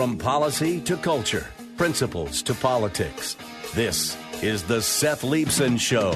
From 0.00 0.16
policy 0.16 0.80
to 0.88 0.96
culture, 0.96 1.46
principles 1.76 2.40
to 2.44 2.54
politics. 2.54 3.36
This 3.74 4.16
is 4.40 4.62
the 4.62 4.80
Seth 4.80 5.20
Leibsohn 5.20 5.78
Show. 5.78 6.14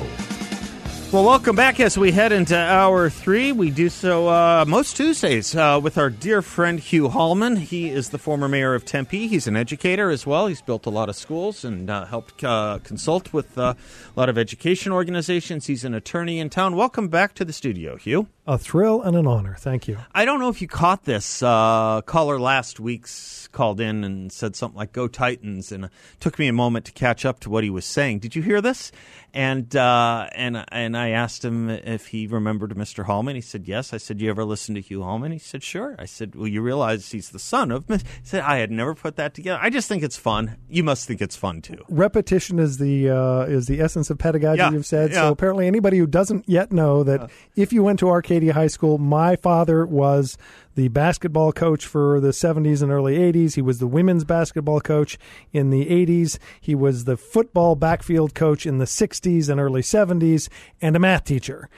Well, 1.14 1.24
welcome 1.24 1.54
back 1.54 1.78
as 1.78 1.96
we 1.96 2.10
head 2.10 2.32
into 2.32 2.58
hour 2.58 3.08
three. 3.08 3.52
We 3.52 3.70
do 3.70 3.88
so 3.88 4.26
uh, 4.26 4.64
most 4.66 4.96
Tuesdays 4.96 5.54
uh, 5.54 5.78
with 5.80 5.96
our 5.96 6.10
dear 6.10 6.42
friend 6.42 6.80
Hugh 6.80 7.08
Hallman. 7.08 7.54
He 7.54 7.88
is 7.88 8.08
the 8.08 8.18
former 8.18 8.48
mayor 8.48 8.74
of 8.74 8.84
Tempe. 8.84 9.28
He's 9.28 9.46
an 9.46 9.54
educator 9.54 10.10
as 10.10 10.26
well. 10.26 10.48
He's 10.48 10.60
built 10.60 10.86
a 10.86 10.90
lot 10.90 11.08
of 11.08 11.14
schools 11.14 11.64
and 11.64 11.88
uh, 11.88 12.06
helped 12.06 12.42
uh, 12.42 12.80
consult 12.82 13.32
with 13.32 13.56
uh, 13.56 13.74
a 14.16 14.18
lot 14.18 14.28
of 14.28 14.36
education 14.36 14.90
organizations. 14.90 15.68
He's 15.68 15.84
an 15.84 15.94
attorney 15.94 16.40
in 16.40 16.50
town. 16.50 16.74
Welcome 16.74 17.06
back 17.06 17.34
to 17.34 17.44
the 17.44 17.52
studio, 17.52 17.94
Hugh. 17.96 18.26
A 18.44 18.58
thrill 18.58 19.00
and 19.00 19.16
an 19.16 19.28
honor. 19.28 19.54
Thank 19.56 19.86
you. 19.86 19.98
I 20.12 20.24
don't 20.24 20.40
know 20.40 20.48
if 20.48 20.60
you 20.60 20.66
caught 20.66 21.04
this. 21.04 21.44
Uh, 21.44 22.02
caller 22.04 22.40
last 22.40 22.80
week's 22.80 23.48
called 23.52 23.80
in 23.80 24.02
and 24.02 24.32
said 24.32 24.54
something 24.56 24.76
like 24.76 24.92
"Go 24.92 25.08
Titans," 25.08 25.72
and 25.72 25.86
it 25.86 25.90
took 26.20 26.38
me 26.38 26.48
a 26.48 26.52
moment 26.52 26.84
to 26.86 26.92
catch 26.92 27.24
up 27.24 27.40
to 27.40 27.48
what 27.48 27.64
he 27.64 27.70
was 27.70 27.86
saying. 27.86 28.18
Did 28.18 28.34
you 28.36 28.42
hear 28.42 28.60
this? 28.60 28.92
And 29.34 29.74
uh, 29.74 30.28
and 30.32 30.64
and 30.70 30.96
I 30.96 31.10
asked 31.10 31.44
him 31.44 31.68
if 31.68 32.06
he 32.06 32.28
remembered 32.28 32.70
Mr. 32.76 33.04
Hallman. 33.04 33.34
He 33.34 33.40
said 33.40 33.66
yes. 33.66 33.92
I 33.92 33.96
said, 33.96 34.20
"You 34.20 34.30
ever 34.30 34.44
listen 34.44 34.76
to 34.76 34.80
Hugh 34.80 35.02
Hallman?" 35.02 35.32
He 35.32 35.40
said, 35.40 35.64
"Sure." 35.64 35.96
I 35.98 36.04
said, 36.04 36.36
"Well, 36.36 36.46
you 36.46 36.62
realize 36.62 37.10
he's 37.10 37.30
the 37.30 37.40
son 37.40 37.72
of." 37.72 37.84
He 37.88 37.98
said, 38.22 38.42
"I 38.42 38.58
had 38.58 38.70
never 38.70 38.94
put 38.94 39.16
that 39.16 39.34
together. 39.34 39.58
I 39.60 39.70
just 39.70 39.88
think 39.88 40.04
it's 40.04 40.16
fun. 40.16 40.56
You 40.68 40.84
must 40.84 41.08
think 41.08 41.20
it's 41.20 41.34
fun 41.34 41.62
too." 41.62 41.78
Repetition 41.88 42.60
is 42.60 42.78
the 42.78 43.10
uh, 43.10 43.40
is 43.46 43.66
the 43.66 43.80
essence 43.80 44.08
of 44.08 44.18
pedagogy. 44.18 44.58
Yeah, 44.58 44.70
You've 44.70 44.86
said 44.86 45.10
yeah. 45.10 45.22
so. 45.22 45.32
Apparently, 45.32 45.66
anybody 45.66 45.98
who 45.98 46.06
doesn't 46.06 46.48
yet 46.48 46.70
know 46.70 47.02
that 47.02 47.28
if 47.56 47.72
you 47.72 47.82
went 47.82 47.98
to 47.98 48.08
Arcadia 48.10 48.52
High 48.52 48.68
School, 48.68 48.98
my 48.98 49.34
father 49.34 49.84
was 49.84 50.38
the 50.74 50.88
basketball 50.88 51.52
coach 51.52 51.86
for 51.86 52.20
the 52.20 52.28
70s 52.28 52.82
and 52.82 52.90
early 52.90 53.16
80s. 53.16 53.54
He 53.54 53.62
was 53.62 53.78
the 53.78 53.86
women's 53.86 54.24
basketball 54.24 54.80
coach 54.80 55.18
in 55.52 55.70
the 55.70 55.86
80s. 55.86 56.38
He 56.60 56.74
was 56.74 57.04
the 57.04 57.16
football 57.16 57.76
backfield 57.76 58.34
coach 58.34 58.66
in 58.66 58.78
the 58.78 58.84
60s 58.84 59.48
and 59.48 59.60
early 59.60 59.82
70s, 59.82 60.48
and 60.80 60.96
a 60.96 60.98
math 60.98 61.24
teacher. 61.24 61.68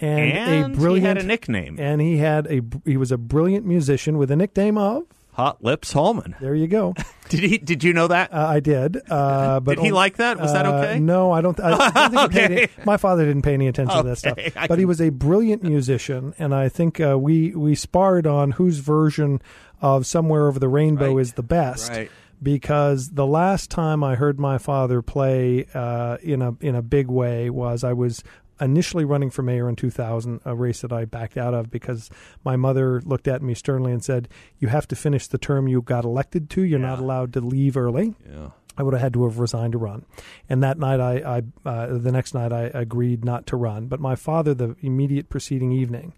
And, 0.00 0.32
And 0.32 0.74
a 0.74 0.76
brilliant 0.76 1.02
he 1.02 1.08
had 1.08 1.18
a 1.18 1.22
nickname, 1.22 1.76
and 1.78 2.00
he 2.00 2.18
had 2.18 2.46
a 2.48 2.62
he 2.84 2.96
was 2.96 3.12
a 3.12 3.18
brilliant 3.18 3.64
musician 3.64 4.18
with 4.18 4.30
a 4.30 4.36
nickname 4.36 4.76
of 4.76 5.04
Hot 5.34 5.62
Lips 5.64 5.92
Hallman. 5.92 6.34
there 6.40 6.54
you 6.54 6.66
go. 6.66 6.94
Did 7.28 7.40
he? 7.40 7.58
Did 7.58 7.82
you 7.84 7.92
know 7.92 8.06
that? 8.08 8.32
Uh, 8.32 8.46
I 8.46 8.60
did. 8.60 9.00
Uh, 9.10 9.58
but 9.60 9.76
Did 9.76 9.84
he 9.84 9.90
on- 9.90 9.94
like 9.94 10.16
that? 10.18 10.38
Was 10.40 10.52
that 10.52 10.66
uh, 10.66 10.74
okay? 10.74 10.98
No, 11.00 11.32
I 11.32 11.40
don't. 11.40 11.58
I 11.60 11.70
don't 11.70 12.10
think 12.10 12.20
he 12.20 12.28
paid 12.38 12.44
Okay. 12.52 12.62
any- 12.76 12.84
my 12.84 12.96
father 12.98 13.24
didn't 13.24 13.42
pay 13.42 13.54
any 13.54 13.66
attention 13.66 13.96
to 13.96 14.02
that 14.08 14.18
stuff. 14.18 14.38
Okay, 14.38 14.52
But 14.68 14.78
he 14.78 14.84
was 14.84 15.00
a 15.00 15.08
brilliant 15.10 15.62
musician, 15.62 16.34
and 16.38 16.54
I 16.54 16.68
think 16.68 17.00
uh, 17.00 17.18
we 17.18 17.54
we 17.54 17.74
sparred 17.74 18.26
on 18.26 18.52
whose 18.52 18.78
version 18.78 19.40
of 19.80 20.06
"Somewhere 20.06 20.46
Over 20.48 20.58
the 20.58 20.68
Rainbow" 20.68 21.14
Right. 21.14 21.20
is 21.22 21.32
the 21.32 21.42
best. 21.42 21.90
Right. 21.90 22.10
Because 22.42 23.10
the 23.10 23.26
last 23.26 23.70
time 23.70 24.04
I 24.04 24.16
heard 24.16 24.38
my 24.38 24.58
father 24.58 25.00
play 25.00 25.66
uh, 25.72 26.18
in 26.22 26.42
a 26.42 26.54
in 26.60 26.74
a 26.74 26.82
big 26.82 27.08
way 27.08 27.48
was 27.48 27.82
I 27.84 27.94
was 27.94 28.22
initially 28.64 29.04
running 29.04 29.30
for 29.30 29.42
mayor 29.42 29.68
in 29.68 29.76
2000, 29.76 30.40
a 30.44 30.54
race 30.54 30.80
that 30.80 30.92
I 30.92 31.04
backed 31.04 31.36
out 31.36 31.54
of 31.54 31.70
because 31.70 32.10
my 32.44 32.56
mother 32.56 33.00
looked 33.04 33.28
at 33.28 33.42
me 33.42 33.54
sternly 33.54 33.92
and 33.92 34.02
said, 34.02 34.28
"You 34.58 34.68
have 34.68 34.88
to 34.88 34.96
finish 34.96 35.26
the 35.26 35.38
term 35.38 35.68
you 35.68 35.82
got 35.82 36.04
elected 36.04 36.50
to. 36.50 36.62
You're 36.62 36.78
not 36.78 36.98
allowed 36.98 37.32
to 37.34 37.40
leave 37.40 37.76
early." 37.76 38.14
Yeah. 38.28 38.50
I 38.76 38.82
would 38.82 38.94
have 38.94 39.00
had 39.00 39.14
to 39.14 39.24
have 39.24 39.38
resigned 39.38 39.72
to 39.72 39.78
run. 39.78 40.04
And 40.48 40.62
that 40.62 40.78
night, 40.78 40.98
I, 40.98 41.42
I 41.64 41.68
uh, 41.68 41.98
the 41.98 42.10
next 42.10 42.34
night, 42.34 42.52
I 42.52 42.70
agreed 42.74 43.24
not 43.24 43.46
to 43.48 43.56
run. 43.56 43.86
But 43.86 44.00
my 44.00 44.16
father, 44.16 44.52
the 44.52 44.74
immediate 44.80 45.28
preceding 45.28 45.70
evening, 45.70 46.12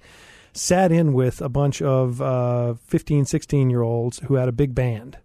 sat 0.53 0.91
in 0.91 1.13
with 1.13 1.43
a 1.43 1.49
bunch 1.49 1.83
of 1.83 2.23
uh, 2.23 2.75
15, 2.87 3.27
16 3.27 3.71
year 3.71 3.83
olds 3.83 4.21
who 4.21 4.35
had 4.35 4.49
a 4.49 4.53
big 4.53 4.75
band. 4.75 5.19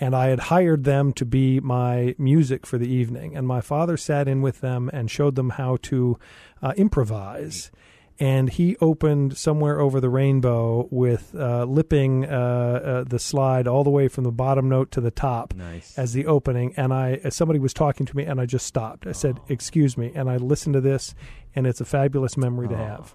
And 0.00 0.14
I 0.14 0.26
had 0.28 0.38
hired 0.40 0.84
them 0.84 1.12
to 1.14 1.24
be 1.24 1.60
my 1.60 2.14
music 2.18 2.66
for 2.66 2.78
the 2.78 2.88
evening. 2.88 3.36
And 3.36 3.46
my 3.46 3.60
father 3.60 3.96
sat 3.96 4.28
in 4.28 4.42
with 4.42 4.60
them 4.60 4.88
and 4.92 5.10
showed 5.10 5.34
them 5.34 5.50
how 5.50 5.76
to 5.82 6.18
uh, 6.62 6.72
improvise. 6.76 7.70
And 8.20 8.50
he 8.50 8.76
opened 8.80 9.36
somewhere 9.38 9.78
over 9.78 10.00
the 10.00 10.08
rainbow 10.08 10.88
with 10.90 11.34
uh, 11.36 11.64
lipping 11.64 12.24
uh, 12.24 12.28
uh, 12.28 13.04
the 13.04 13.18
slide 13.20 13.68
all 13.68 13.84
the 13.84 13.90
way 13.90 14.08
from 14.08 14.24
the 14.24 14.32
bottom 14.32 14.68
note 14.68 14.90
to 14.92 15.00
the 15.00 15.12
top 15.12 15.54
Nice. 15.54 15.96
as 15.96 16.14
the 16.14 16.26
opening. 16.26 16.74
And 16.76 16.92
I, 16.92 17.20
somebody 17.28 17.60
was 17.60 17.72
talking 17.72 18.06
to 18.06 18.16
me, 18.16 18.24
and 18.24 18.40
I 18.40 18.46
just 18.46 18.66
stopped. 18.66 19.06
I 19.06 19.12
said, 19.12 19.38
"Excuse 19.48 19.96
me," 19.96 20.10
and 20.16 20.28
I 20.28 20.36
listened 20.36 20.72
to 20.74 20.80
this, 20.80 21.14
and 21.54 21.64
it's 21.64 21.80
a 21.80 21.84
fabulous 21.84 22.36
memory 22.36 22.66
to 22.68 22.76
have. 22.76 23.14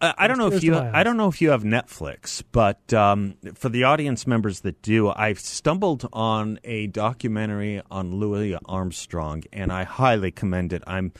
Uh, 0.00 0.12
I 0.18 0.26
don't 0.26 0.38
know 0.38 0.48
if 0.48 0.62
you. 0.62 0.74
I 0.76 1.02
don't 1.02 1.16
know 1.16 1.28
if 1.28 1.40
you 1.40 1.50
have 1.50 1.62
Netflix, 1.62 2.42
but 2.52 2.92
um, 2.92 3.34
for 3.54 3.68
the 3.68 3.84
audience 3.84 4.26
members 4.26 4.60
that 4.60 4.82
do, 4.82 5.10
I've 5.10 5.40
stumbled 5.40 6.08
on 6.12 6.58
a 6.64 6.86
documentary 6.88 7.80
on 7.90 8.16
Louis 8.16 8.56
Armstrong, 8.66 9.44
and 9.52 9.72
I 9.72 9.84
highly 9.84 10.30
commend 10.30 10.72
it. 10.72 10.82
I'm. 10.86 11.12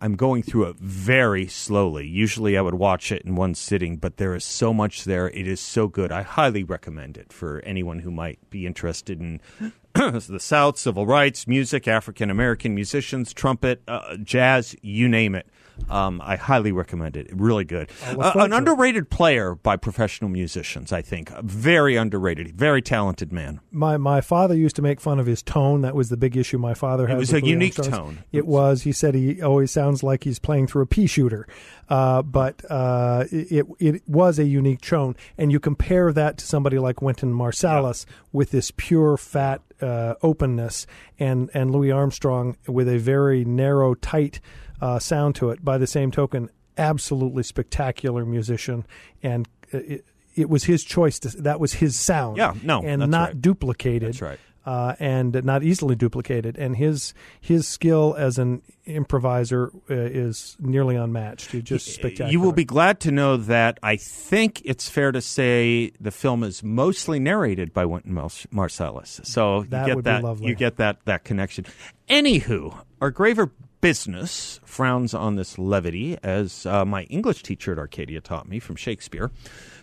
I'm 0.00 0.14
going 0.14 0.44
through 0.44 0.66
it 0.66 0.76
very 0.76 1.48
slowly. 1.48 2.06
Usually 2.06 2.56
I 2.56 2.60
would 2.60 2.74
watch 2.74 3.10
it 3.10 3.22
in 3.22 3.34
one 3.34 3.56
sitting, 3.56 3.96
but 3.96 4.16
there 4.16 4.36
is 4.36 4.44
so 4.44 4.72
much 4.72 5.02
there. 5.02 5.28
It 5.30 5.48
is 5.48 5.58
so 5.58 5.88
good. 5.88 6.12
I 6.12 6.22
highly 6.22 6.62
recommend 6.62 7.16
it 7.16 7.32
for 7.32 7.58
anyone 7.62 7.98
who 7.98 8.12
might 8.12 8.38
be 8.48 8.64
interested 8.64 9.20
in 9.20 9.40
the 9.94 10.38
South, 10.38 10.78
civil 10.78 11.04
rights, 11.04 11.48
music, 11.48 11.88
African 11.88 12.30
American 12.30 12.76
musicians, 12.76 13.32
trumpet, 13.32 13.82
uh, 13.88 14.16
jazz, 14.18 14.76
you 14.82 15.08
name 15.08 15.34
it. 15.34 15.48
Um, 15.88 16.20
I 16.24 16.36
highly 16.36 16.72
recommend 16.72 17.16
it. 17.16 17.30
Really 17.32 17.64
good. 17.64 17.90
Uh, 18.04 18.32
an 18.34 18.50
to 18.50 18.54
it. 18.54 18.58
underrated 18.58 19.10
player 19.10 19.54
by 19.54 19.76
professional 19.76 20.30
musicians, 20.30 20.92
I 20.92 21.02
think. 21.02 21.30
Very 21.42 21.96
underrated. 21.96 22.54
Very 22.56 22.82
talented 22.82 23.32
man. 23.32 23.60
My 23.70 23.96
my 23.96 24.20
father 24.20 24.54
used 24.54 24.76
to 24.76 24.82
make 24.82 25.00
fun 25.00 25.18
of 25.18 25.26
his 25.26 25.42
tone. 25.42 25.82
That 25.82 25.94
was 25.94 26.08
the 26.08 26.16
big 26.16 26.36
issue 26.36 26.58
my 26.58 26.74
father 26.74 27.06
had. 27.06 27.16
It 27.16 27.20
was 27.20 27.32
a 27.32 27.44
unique 27.44 27.74
tone. 27.74 28.24
It 28.32 28.46
was. 28.46 28.82
He 28.82 28.92
said 28.92 29.14
he 29.14 29.40
always 29.42 29.70
sounds 29.70 30.02
like 30.02 30.24
he's 30.24 30.38
playing 30.38 30.66
through 30.66 30.82
a 30.82 30.86
pea 30.86 31.06
shooter, 31.06 31.46
uh, 31.88 32.22
but 32.22 32.62
uh, 32.70 33.24
it 33.30 33.66
it 33.78 34.08
was 34.08 34.38
a 34.38 34.44
unique 34.44 34.80
tone. 34.80 35.16
And 35.36 35.52
you 35.52 35.60
compare 35.60 36.12
that 36.12 36.38
to 36.38 36.46
somebody 36.46 36.78
like 36.78 37.00
Wynton 37.00 37.32
Marsalis 37.32 38.04
with 38.32 38.50
this 38.50 38.70
pure 38.76 39.16
fat 39.16 39.62
uh, 39.80 40.14
openness, 40.22 40.86
and 41.18 41.50
and 41.54 41.70
Louis 41.70 41.92
Armstrong 41.92 42.56
with 42.66 42.88
a 42.88 42.98
very 42.98 43.44
narrow, 43.44 43.94
tight 43.94 44.40
uh, 44.80 44.98
sound 44.98 45.34
to 45.36 45.50
it. 45.50 45.64
By 45.64 45.78
the 45.78 45.86
same 45.86 46.10
token, 46.10 46.50
absolutely 46.76 47.42
spectacular 47.42 48.24
musician, 48.24 48.86
and 49.22 49.48
it, 49.70 50.04
it 50.34 50.48
was 50.48 50.64
his 50.64 50.84
choice. 50.84 51.18
To, 51.20 51.28
that 51.42 51.60
was 51.60 51.74
his 51.74 51.96
sound. 51.96 52.36
Yeah, 52.36 52.54
no, 52.62 52.82
and 52.82 53.10
not 53.10 53.28
right. 53.28 53.42
duplicated. 53.42 54.08
That's 54.08 54.22
right. 54.22 54.38
Uh, 54.66 54.94
and 55.00 55.32
not 55.44 55.62
easily 55.62 55.96
duplicated. 55.96 56.58
And 56.58 56.76
his 56.76 57.14
his 57.40 57.66
skill 57.66 58.14
as 58.18 58.36
an 58.36 58.60
improviser 58.84 59.70
uh, 59.88 59.94
is 59.94 60.56
nearly 60.60 60.94
unmatched. 60.94 61.52
He's 61.52 61.62
just 61.62 61.86
spectacular. 61.86 62.30
You 62.30 62.40
will 62.40 62.52
be 62.52 62.66
glad 62.66 63.00
to 63.00 63.10
know 63.10 63.38
that 63.38 63.78
I 63.82 63.96
think 63.96 64.60
it's 64.66 64.86
fair 64.86 65.10
to 65.10 65.22
say 65.22 65.92
the 65.98 66.10
film 66.10 66.44
is 66.44 66.62
mostly 66.62 67.18
narrated 67.18 67.72
by 67.72 67.86
Wynton 67.86 68.12
Mars- 68.12 68.46
Marsalis. 68.52 69.24
So 69.24 69.62
That 69.70 69.80
you 69.82 69.86
get 69.86 69.96
would 69.96 70.04
be 70.04 70.10
that 70.10 70.22
lovely. 70.22 70.48
you 70.48 70.54
get 70.54 70.76
that 70.76 71.02
that 71.06 71.24
connection. 71.24 71.64
Anywho, 72.10 72.76
our 73.00 73.10
graver 73.10 73.50
business 73.80 74.60
frowns 74.64 75.14
on 75.14 75.36
this 75.36 75.58
levity, 75.58 76.18
as 76.22 76.66
uh, 76.66 76.84
my 76.84 77.04
English 77.04 77.42
teacher 77.42 77.72
at 77.72 77.78
Arcadia 77.78 78.20
taught 78.20 78.48
me 78.48 78.58
from 78.58 78.76
Shakespeare. 78.76 79.30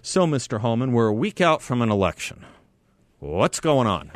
So, 0.02 0.26
Mr. 0.28 0.60
Hallman, 0.60 0.92
we're 0.92 1.08
a 1.08 1.14
week 1.14 1.42
out 1.42 1.62
from 1.62 1.82
an 1.82 1.90
election. 1.92 2.46
What's 3.20 3.60
going 3.60 3.88
on? 3.88 4.12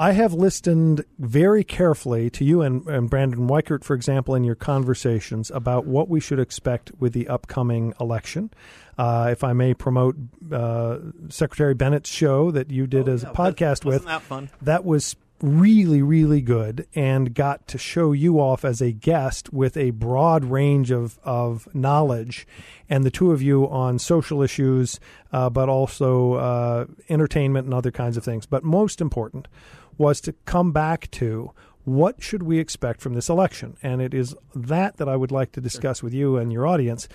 I 0.00 0.12
have 0.12 0.32
listened 0.32 1.04
very 1.18 1.64
carefully 1.64 2.30
to 2.30 2.44
you 2.44 2.62
and, 2.62 2.86
and 2.86 3.10
Brandon 3.10 3.48
Weichert, 3.48 3.82
for 3.82 3.94
example, 3.94 4.36
in 4.36 4.44
your 4.44 4.54
conversations 4.54 5.50
about 5.50 5.86
what 5.86 6.08
we 6.08 6.20
should 6.20 6.38
expect 6.38 6.92
with 7.00 7.12
the 7.12 7.26
upcoming 7.26 7.92
election. 8.00 8.50
Uh, 8.96 9.28
if 9.32 9.42
I 9.42 9.52
may 9.54 9.74
promote 9.74 10.14
uh, 10.52 10.98
Secretary 11.28 11.74
Bennett's 11.74 12.10
show 12.10 12.52
that 12.52 12.70
you 12.70 12.86
did 12.86 13.08
as 13.08 13.24
a 13.24 13.30
podcast 13.30 13.84
with, 13.84 14.06
Oh, 14.08 14.20
that 14.30 14.48
that 14.62 14.84
was 14.84 15.16
really, 15.40 16.02
really 16.02 16.40
good 16.40 16.86
and 16.94 17.34
got 17.34 17.66
to 17.68 17.78
show 17.78 18.12
you 18.12 18.40
off 18.40 18.64
as 18.64 18.80
a 18.80 18.92
guest 18.92 19.52
with 19.52 19.76
a 19.76 19.90
broad 19.90 20.44
range 20.44 20.90
of, 20.90 21.18
of 21.22 21.72
knowledge. 21.74 22.46
And 22.88 23.04
the 23.04 23.10
two 23.10 23.32
of 23.32 23.42
you 23.42 23.68
on 23.68 23.98
social 23.98 24.42
issues, 24.42 24.98
uh, 25.32 25.50
but 25.50 25.68
also 25.68 26.34
uh, 26.34 26.86
entertainment 27.08 27.66
and 27.66 27.74
other 27.74 27.90
kinds 27.90 28.16
of 28.16 28.24
things. 28.24 28.46
But 28.46 28.64
most 28.64 29.00
important 29.00 29.48
was 29.96 30.20
to 30.22 30.32
come 30.44 30.72
back 30.72 31.10
to 31.12 31.52
what 31.84 32.22
should 32.22 32.42
we 32.42 32.58
expect 32.58 33.00
from 33.00 33.14
this 33.14 33.30
election? 33.30 33.76
And 33.82 34.02
it 34.02 34.12
is 34.12 34.34
that 34.54 34.98
that 34.98 35.08
I 35.08 35.16
would 35.16 35.32
like 35.32 35.52
to 35.52 35.60
discuss 35.60 36.02
with 36.02 36.12
you 36.12 36.36
and 36.36 36.52
your 36.52 36.66
audience 36.66 37.08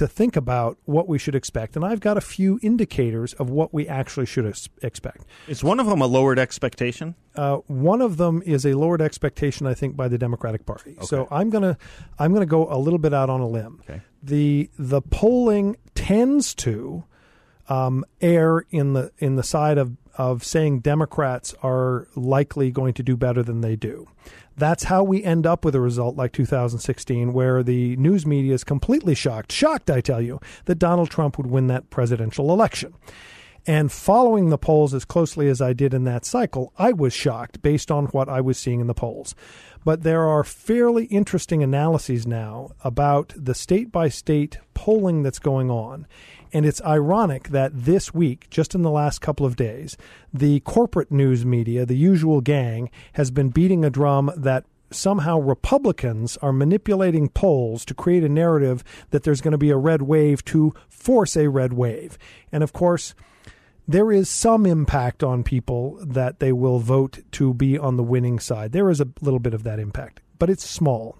to 0.00 0.08
think 0.08 0.34
about 0.34 0.78
what 0.86 1.08
we 1.08 1.18
should 1.18 1.34
expect. 1.34 1.76
And 1.76 1.84
I've 1.84 2.00
got 2.00 2.16
a 2.16 2.22
few 2.22 2.58
indicators 2.62 3.34
of 3.34 3.50
what 3.50 3.74
we 3.74 3.86
actually 3.86 4.24
should 4.24 4.46
expect. 4.80 5.26
Is 5.46 5.62
one 5.62 5.78
of 5.78 5.84
them 5.84 6.00
a 6.00 6.06
lowered 6.06 6.38
expectation? 6.38 7.14
Uh, 7.36 7.56
one 7.66 8.00
of 8.00 8.16
them 8.16 8.42
is 8.46 8.64
a 8.64 8.72
lowered 8.72 9.02
expectation, 9.02 9.66
I 9.66 9.74
think, 9.74 9.96
by 9.96 10.08
the 10.08 10.16
Democratic 10.16 10.64
Party. 10.64 10.92
Okay. 10.96 11.04
So 11.04 11.28
I'm 11.30 11.50
gonna 11.50 11.76
I'm 12.18 12.32
gonna 12.32 12.46
go 12.46 12.66
a 12.72 12.78
little 12.78 12.98
bit 12.98 13.12
out 13.12 13.28
on 13.28 13.40
a 13.40 13.46
limb. 13.46 13.82
Okay. 13.82 14.00
The 14.22 14.70
the 14.78 15.02
polling 15.02 15.76
tends 15.94 16.54
to 16.54 17.04
um, 17.70 18.04
err 18.20 18.66
in 18.70 18.92
the 18.92 19.12
in 19.18 19.36
the 19.36 19.42
side 19.42 19.78
of 19.78 19.96
of 20.16 20.44
saying 20.44 20.80
Democrats 20.80 21.54
are 21.62 22.06
likely 22.14 22.70
going 22.70 22.92
to 22.92 23.02
do 23.02 23.16
better 23.16 23.42
than 23.42 23.62
they 23.62 23.76
do. 23.76 24.06
That's 24.56 24.84
how 24.84 25.02
we 25.02 25.24
end 25.24 25.46
up 25.46 25.64
with 25.64 25.74
a 25.74 25.80
result 25.80 26.16
like 26.16 26.32
2016, 26.32 27.32
where 27.32 27.62
the 27.62 27.96
news 27.96 28.26
media 28.26 28.52
is 28.52 28.64
completely 28.64 29.14
shocked, 29.14 29.50
shocked, 29.50 29.88
I 29.88 30.02
tell 30.02 30.20
you, 30.20 30.38
that 30.66 30.78
Donald 30.78 31.08
Trump 31.08 31.38
would 31.38 31.46
win 31.46 31.68
that 31.68 31.88
presidential 31.88 32.52
election. 32.52 32.92
And 33.66 33.92
following 33.92 34.50
the 34.50 34.58
polls 34.58 34.92
as 34.92 35.04
closely 35.04 35.48
as 35.48 35.62
I 35.62 35.72
did 35.72 35.94
in 35.94 36.04
that 36.04 36.24
cycle, 36.24 36.72
I 36.78 36.92
was 36.92 37.12
shocked 37.12 37.62
based 37.62 37.90
on 37.90 38.06
what 38.06 38.28
I 38.28 38.40
was 38.40 38.58
seeing 38.58 38.80
in 38.80 38.86
the 38.86 38.94
polls. 38.94 39.34
But 39.84 40.02
there 40.02 40.26
are 40.26 40.44
fairly 40.44 41.04
interesting 41.06 41.62
analyses 41.62 42.26
now 42.26 42.70
about 42.84 43.32
the 43.36 43.54
state 43.54 43.90
by 43.90 44.08
state 44.08 44.58
polling 44.74 45.22
that's 45.22 45.38
going 45.38 45.70
on. 45.70 46.06
And 46.52 46.66
it's 46.66 46.82
ironic 46.82 47.48
that 47.48 47.70
this 47.74 48.12
week, 48.12 48.48
just 48.50 48.74
in 48.74 48.82
the 48.82 48.90
last 48.90 49.20
couple 49.20 49.46
of 49.46 49.56
days, 49.56 49.96
the 50.32 50.60
corporate 50.60 51.12
news 51.12 51.44
media, 51.44 51.86
the 51.86 51.96
usual 51.96 52.40
gang, 52.40 52.90
has 53.12 53.30
been 53.30 53.50
beating 53.50 53.84
a 53.84 53.90
drum 53.90 54.32
that 54.36 54.64
somehow 54.90 55.38
Republicans 55.38 56.36
are 56.38 56.52
manipulating 56.52 57.28
polls 57.28 57.84
to 57.84 57.94
create 57.94 58.24
a 58.24 58.28
narrative 58.28 58.82
that 59.10 59.22
there's 59.22 59.40
going 59.40 59.52
to 59.52 59.58
be 59.58 59.70
a 59.70 59.76
red 59.76 60.02
wave 60.02 60.44
to 60.46 60.74
force 60.88 61.36
a 61.36 61.48
red 61.48 61.72
wave. 61.72 62.18
And 62.50 62.64
of 62.64 62.72
course, 62.72 63.14
there 63.86 64.10
is 64.10 64.28
some 64.28 64.66
impact 64.66 65.22
on 65.22 65.44
people 65.44 65.98
that 66.02 66.40
they 66.40 66.52
will 66.52 66.80
vote 66.80 67.20
to 67.32 67.54
be 67.54 67.78
on 67.78 67.96
the 67.96 68.02
winning 68.02 68.38
side. 68.38 68.72
There 68.72 68.90
is 68.90 69.00
a 69.00 69.08
little 69.20 69.38
bit 69.38 69.54
of 69.54 69.62
that 69.64 69.78
impact, 69.78 70.20
but 70.38 70.50
it's 70.50 70.68
small. 70.68 71.19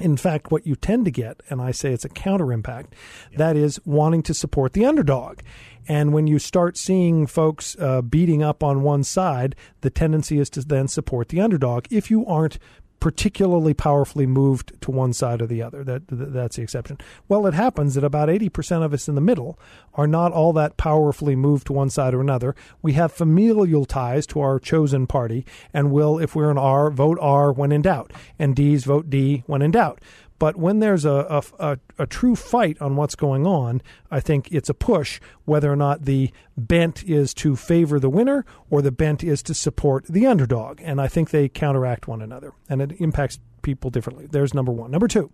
In 0.00 0.16
fact, 0.16 0.50
what 0.50 0.66
you 0.66 0.76
tend 0.76 1.04
to 1.06 1.10
get, 1.10 1.42
and 1.50 1.60
I 1.60 1.72
say 1.72 1.92
it's 1.92 2.04
a 2.04 2.08
counter 2.08 2.52
impact, 2.52 2.94
yeah. 3.32 3.38
that 3.38 3.56
is 3.56 3.80
wanting 3.84 4.22
to 4.24 4.34
support 4.34 4.72
the 4.72 4.86
underdog. 4.86 5.40
And 5.88 6.12
when 6.12 6.26
you 6.26 6.38
start 6.38 6.76
seeing 6.76 7.26
folks 7.26 7.76
uh, 7.80 8.02
beating 8.02 8.42
up 8.42 8.62
on 8.62 8.82
one 8.82 9.02
side, 9.02 9.56
the 9.80 9.90
tendency 9.90 10.38
is 10.38 10.50
to 10.50 10.60
then 10.60 10.86
support 10.86 11.30
the 11.30 11.40
underdog 11.40 11.86
if 11.90 12.10
you 12.10 12.26
aren't 12.26 12.58
particularly 13.00 13.74
powerfully 13.74 14.26
moved 14.26 14.72
to 14.80 14.90
one 14.90 15.12
side 15.12 15.40
or 15.40 15.46
the 15.46 15.62
other. 15.62 15.84
That, 15.84 16.02
that's 16.08 16.56
the 16.56 16.62
exception. 16.62 16.98
Well, 17.28 17.46
it 17.46 17.54
happens 17.54 17.94
that 17.94 18.04
about 18.04 18.28
80% 18.28 18.84
of 18.84 18.92
us 18.92 19.08
in 19.08 19.14
the 19.14 19.20
middle 19.20 19.58
are 19.94 20.06
not 20.06 20.32
all 20.32 20.52
that 20.54 20.76
powerfully 20.76 21.36
moved 21.36 21.66
to 21.68 21.72
one 21.72 21.90
side 21.90 22.14
or 22.14 22.20
another. 22.20 22.54
We 22.82 22.94
have 22.94 23.12
familial 23.12 23.84
ties 23.84 24.26
to 24.28 24.40
our 24.40 24.58
chosen 24.58 25.06
party 25.06 25.46
and 25.72 25.92
will, 25.92 26.18
if 26.18 26.34
we're 26.34 26.50
an 26.50 26.58
R, 26.58 26.90
vote 26.90 27.18
R 27.20 27.52
when 27.52 27.72
in 27.72 27.82
doubt, 27.82 28.12
and 28.38 28.56
D's 28.56 28.84
vote 28.84 29.08
D 29.08 29.44
when 29.46 29.62
in 29.62 29.70
doubt. 29.70 30.00
But 30.38 30.56
when 30.56 30.78
there's 30.78 31.04
a, 31.04 31.10
a, 31.10 31.42
a, 31.58 31.78
a, 31.98 32.06
true 32.06 32.36
fight 32.36 32.80
on 32.80 32.94
what's 32.94 33.16
going 33.16 33.46
on, 33.46 33.82
I 34.10 34.20
think 34.20 34.52
it's 34.52 34.68
a 34.68 34.74
push 34.74 35.20
whether 35.44 35.72
or 35.72 35.76
not 35.76 36.04
the 36.04 36.30
bent 36.56 37.02
is 37.02 37.34
to 37.34 37.56
favor 37.56 37.98
the 37.98 38.10
winner 38.10 38.46
or 38.70 38.80
the 38.80 38.92
bent 38.92 39.24
is 39.24 39.42
to 39.44 39.54
support 39.54 40.04
the 40.06 40.26
underdog. 40.26 40.80
And 40.82 41.00
I 41.00 41.08
think 41.08 41.30
they 41.30 41.48
counteract 41.48 42.06
one 42.06 42.22
another 42.22 42.52
and 42.68 42.80
it 42.80 42.92
impacts 43.00 43.40
people 43.62 43.90
differently. 43.90 44.28
There's 44.30 44.54
number 44.54 44.72
one. 44.72 44.90
Number 44.90 45.08
two. 45.08 45.30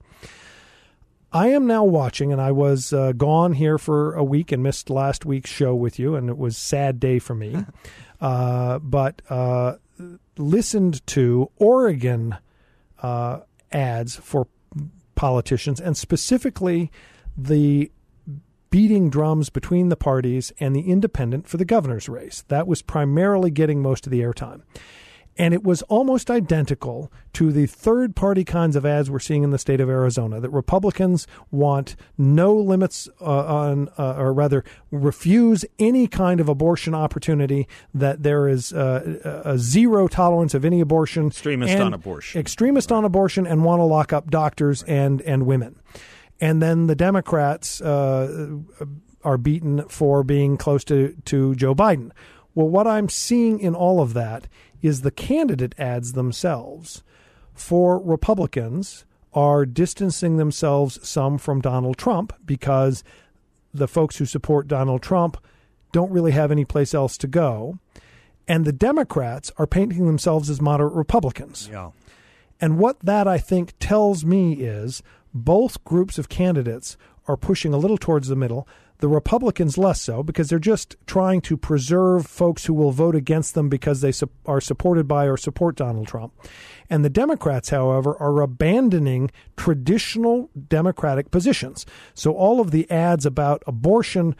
I 1.33 1.49
am 1.49 1.67
now 1.67 1.83
watching, 1.83 2.31
and 2.31 2.41
I 2.41 2.53
was 2.53 2.93
uh, 2.93 3.11
gone 3.11 3.55
here 3.55 3.77
for 3.77 4.15
a 4.15 4.23
week 4.23 4.53
and 4.53 4.63
missed 4.63 4.89
last 4.89 5.27
week's 5.27 5.51
show 5.51 5.75
with 5.75 5.99
you, 5.99 6.15
and 6.15 6.31
it 6.31 6.39
was 6.39 6.57
sad 6.57 7.01
day 7.01 7.19
for 7.19 7.35
me. 7.35 7.57
uh, 8.21 8.79
but 8.79 9.21
uh, 9.29 9.75
listened 10.39 11.05
to 11.09 11.51
Oregon 11.57 12.37
uh, 13.03 13.41
ads 13.73 14.15
for 14.15 14.47
politicians, 15.25 15.81
and 15.81 15.97
specifically 15.97 16.93
the 17.35 17.91
beating 18.69 19.09
drums 19.09 19.49
between 19.49 19.89
the 19.89 19.97
parties 19.97 20.53
and 20.61 20.77
the 20.77 20.91
independent 20.91 21.49
for 21.49 21.57
the 21.57 21.65
governor's 21.65 22.11
race. 22.11 22.45
That 22.49 22.67
was 22.67 22.83
primarily 22.83 23.51
getting 23.51 23.81
most 23.81 24.07
of 24.07 24.13
the 24.13 24.21
airtime. 24.21 24.61
And 25.37 25.53
it 25.53 25.65
was 25.65 25.83
almost 25.83 26.31
identical 26.31 27.11
to 27.35 27.51
the 27.51 27.67
third 27.67 28.15
party 28.15 28.45
kinds 28.45 28.77
of 28.77 28.87
ads 28.87 29.11
we're 29.11 29.19
seeing 29.19 29.43
in 29.43 29.51
the 29.51 29.59
state 29.59 29.81
of 29.81 29.89
Arizona 29.89 30.41
that 30.41 30.51
Republicans 30.51 31.27
want 31.51 31.97
no 32.17 32.55
limits 32.55 33.09
uh, 33.21 33.25
on, 33.25 33.89
uh, 33.99 34.15
or 34.15 34.33
rather, 34.33 34.65
refuse 34.93 35.65
any 35.79 36.07
kind 36.07 36.41
of 36.41 36.49
abortion 36.49 36.95
opportunity, 36.95 37.67
that 37.93 38.23
there 38.23 38.49
is 38.49 38.73
uh, 38.73 39.43
a 39.45 39.59
zero 39.59 40.07
tolerance 40.07 40.55
of 40.55 40.65
any 40.65 40.81
abortion. 40.81 41.27
Extremist 41.27 41.77
on 41.79 41.93
abortion. 41.95 42.41
Extremist 42.41 42.91
right. 42.91 42.99
on 42.99 43.05
abortion 43.05 43.47
and 43.47 43.65
want 43.65 43.81
to 43.81 43.85
lock 43.85 44.13
up 44.13 44.31
doctors 44.31 44.85
and, 44.85 45.21
and 45.23 45.47
women. 45.47 45.75
And 46.41 46.63
then 46.63 46.87
the 46.87 46.95
Democrats 46.95 47.81
uh, 47.81 48.59
are 49.25 49.39
beaten 49.39 49.89
for 49.89 50.23
being 50.23 50.57
close 50.57 50.85
to, 50.85 51.17
to 51.25 51.55
Joe 51.55 51.75
Biden. 51.75 52.13
Well, 52.55 52.69
what 52.69 52.87
I'm 52.87 53.09
seeing 53.09 53.59
in 53.59 53.75
all 53.75 54.01
of 54.01 54.15
that 54.15 54.47
is 54.83 55.01
the 55.01 55.11
candidate 55.11 55.75
ads 55.79 56.13
themselves 56.13 57.03
for 57.53 57.99
Republicans 57.99 59.05
are 59.33 59.67
distancing 59.67 60.37
themselves 60.37 60.99
some 61.07 61.39
from 61.39 61.61
Donald 61.61 61.97
Trump 61.97 62.33
because 62.45 63.03
the 63.73 63.89
folks 63.89 64.17
who 64.19 64.25
support 64.25 64.69
Donald 64.69 65.03
Trump 65.03 65.37
don't 65.93 66.13
really 66.13 66.33
have 66.33 66.51
any 66.51 66.65
place 66.65 66.95
else 66.95 67.19
to 67.19 67.27
go. 67.27 67.79
And 68.47 68.65
the 68.65 68.73
Democrats 68.73 69.51
are 69.57 69.67
painting 69.67 70.07
themselves 70.07 70.51
as 70.51 70.61
moderate 70.61 70.93
Republicans. 70.93 71.69
Yeah. 71.71 71.91
And 72.61 72.79
what 72.79 73.01
that 73.01 73.27
I 73.27 73.39
think 73.39 73.73
tells 73.81 74.25
me 74.25 74.55
is 74.55 75.03
both 75.33 75.83
groups 75.85 76.19
of 76.19 76.29
candidates 76.29 76.97
are 77.27 77.37
pushing 77.37 77.73
a 77.73 77.79
little 77.79 77.99
towards 77.99 78.29
the 78.29 78.37
middle. 78.37 78.69
The 78.99 79.09
Republicans 79.09 79.77
less 79.77 80.01
so 80.01 80.23
because 80.23 80.49
they're 80.49 80.59
just 80.59 80.97
trying 81.07 81.41
to 81.43 81.57
preserve 81.57 82.27
folks 82.27 82.65
who 82.65 82.75
will 82.75 82.93
vote 82.93 83.15
against 83.15 83.55
them 83.55 83.69
because 83.69 84.01
they 84.01 84.13
su- 84.13 84.31
are 84.47 84.61
supported 84.61 85.09
by 85.09 85.27
or 85.27 85.37
support 85.37 85.77
Donald 85.77 86.07
Trump. 86.07 86.33
And 86.89 87.05
the 87.05 87.11
Democrats, 87.11 87.71
however, 87.71 88.17
are 88.21 88.41
abandoning 88.41 89.31
traditional 89.57 90.49
Democratic 90.69 91.31
positions. 91.31 91.85
So 92.15 92.33
all 92.33 92.61
of 92.61 92.71
the 92.71 92.91
ads 92.91 93.27
about 93.27 93.63
abortion 93.67 94.37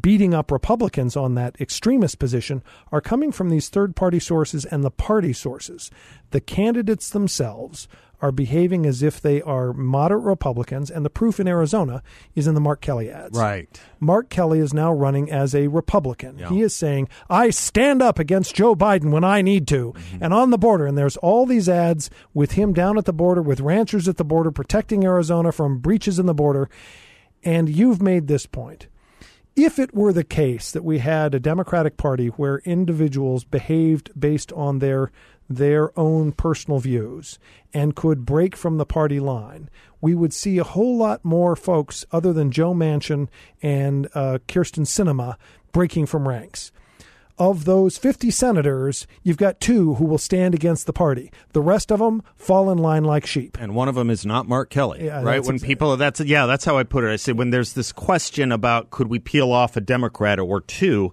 beating 0.00 0.34
up 0.34 0.50
Republicans 0.50 1.16
on 1.16 1.34
that 1.34 1.60
extremist 1.60 2.18
position 2.18 2.62
are 2.90 3.00
coming 3.00 3.32
from 3.32 3.48
these 3.48 3.68
third 3.68 3.94
party 3.94 4.18
sources 4.18 4.64
and 4.64 4.82
the 4.82 4.90
party 4.90 5.32
sources. 5.32 5.90
The 6.30 6.40
candidates 6.40 7.10
themselves 7.10 7.88
are 8.24 8.32
behaving 8.32 8.86
as 8.86 9.02
if 9.02 9.20
they 9.20 9.42
are 9.42 9.74
moderate 9.74 10.24
Republicans, 10.24 10.90
and 10.90 11.04
the 11.04 11.10
proof 11.10 11.38
in 11.38 11.46
Arizona 11.46 12.02
is 12.34 12.46
in 12.46 12.54
the 12.54 12.60
Mark 12.60 12.80
Kelly 12.80 13.10
ads. 13.10 13.38
Right. 13.38 13.68
Mark 14.00 14.30
Kelly 14.30 14.60
is 14.60 14.72
now 14.72 14.90
running 14.94 15.30
as 15.30 15.54
a 15.54 15.68
Republican. 15.68 16.38
Yeah. 16.38 16.48
He 16.48 16.62
is 16.62 16.74
saying, 16.74 17.10
I 17.28 17.50
stand 17.50 18.00
up 18.00 18.18
against 18.18 18.54
Joe 18.54 18.74
Biden 18.74 19.10
when 19.10 19.24
I 19.24 19.42
need 19.42 19.68
to, 19.68 19.92
mm-hmm. 19.92 20.24
and 20.24 20.32
on 20.32 20.48
the 20.48 20.56
border. 20.56 20.86
And 20.86 20.96
there's 20.96 21.18
all 21.18 21.44
these 21.44 21.68
ads 21.68 22.08
with 22.32 22.52
him 22.52 22.72
down 22.72 22.96
at 22.96 23.04
the 23.04 23.12
border, 23.12 23.42
with 23.42 23.60
ranchers 23.60 24.08
at 24.08 24.16
the 24.16 24.24
border, 24.24 24.50
protecting 24.50 25.04
Arizona 25.04 25.52
from 25.52 25.80
breaches 25.80 26.18
in 26.18 26.24
the 26.24 26.32
border. 26.32 26.70
And 27.42 27.68
you've 27.68 28.00
made 28.00 28.26
this 28.26 28.46
point 28.46 28.86
if 29.56 29.78
it 29.78 29.94
were 29.94 30.12
the 30.12 30.24
case 30.24 30.70
that 30.72 30.82
we 30.82 30.98
had 30.98 31.34
a 31.34 31.40
Democratic 31.40 31.98
Party 31.98 32.28
where 32.28 32.58
individuals 32.64 33.44
behaved 33.44 34.10
based 34.18 34.50
on 34.52 34.78
their 34.78 35.12
their 35.48 35.98
own 35.98 36.32
personal 36.32 36.78
views 36.78 37.38
and 37.72 37.96
could 37.96 38.24
break 38.24 38.56
from 38.56 38.78
the 38.78 38.86
party 38.86 39.20
line, 39.20 39.68
we 40.00 40.14
would 40.14 40.32
see 40.32 40.58
a 40.58 40.64
whole 40.64 40.96
lot 40.96 41.24
more 41.24 41.56
folks 41.56 42.04
other 42.12 42.32
than 42.32 42.50
Joe 42.50 42.74
Manchin 42.74 43.28
and 43.62 44.06
uh, 44.14 44.38
Kyrsten 44.48 44.86
Sinema 44.86 45.36
breaking 45.72 46.06
from 46.06 46.28
ranks. 46.28 46.72
Of 47.36 47.64
those 47.64 47.98
50 47.98 48.30
senators, 48.30 49.08
you've 49.24 49.38
got 49.38 49.60
two 49.60 49.94
who 49.94 50.04
will 50.04 50.18
stand 50.18 50.54
against 50.54 50.86
the 50.86 50.92
party. 50.92 51.32
The 51.52 51.60
rest 51.60 51.90
of 51.90 51.98
them 51.98 52.22
fall 52.36 52.70
in 52.70 52.78
line 52.78 53.02
like 53.02 53.26
sheep. 53.26 53.58
And 53.58 53.74
one 53.74 53.88
of 53.88 53.96
them 53.96 54.08
is 54.08 54.24
not 54.24 54.46
Mark 54.46 54.70
Kelly, 54.70 55.06
yeah, 55.06 55.20
right? 55.20 55.42
When 55.42 55.56
exactly. 55.56 55.66
people, 55.66 55.96
that's, 55.96 56.20
yeah, 56.20 56.46
that's 56.46 56.64
how 56.64 56.78
I 56.78 56.84
put 56.84 57.02
it. 57.02 57.10
I 57.10 57.16
said, 57.16 57.36
when 57.36 57.50
there's 57.50 57.72
this 57.72 57.90
question 57.90 58.52
about 58.52 58.90
could 58.90 59.08
we 59.08 59.18
peel 59.18 59.50
off 59.50 59.76
a 59.76 59.80
Democrat 59.80 60.38
or 60.38 60.60
two, 60.60 61.12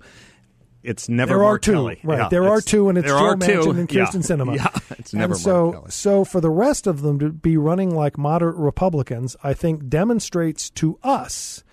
it's 0.84 1.08
never 1.10 1.30
there 1.30 1.38
are 1.40 1.52
Mark 1.52 1.62
two, 1.62 1.74
Kelly. 1.74 2.00
right? 2.04 2.18
Yeah, 2.20 2.30
there 2.30 2.48
are 2.48 2.62
two, 2.62 2.90
and 2.90 2.98
it's 2.98 3.08
Joe 3.08 3.18
are 3.18 3.36
two. 3.36 3.46
Manchin 3.46 3.80
and 3.80 3.90
Kyrsten 3.90 4.30
yeah. 4.30 4.36
Sinema. 4.36 4.56
Yeah, 4.56 4.96
it's 4.98 5.14
never 5.14 5.34
and 5.34 5.42
so, 5.42 5.72
Kelly. 5.72 5.92
so 5.92 6.26
for 6.26 6.42
the 6.42 6.50
rest 6.50 6.88
of 6.88 7.02
them 7.02 7.20
to 7.20 7.30
be 7.30 7.58
running 7.58 7.94
like 7.96 8.18
moderate 8.18 8.56
Republicans, 8.58 9.36
I 9.44 9.54
think 9.54 9.88
demonstrates 9.90 10.70
to 10.72 10.98
us 11.04 11.64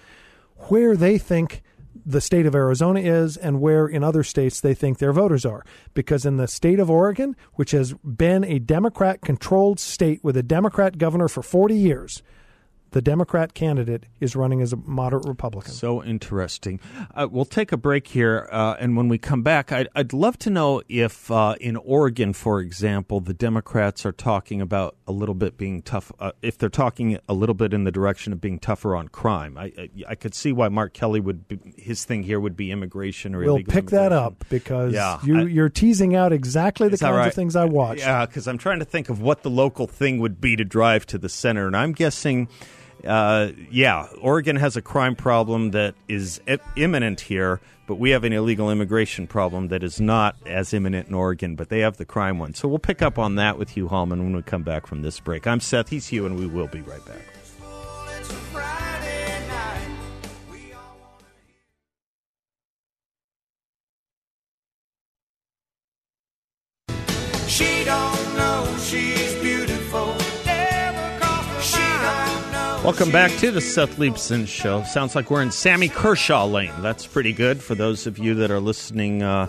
where 0.69 0.97
they 0.97 1.19
think 1.19 1.63
the 2.05 2.21
state 2.23 2.47
of 2.47 2.55
Arizona 2.55 3.01
is 3.01 3.37
and 3.37 3.61
where 3.61 3.87
in 3.87 4.03
other 4.03 4.23
states 4.23 4.61
they 4.61 4.73
think 4.75 4.99
their 4.99 5.13
voters 5.13 5.45
are. 5.45 5.65
Because 5.93 6.25
in 6.25 6.39
the 6.39 6.49
state 6.49 6.81
of 6.81 6.91
Oregon, 6.91 7.37
which 7.55 7.73
has 7.73 7.93
been 7.95 8.45
a 8.45 8.59
Democrat 8.59 9.21
controlled 9.21 9.79
state 9.79 10.25
with 10.25 10.37
a 10.37 10.43
Democrat 10.43 10.97
governor 10.97 11.29
for 11.29 11.43
40 11.43 11.75
years, 11.75 12.23
the 12.93 13.03
Democrat 13.03 13.55
candidate 13.55 14.07
is 14.21 14.35
running 14.35 14.61
as 14.63 14.73
a 14.73 14.77
moderate 14.77 15.27
Republican. 15.27 15.73
So 15.73 16.03
interesting. 16.03 16.81
Uh, 17.15 17.29
we'll 17.31 17.45
take 17.45 17.73
a 17.73 17.77
break 17.77 18.09
here, 18.09 18.49
uh, 18.51 18.77
and 18.81 18.97
when 18.97 19.09
we 19.09 19.19
come 19.19 19.43
back, 19.43 19.73
I'd, 19.73 19.89
I'd 19.95 20.13
love 20.13 20.39
to 20.41 20.51
know 20.51 20.83
if 20.89 21.31
uh, 21.31 21.55
in 21.61 21.77
Oregon, 21.77 22.33
for 22.33 22.61
example, 22.61 23.21
the 23.21 23.35
Democrats 23.35 24.07
are 24.07 24.13
talking 24.13 24.61
about 24.61 24.97
a 25.07 25.13
little 25.13 25.35
bit 25.35 25.57
being 25.57 25.83
tough. 25.83 26.13
Uh, 26.19 26.33
if 26.43 26.57
they're 26.59 26.69
talking 26.69 27.19
a 27.29 27.35
little 27.35 27.55
bit 27.55 27.75
in 27.75 27.85
the 27.85 27.93
direction 27.93 28.33
of 28.33 28.41
being 28.41 28.59
tougher 28.59 28.97
on 28.97 29.09
crime, 29.09 29.59
I, 29.59 29.73
I, 29.79 29.89
I 30.11 30.15
could 30.15 30.35
see 30.35 30.53
why 30.53 30.69
Mark 30.69 30.95
Kelly 30.95 31.21
would 31.21 31.49
be, 31.49 31.59
his 31.77 32.05
thing 32.05 32.23
here 32.23 32.41
would 32.41 32.57
be 32.57 32.71
immigration 32.71 33.35
or 33.35 33.41
We'll 33.41 33.63
pick 33.63 33.91
that 33.91 34.13
up 34.13 34.45
because 34.49 34.93
Yeah, 34.93 35.19
you, 35.25 35.47
you're 35.47 35.69
teasing 35.69 36.15
out 36.15 36.33
exactly 36.33 36.89
the 36.89 36.99
kinds 36.99 37.17
right? 37.17 37.29
of 37.29 37.35
things 37.35 37.57
I 37.57 37.65
watch. 37.65 37.99
Yeah, 37.99 38.27
because 38.27 38.47
I'm 38.49 38.59
trying 38.59 38.79
to 38.81 38.85
think 38.85 39.09
of 39.09 39.21
what 39.21 39.43
the 39.43 39.51
local 39.51 39.87
thing 39.87 40.19
would 40.21 40.41
be 40.41 40.57
to 40.57 40.65
drive 40.65 41.07
to 41.07 41.19
the 41.19 41.29
center, 41.29 41.67
and 41.67 41.77
I'm 41.77 41.93
guessing, 41.93 42.49
uh, 43.07 43.53
yeah, 43.71 44.07
Oregon 44.21 44.57
has 44.57 44.77
a 44.77 44.83
crime 44.83 45.15
problem 45.15 45.71
that 45.71 45.95
is 46.09 46.41
imminent 46.77 47.21
here, 47.21 47.61
but 47.87 47.97
we 47.97 48.11
have 48.11 48.25
an 48.25 48.33
illegal 48.33 48.71
immigration 48.71 49.27
problem 49.27 49.69
that 49.69 49.83
is 49.83 50.01
not 50.01 50.37
as 50.47 50.75
imminent 50.75 51.09
in 51.09 51.15
Oregon, 51.15 51.55
but 51.55 51.69
they 51.69 51.81
have 51.81 51.97
the 51.97 52.05
crime 52.05 52.39
one. 52.39 52.55
So 52.55 52.69
we'll 52.69 52.79
pick 52.79 53.03
up 53.03 53.19
on 53.19 53.37
that 53.37 53.59
with 53.59 53.71
Hugh 53.71 53.89
Hallman 53.89 54.23
when 54.23 54.35
we 54.35 54.43
come 54.43 54.63
back 54.63 54.87
from 54.87 55.03
this 55.03 55.21
break. 55.21 55.47
I'm 55.47 55.61
Seth. 55.61 55.89
He's 55.89 56.07
Hugh, 56.09 56.27
and 56.27 56.39
we 56.39 56.47
will 56.47 56.69
be 56.69 56.81
right 56.83 57.05
back. 57.07 57.23
She 67.49 67.83
don't 67.85 68.37
know 68.37 68.68
Welcome 72.89 73.13
back 73.13 73.31
to 73.41 73.51
the 73.51 73.61
Seth 73.61 73.99
Leibsohn 73.99 74.49
Show. 74.49 74.83
Sounds 74.85 75.15
like 75.15 75.31
we're 75.31 75.43
in 75.43 75.51
Sammy 75.51 75.91
Kershaw 75.91 76.47
Lane. 76.47 76.73
That's 76.81 77.07
pretty 77.07 77.35
good 77.35 77.63
for 77.63 77.75
those 77.75 78.07
of 78.07 78.17
you 78.17 78.33
that 78.37 78.51
are 78.51 78.61
listening 78.61 79.23
uh, 79.23 79.49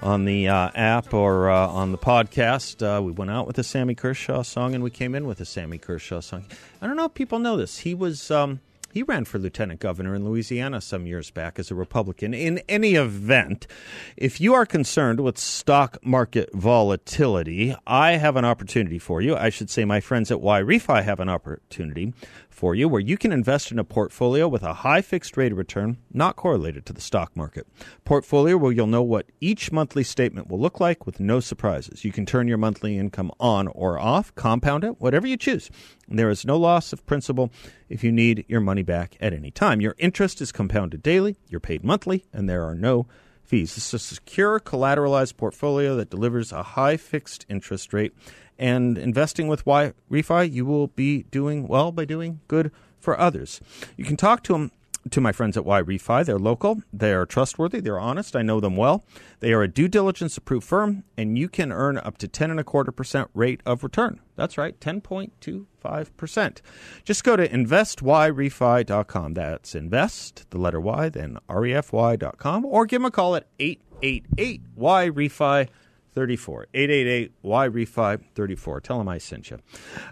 on 0.00 0.24
the 0.24 0.48
uh, 0.48 0.72
app 0.74 1.14
or 1.14 1.50
uh, 1.50 1.68
on 1.68 1.92
the 1.92 1.98
podcast. 1.98 2.82
Uh, 2.82 3.00
we 3.00 3.12
went 3.12 3.30
out 3.30 3.46
with 3.46 3.56
a 3.60 3.62
Sammy 3.62 3.94
Kershaw 3.94 4.42
song 4.42 4.74
and 4.74 4.82
we 4.82 4.90
came 4.90 5.14
in 5.14 5.24
with 5.24 5.40
a 5.40 5.44
Sammy 5.44 5.78
Kershaw 5.78 6.18
song. 6.18 6.44
I 6.82 6.88
don't 6.88 6.96
know 6.96 7.04
if 7.04 7.14
people 7.14 7.38
know 7.38 7.56
this. 7.56 7.78
He 7.78 7.94
was. 7.94 8.28
Um, 8.28 8.58
he 8.92 9.04
ran 9.04 9.24
for 9.24 9.38
lieutenant 9.38 9.78
governor 9.78 10.16
in 10.16 10.24
Louisiana 10.24 10.80
some 10.80 11.06
years 11.06 11.30
back 11.30 11.60
as 11.60 11.70
a 11.70 11.76
Republican. 11.76 12.34
In 12.34 12.60
any 12.68 12.94
event, 12.94 13.68
if 14.16 14.40
you 14.40 14.52
are 14.54 14.66
concerned 14.66 15.20
with 15.20 15.38
stock 15.38 15.98
market 16.04 16.52
volatility, 16.52 17.76
I 17.86 18.12
have 18.12 18.34
an 18.34 18.44
opportunity 18.44 18.98
for 18.98 19.20
you. 19.22 19.36
I 19.36 19.50
should 19.50 19.70
say 19.70 19.84
my 19.84 20.00
friends 20.00 20.32
at 20.32 20.38
Yrefy 20.38 21.04
have 21.04 21.20
an 21.20 21.28
opportunity 21.28 22.14
for 22.60 22.74
you 22.74 22.86
where 22.90 23.00
you 23.00 23.16
can 23.16 23.32
invest 23.32 23.72
in 23.72 23.78
a 23.78 23.84
portfolio 23.84 24.46
with 24.46 24.62
a 24.62 24.74
high 24.74 25.00
fixed 25.00 25.34
rate 25.38 25.50
of 25.50 25.56
return 25.56 25.96
not 26.12 26.36
correlated 26.36 26.84
to 26.84 26.92
the 26.92 27.00
stock 27.00 27.34
market. 27.34 27.66
Portfolio 28.04 28.54
where 28.58 28.70
you'll 28.70 28.86
know 28.86 29.02
what 29.02 29.24
each 29.40 29.72
monthly 29.72 30.04
statement 30.04 30.48
will 30.48 30.60
look 30.60 30.78
like 30.78 31.06
with 31.06 31.20
no 31.20 31.40
surprises. 31.40 32.04
You 32.04 32.12
can 32.12 32.26
turn 32.26 32.48
your 32.48 32.58
monthly 32.58 32.98
income 32.98 33.32
on 33.40 33.68
or 33.68 33.98
off, 33.98 34.34
compound 34.34 34.84
it, 34.84 35.00
whatever 35.00 35.26
you 35.26 35.38
choose. 35.38 35.70
And 36.06 36.18
there 36.18 36.28
is 36.28 36.44
no 36.44 36.58
loss 36.58 36.92
of 36.92 37.06
principal 37.06 37.50
if 37.88 38.04
you 38.04 38.12
need 38.12 38.44
your 38.46 38.60
money 38.60 38.82
back 38.82 39.16
at 39.22 39.32
any 39.32 39.50
time. 39.50 39.80
Your 39.80 39.94
interest 39.96 40.42
is 40.42 40.52
compounded 40.52 41.02
daily, 41.02 41.38
you're 41.48 41.60
paid 41.60 41.82
monthly, 41.82 42.26
and 42.30 42.46
there 42.46 42.64
are 42.64 42.74
no 42.74 43.06
fees. 43.42 43.78
Is 43.78 43.94
a 43.94 43.98
secure, 43.98 44.60
collateralized 44.60 45.38
portfolio 45.38 45.96
that 45.96 46.10
delivers 46.10 46.52
a 46.52 46.62
high 46.62 46.98
fixed 46.98 47.46
interest 47.48 47.94
rate. 47.94 48.12
And 48.60 48.98
investing 48.98 49.48
with 49.48 49.64
Y 49.64 49.94
Refi, 50.10 50.52
you 50.52 50.66
will 50.66 50.88
be 50.88 51.22
doing 51.24 51.66
well 51.66 51.90
by 51.92 52.04
doing 52.04 52.40
good 52.46 52.70
for 53.00 53.18
others. 53.18 53.58
You 53.96 54.04
can 54.04 54.18
talk 54.18 54.44
to 54.44 54.52
them. 54.52 54.70
To 55.12 55.20
my 55.22 55.32
friends 55.32 55.56
at 55.56 55.64
Yrefy, 55.64 56.26
they're 56.26 56.38
local, 56.38 56.82
they 56.92 57.14
are 57.14 57.24
trustworthy, 57.24 57.80
they're 57.80 57.98
honest. 57.98 58.36
I 58.36 58.42
know 58.42 58.60
them 58.60 58.76
well. 58.76 59.02
They 59.38 59.54
are 59.54 59.62
a 59.62 59.66
due 59.66 59.88
diligence 59.88 60.36
approved 60.36 60.66
firm, 60.66 61.04
and 61.16 61.38
you 61.38 61.48
can 61.48 61.72
earn 61.72 61.96
up 61.96 62.18
to 62.18 62.28
ten 62.28 62.50
and 62.50 62.60
a 62.60 62.64
quarter 62.64 62.92
percent 62.92 63.30
rate 63.32 63.62
of 63.64 63.82
return. 63.82 64.20
That's 64.36 64.58
right, 64.58 64.78
ten 64.78 65.00
point 65.00 65.32
two 65.40 65.68
five 65.78 66.14
percent. 66.18 66.60
Just 67.02 67.24
go 67.24 67.34
to 67.34 67.48
investyrefy.com. 67.48 69.32
That's 69.32 69.74
invest, 69.74 70.44
the 70.50 70.58
letter 70.58 70.80
Y, 70.80 71.08
then 71.08 71.38
refy.com, 71.48 72.66
or 72.66 72.84
give 72.84 73.00
them 73.00 73.06
a 73.06 73.10
call 73.10 73.36
at 73.36 73.46
888 73.58 74.76
Yrefy 74.76 75.68
34. 76.14 76.66
888 76.74 77.32
Yrefy 77.42 78.20
34. 78.34 78.80
Tell 78.80 78.98
them 78.98 79.08
I 79.08 79.18
sent 79.18 79.50
you. 79.50 79.58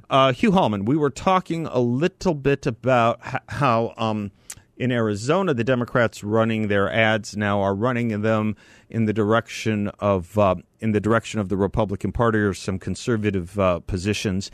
Uh, 0.08 0.32
Hugh 0.32 0.52
Hallman, 0.52 0.84
we 0.84 0.96
were 0.96 1.10
talking 1.10 1.66
a 1.66 1.80
little 1.80 2.34
bit 2.34 2.66
about 2.66 3.20
how 3.48 3.94
um, 3.96 4.30
in 4.76 4.92
Arizona 4.92 5.52
the 5.54 5.64
Democrats 5.64 6.22
running 6.22 6.68
their 6.68 6.90
ads 6.90 7.36
now 7.36 7.60
are 7.60 7.74
running 7.74 8.22
them 8.22 8.56
in 8.88 9.04
the 9.04 9.12
direction 9.12 9.88
of 9.98 10.38
uh, 10.38 10.54
in 10.80 10.92
the 10.92 11.00
direction 11.00 11.40
of 11.40 11.48
the 11.48 11.56
Republican 11.56 12.12
Party 12.12 12.38
or 12.38 12.54
some 12.54 12.78
conservative 12.78 13.58
uh, 13.58 13.80
positions. 13.80 14.50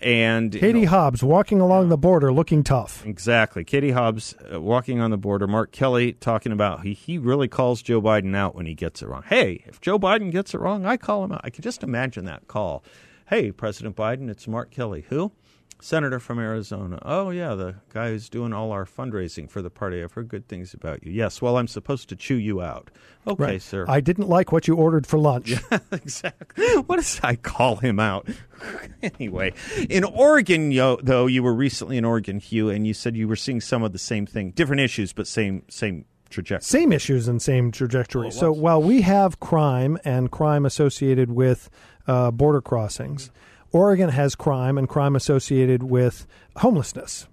And 0.00 0.54
you 0.54 0.60
Katie 0.60 0.82
know, 0.82 0.90
Hobbs 0.90 1.22
walking 1.24 1.60
along 1.60 1.88
the 1.88 1.98
border 1.98 2.32
looking 2.32 2.62
tough. 2.62 3.04
Exactly. 3.04 3.64
Katie 3.64 3.90
Hobbs 3.90 4.34
uh, 4.52 4.60
walking 4.60 5.00
on 5.00 5.10
the 5.10 5.18
border. 5.18 5.46
Mark 5.46 5.72
Kelly 5.72 6.12
talking 6.12 6.52
about 6.52 6.82
he, 6.82 6.92
he 6.92 7.18
really 7.18 7.48
calls 7.48 7.82
Joe 7.82 8.00
Biden 8.00 8.36
out 8.36 8.54
when 8.54 8.66
he 8.66 8.74
gets 8.74 9.02
it 9.02 9.08
wrong. 9.08 9.24
Hey, 9.26 9.64
if 9.66 9.80
Joe 9.80 9.98
Biden 9.98 10.30
gets 10.30 10.54
it 10.54 10.60
wrong, 10.60 10.86
I 10.86 10.96
call 10.96 11.24
him 11.24 11.32
out. 11.32 11.40
I 11.42 11.50
can 11.50 11.62
just 11.62 11.82
imagine 11.82 12.24
that 12.26 12.46
call. 12.46 12.84
Hey, 13.26 13.50
President 13.50 13.96
Biden, 13.96 14.30
it's 14.30 14.46
Mark 14.46 14.70
Kelly. 14.70 15.04
Who? 15.08 15.32
Senator 15.80 16.18
from 16.18 16.38
Arizona. 16.38 16.98
Oh, 17.02 17.30
yeah, 17.30 17.54
the 17.54 17.76
guy 17.92 18.10
who's 18.10 18.28
doing 18.28 18.52
all 18.52 18.72
our 18.72 18.84
fundraising 18.84 19.48
for 19.48 19.62
the 19.62 19.70
party. 19.70 20.02
I've 20.02 20.12
heard 20.12 20.28
good 20.28 20.48
things 20.48 20.74
about 20.74 21.04
you. 21.04 21.12
Yes, 21.12 21.40
well, 21.40 21.56
I'm 21.56 21.68
supposed 21.68 22.08
to 22.08 22.16
chew 22.16 22.34
you 22.34 22.60
out. 22.60 22.90
Okay, 23.26 23.42
Right. 23.44 23.62
sir. 23.62 23.84
I 23.88 24.00
didn't 24.00 24.28
like 24.28 24.50
what 24.50 24.66
you 24.66 24.74
ordered 24.74 25.06
for 25.06 25.18
lunch. 25.18 25.54
exactly. 25.92 26.64
What 26.86 26.96
does 26.96 27.20
I 27.22 27.36
call 27.36 27.76
him 27.76 28.00
out? 28.00 28.28
anyway, 29.02 29.52
in 29.88 30.02
Oregon, 30.04 30.72
yo, 30.72 30.96
though, 31.02 31.26
you 31.26 31.42
were 31.42 31.54
recently 31.54 31.96
in 31.96 32.04
Oregon, 32.04 32.40
Hugh, 32.40 32.70
and 32.70 32.86
you 32.86 32.94
said 32.94 33.16
you 33.16 33.28
were 33.28 33.36
seeing 33.36 33.60
some 33.60 33.82
of 33.82 33.92
the 33.92 33.98
same 33.98 34.26
thing, 34.26 34.50
different 34.50 34.80
issues, 34.80 35.12
but 35.12 35.26
same 35.28 35.62
same 35.68 36.04
trajectory. 36.30 36.64
Same 36.64 36.92
issues 36.92 37.28
and 37.28 37.40
same 37.40 37.70
trajectory. 37.70 38.22
Well, 38.24 38.30
so 38.32 38.52
while 38.52 38.82
we 38.82 39.02
have 39.02 39.40
crime 39.40 39.96
and 40.04 40.30
crime 40.30 40.66
associated 40.66 41.30
with 41.30 41.70
uh, 42.06 42.30
border 42.32 42.60
crossings, 42.60 43.30
Oregon 43.72 44.10
has 44.10 44.34
crime 44.34 44.78
and 44.78 44.88
crime 44.88 45.14
associated 45.16 45.82
with 45.82 46.26
homelessness. 46.56 47.26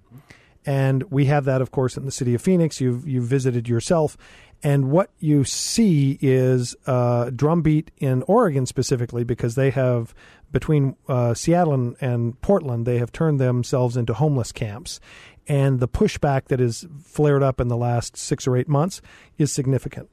And 0.64 1.04
we 1.04 1.26
have 1.26 1.44
that, 1.44 1.62
of 1.62 1.70
course, 1.70 1.96
in 1.96 2.04
the 2.04 2.10
city 2.10 2.34
of 2.34 2.42
Phoenix. 2.42 2.80
You've 2.80 3.06
you've 3.06 3.24
visited 3.24 3.68
yourself, 3.68 4.16
and 4.64 4.90
what 4.90 5.10
you 5.20 5.44
see 5.44 6.18
is 6.20 6.74
uh, 6.86 7.30
drumbeat 7.30 7.92
in 7.98 8.22
Oregon 8.22 8.66
specifically 8.66 9.22
because 9.22 9.54
they 9.54 9.70
have 9.70 10.12
between 10.50 10.96
uh, 11.08 11.34
Seattle 11.34 11.72
and, 11.72 11.96
and 12.00 12.40
Portland, 12.40 12.84
they 12.84 12.98
have 12.98 13.12
turned 13.12 13.38
themselves 13.38 13.96
into 13.96 14.14
homeless 14.14 14.50
camps, 14.50 14.98
and 15.46 15.78
the 15.78 15.88
pushback 15.88 16.46
that 16.46 16.58
has 16.58 16.84
flared 17.04 17.44
up 17.44 17.60
in 17.60 17.68
the 17.68 17.76
last 17.76 18.16
six 18.16 18.46
or 18.46 18.56
eight 18.56 18.68
months 18.68 19.00
is 19.38 19.52
significant 19.52 20.08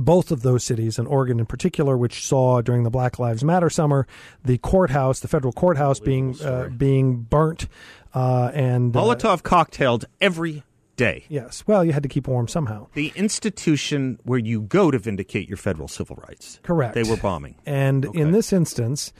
both 0.00 0.30
of 0.30 0.42
those 0.42 0.64
cities, 0.64 0.98
and 0.98 1.06
Oregon 1.08 1.38
in 1.40 1.46
particular, 1.46 1.96
which 1.96 2.24
saw 2.26 2.60
during 2.60 2.82
the 2.82 2.90
Black 2.90 3.18
Lives 3.18 3.42
Matter 3.44 3.70
summer 3.70 4.06
the 4.44 4.58
courthouse, 4.58 5.20
the 5.20 5.28
federal 5.28 5.52
courthouse, 5.52 6.00
being 6.00 6.40
uh, 6.42 6.68
being 6.76 7.22
burnt, 7.22 7.68
uh, 8.14 8.50
and 8.54 8.96
uh, 8.96 9.00
Molotov 9.00 9.42
cocktailed 9.42 10.04
every 10.20 10.62
day. 10.96 11.24
yes, 11.28 11.62
well, 11.66 11.84
you 11.84 11.92
had 11.92 12.02
to 12.02 12.08
keep 12.08 12.26
warm 12.26 12.48
somehow. 12.48 12.88
The 12.94 13.12
institution 13.14 14.18
where 14.24 14.38
you 14.38 14.62
go 14.62 14.90
to 14.90 14.98
vindicate 14.98 15.48
your 15.48 15.56
federal 15.56 15.86
civil 15.88 16.16
rights. 16.28 16.58
Correct. 16.64 16.94
They 16.94 17.04
were 17.04 17.16
bombing. 17.16 17.54
And 17.64 18.04
Okay. 18.06 18.18
in 18.20 18.32
this 18.32 18.52
instance, 18.52 19.12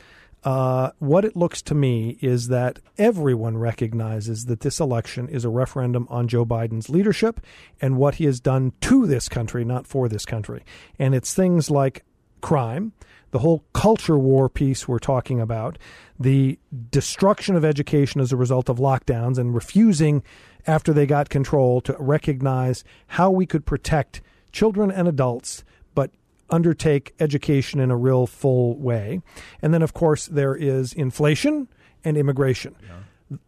uh, 0.44 0.90
what 0.98 1.24
it 1.24 1.36
looks 1.36 1.62
to 1.62 1.74
me 1.74 2.16
is 2.20 2.48
that 2.48 2.78
everyone 2.96 3.58
recognizes 3.58 4.46
that 4.46 4.60
this 4.60 4.78
election 4.78 5.28
is 5.28 5.44
a 5.44 5.48
referendum 5.48 6.06
on 6.10 6.28
Joe 6.28 6.46
Biden's 6.46 6.88
leadership 6.88 7.40
and 7.80 7.96
what 7.96 8.16
he 8.16 8.24
has 8.24 8.40
done 8.40 8.72
to 8.82 9.06
this 9.06 9.28
country, 9.28 9.64
not 9.64 9.86
for 9.86 10.08
this 10.08 10.24
country. 10.24 10.64
And 10.98 11.14
it's 11.14 11.34
things 11.34 11.70
like 11.70 12.04
crime, 12.40 12.92
the 13.30 13.40
whole 13.40 13.64
culture 13.72 14.18
war 14.18 14.48
piece 14.48 14.86
we're 14.86 15.00
talking 15.00 15.40
about, 15.40 15.76
the 16.18 16.58
destruction 16.90 17.56
of 17.56 17.64
education 17.64 18.20
as 18.20 18.32
a 18.32 18.36
result 18.36 18.68
of 18.68 18.78
lockdowns 18.78 19.38
and 19.38 19.54
refusing, 19.54 20.22
after 20.66 20.92
they 20.92 21.06
got 21.06 21.28
control, 21.28 21.80
to 21.80 21.96
recognize 21.98 22.84
how 23.08 23.30
we 23.30 23.44
could 23.44 23.66
protect 23.66 24.22
children 24.52 24.90
and 24.90 25.08
adults 25.08 25.64
undertake 26.50 27.14
education 27.20 27.80
in 27.80 27.90
a 27.90 27.96
real 27.96 28.26
full 28.26 28.78
way. 28.78 29.20
And 29.62 29.72
then, 29.74 29.82
of 29.82 29.94
course, 29.94 30.26
there 30.26 30.54
is 30.54 30.92
inflation 30.92 31.68
and 32.04 32.16
immigration. 32.16 32.76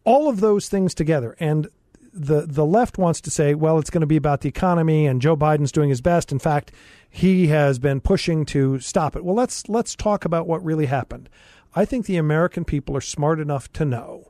All 0.05 0.29
of 0.29 0.41
those 0.41 0.69
things 0.69 0.95
together. 0.95 1.37
And 1.41 1.69
the 2.13 2.45
the 2.47 2.67
left 2.67 2.99
wants 2.99 3.21
to 3.23 3.31
say, 3.31 3.55
well, 3.55 3.79
it's 3.79 3.91
going 3.91 4.01
to 4.01 4.07
be 4.07 4.17
about 4.17 4.41
the 4.41 4.49
economy, 4.49 5.07
and 5.07 5.23
Joe 5.23 5.37
Biden's 5.37 5.73
doing 5.73 5.91
his 5.91 6.01
best. 6.01 6.33
In 6.33 6.39
fact, 6.39 6.73
he 7.09 7.47
has 7.49 7.79
been 7.79 8.01
pushing 8.01 8.45
to 8.47 8.79
stop 8.81 9.17
it. 9.17 9.25
Well, 9.25 9.35
let's 9.35 9.69
let's 9.69 9.95
talk 9.95 10.25
about 10.25 10.47
what 10.47 10.65
really 10.65 10.87
happened. 10.87 11.29
I 11.75 11.85
think 11.85 12.07
the 12.07 12.17
American 12.17 12.65
people 12.65 12.97
are 12.97 13.01
smart 13.01 13.39
enough 13.39 13.73
to 13.75 13.85
know 13.85 14.30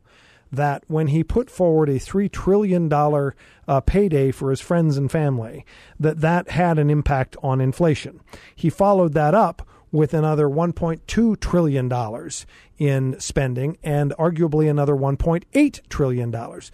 that 0.53 0.85
when 0.89 1.09
he 1.09 1.23
put 1.23 1.51
forward 1.51 1.89
a 1.89 1.99
three 1.99 2.29
trillion 2.29 2.89
dollar 2.89 3.35
uh, 3.69 3.81
payday 3.81 4.31
for 4.31 4.51
his 4.51 4.61
friends 4.61 4.97
and 4.97 5.11
family, 5.11 5.65
that 5.99 6.21
that 6.21 6.51
had 6.51 6.79
an 6.79 6.91
impact 6.91 7.37
on 7.43 7.61
inflation. 7.61 8.21
He 8.55 8.71
followed 8.71 9.15
that 9.15 9.35
up 9.35 9.67
with 9.93 10.15
another 10.15 10.47
1.2 10.47 11.41
trillion 11.41 11.89
dollars 11.89 12.47
in 12.79 13.19
spending 13.19 13.77
and 13.83 14.13
arguably 14.19 14.71
another 14.71 14.95
1.8 14.95 15.89
trillion 15.89 16.31
dollars. 16.31 16.71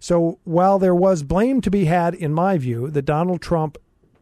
So 0.00 0.38
while 0.44 0.78
there 0.78 0.94
was 0.94 1.22
blame 1.22 1.60
to 1.62 1.70
be 1.70 1.86
had, 1.86 2.14
in 2.14 2.32
my 2.32 2.56
view, 2.58 2.88
that 2.90 3.02
Donald 3.02 3.42
Trump 3.42 3.78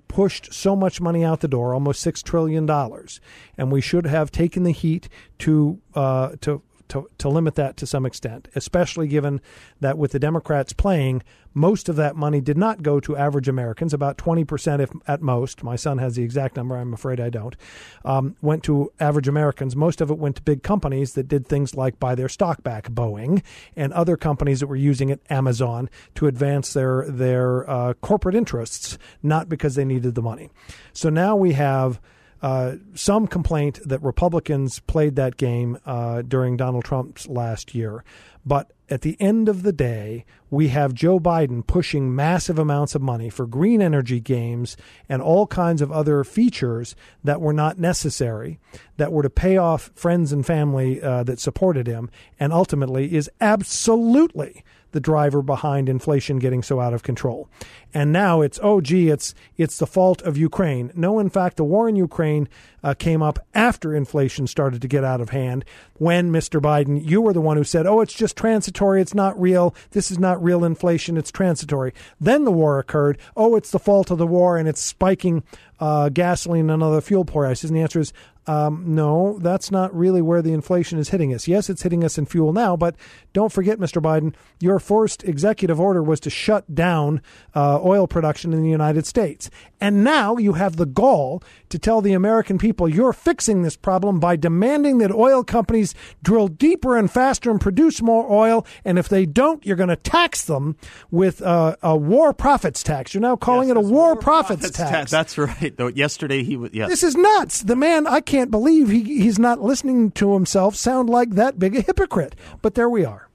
pushed 0.08 0.52
so 0.54 0.74
much 0.74 1.00
money 1.00 1.24
out 1.24 1.40
the 1.40 1.48
door, 1.48 1.74
almost 1.74 2.00
six 2.00 2.22
trillion 2.22 2.64
dollars, 2.64 3.20
and 3.58 3.70
we 3.70 3.80
should 3.80 4.06
have 4.06 4.30
taken 4.30 4.62
the 4.62 4.72
heat 4.72 5.08
to 5.40 5.80
uh, 5.94 6.30
to. 6.40 6.62
To, 6.88 7.08
to 7.18 7.28
limit 7.28 7.56
that 7.56 7.76
to 7.78 7.86
some 7.86 8.06
extent, 8.06 8.48
especially 8.54 9.08
given 9.08 9.40
that 9.80 9.98
with 9.98 10.12
the 10.12 10.18
Democrats 10.18 10.72
playing, 10.72 11.22
most 11.56 11.88
of 11.88 11.96
that 11.96 12.16
money 12.16 12.42
did 12.42 12.58
not 12.58 12.82
go 12.82 13.00
to 13.00 13.16
average 13.16 13.48
Americans. 13.48 13.94
About 13.94 14.18
20%, 14.18 14.78
if 14.78 14.90
at 15.08 15.22
most, 15.22 15.64
my 15.64 15.74
son 15.74 15.96
has 15.98 16.14
the 16.14 16.22
exact 16.22 16.54
number, 16.54 16.76
I'm 16.76 16.92
afraid 16.92 17.18
I 17.18 17.30
don't, 17.30 17.56
um, 18.04 18.36
went 18.42 18.62
to 18.64 18.92
average 19.00 19.26
Americans. 19.26 19.74
Most 19.74 20.02
of 20.02 20.10
it 20.10 20.18
went 20.18 20.36
to 20.36 20.42
big 20.42 20.62
companies 20.62 21.14
that 21.14 21.28
did 21.28 21.46
things 21.46 21.74
like 21.74 21.98
buy 21.98 22.14
their 22.14 22.28
stock 22.28 22.62
back, 22.62 22.90
Boeing, 22.90 23.42
and 23.74 23.92
other 23.94 24.18
companies 24.18 24.60
that 24.60 24.66
were 24.66 24.76
using 24.76 25.08
it, 25.08 25.22
Amazon, 25.30 25.88
to 26.14 26.26
advance 26.26 26.74
their, 26.74 27.06
their 27.08 27.68
uh, 27.68 27.94
corporate 27.94 28.34
interests, 28.34 28.98
not 29.22 29.48
because 29.48 29.76
they 29.76 29.84
needed 29.84 30.14
the 30.14 30.22
money. 30.22 30.50
So 30.92 31.08
now 31.08 31.36
we 31.36 31.54
have 31.54 32.00
uh, 32.42 32.76
some 32.94 33.26
complaint 33.26 33.80
that 33.84 34.02
Republicans 34.02 34.80
played 34.80 35.16
that 35.16 35.36
game 35.36 35.78
uh, 35.86 36.22
during 36.22 36.56
Donald 36.56 36.84
Trump's 36.84 37.26
last 37.28 37.74
year. 37.74 38.04
But 38.44 38.70
at 38.88 39.02
the 39.02 39.16
end 39.20 39.48
of 39.48 39.62
the 39.62 39.72
day, 39.72 40.24
we 40.50 40.68
have 40.68 40.94
Joe 40.94 41.18
Biden 41.18 41.66
pushing 41.66 42.14
massive 42.14 42.58
amounts 42.58 42.94
of 42.94 43.02
money 43.02 43.28
for 43.28 43.46
green 43.46 43.82
energy 43.82 44.20
games 44.20 44.76
and 45.08 45.20
all 45.20 45.46
kinds 45.46 45.82
of 45.82 45.90
other 45.90 46.22
features 46.22 46.94
that 47.24 47.40
were 47.40 47.52
not 47.52 47.78
necessary, 47.78 48.60
that 48.96 49.12
were 49.12 49.22
to 49.22 49.30
pay 49.30 49.56
off 49.56 49.90
friends 49.94 50.32
and 50.32 50.46
family 50.46 51.02
uh, 51.02 51.24
that 51.24 51.40
supported 51.40 51.86
him, 51.86 52.10
and 52.38 52.52
ultimately 52.52 53.14
is 53.14 53.30
absolutely 53.40 54.62
the 54.92 55.00
driver 55.00 55.42
behind 55.42 55.90
inflation 55.90 56.38
getting 56.38 56.62
so 56.62 56.80
out 56.80 56.94
of 56.94 57.02
control. 57.02 57.50
And 57.92 58.12
now 58.12 58.40
it's 58.40 58.58
oh 58.62 58.80
gee, 58.80 59.10
it's 59.10 59.34
it's 59.58 59.78
the 59.78 59.86
fault 59.86 60.22
of 60.22 60.38
Ukraine. 60.38 60.90
No, 60.94 61.18
in 61.18 61.28
fact, 61.28 61.58
the 61.58 61.64
war 61.64 61.86
in 61.86 61.96
Ukraine 61.96 62.48
uh, 62.82 62.94
came 62.94 63.20
up 63.22 63.38
after 63.54 63.94
inflation 63.94 64.46
started 64.46 64.80
to 64.80 64.88
get 64.88 65.04
out 65.04 65.20
of 65.20 65.30
hand. 65.30 65.66
When 65.94 66.30
Mr. 66.30 66.62
Biden, 66.62 67.04
you 67.04 67.20
were 67.20 67.34
the 67.34 67.42
one 67.42 67.58
who 67.58 67.64
said, 67.64 67.86
"Oh, 67.86 68.00
it's 68.00 68.14
just 68.14 68.36
transitory. 68.36 68.75
It's 69.00 69.14
not 69.14 69.40
real. 69.40 69.74
This 69.90 70.10
is 70.10 70.18
not 70.18 70.42
real 70.42 70.64
inflation. 70.64 71.16
It's 71.16 71.30
transitory." 71.30 71.92
Then 72.20 72.44
the 72.44 72.52
war 72.52 72.78
occurred. 72.78 73.18
Oh, 73.36 73.56
it's 73.56 73.70
the 73.70 73.78
fault 73.78 74.10
of 74.10 74.18
the 74.18 74.26
war, 74.26 74.56
and 74.56 74.68
it's 74.68 74.80
spiking 74.80 75.42
uh, 75.80 76.08
gasoline 76.08 76.70
and 76.70 76.82
other 76.82 77.00
fuel 77.00 77.24
prices. 77.24 77.70
And 77.70 77.76
the 77.76 77.82
answer 77.82 78.00
is 78.00 78.12
um, 78.46 78.84
no, 78.86 79.38
that's 79.40 79.70
not 79.70 79.94
really 79.94 80.22
where 80.22 80.42
the 80.42 80.52
inflation 80.52 80.98
is 80.98 81.08
hitting 81.08 81.34
us. 81.34 81.48
Yes, 81.48 81.68
it's 81.68 81.82
hitting 81.82 82.04
us 82.04 82.16
in 82.18 82.26
fuel 82.26 82.52
now, 82.52 82.76
but 82.76 82.94
don't 83.32 83.52
forget, 83.52 83.78
Mr. 83.78 84.00
Biden, 84.00 84.34
your 84.60 84.78
first 84.78 85.24
executive 85.24 85.80
order 85.80 86.02
was 86.02 86.20
to 86.20 86.30
shut 86.30 86.72
down 86.74 87.20
uh, 87.54 87.80
oil 87.82 88.06
production 88.06 88.52
in 88.52 88.62
the 88.62 88.70
United 88.70 89.06
States. 89.06 89.50
And 89.80 90.04
now 90.04 90.36
you 90.36 90.54
have 90.54 90.76
the 90.76 90.86
gall 90.86 91.42
to 91.68 91.78
tell 91.78 92.00
the 92.00 92.12
American 92.12 92.56
people 92.58 92.88
you're 92.88 93.12
fixing 93.12 93.62
this 93.62 93.76
problem 93.76 94.20
by 94.20 94.36
demanding 94.36 94.98
that 94.98 95.10
oil 95.12 95.42
companies 95.42 95.94
drill 96.22 96.48
deeper 96.48 96.96
and 96.96 97.10
faster 97.10 97.50
and 97.50 97.60
produce 97.60 98.00
more 98.00 98.30
oil. 98.30 98.66
And 98.84 98.98
if 98.98 99.08
they 99.08 99.26
don't, 99.26 99.64
you're 99.66 99.76
going 99.76 99.88
to 99.88 99.96
tax 99.96 100.44
them 100.44 100.76
with 101.10 101.42
uh, 101.42 101.76
a 101.82 101.96
war 101.96 102.32
profits 102.32 102.82
tax. 102.82 103.12
You're 103.12 103.20
now 103.22 103.36
calling 103.36 103.68
Yes, 103.68 103.76
it 103.76 103.78
a 103.78 103.80
war, 103.80 104.14
war 104.14 104.16
profits, 104.16 104.60
profits 104.60 104.76
tax. 104.78 104.90
tax. 104.90 105.10
That's 105.10 105.36
right. 105.38 105.76
Though 105.76 105.88
yesterday 105.88 106.42
he 106.44 106.56
was 106.56 106.70
yes. 106.72 106.88
This 106.88 107.02
is 107.02 107.16
nuts. 107.16 107.62
The 107.62 107.76
man, 107.76 108.06
I 108.06 108.20
can't 108.20 108.35
believe 108.44 108.90
he, 108.90 109.02
he's 109.02 109.38
not 109.38 109.62
listening 109.62 110.10
to 110.12 110.34
himself 110.34 110.76
sound 110.76 111.08
like 111.08 111.30
that 111.30 111.58
big 111.58 111.76
a 111.76 111.80
hypocrite. 111.80 112.36
But 112.62 112.74
there 112.74 112.88
we 112.88 113.04
are. 113.04 113.26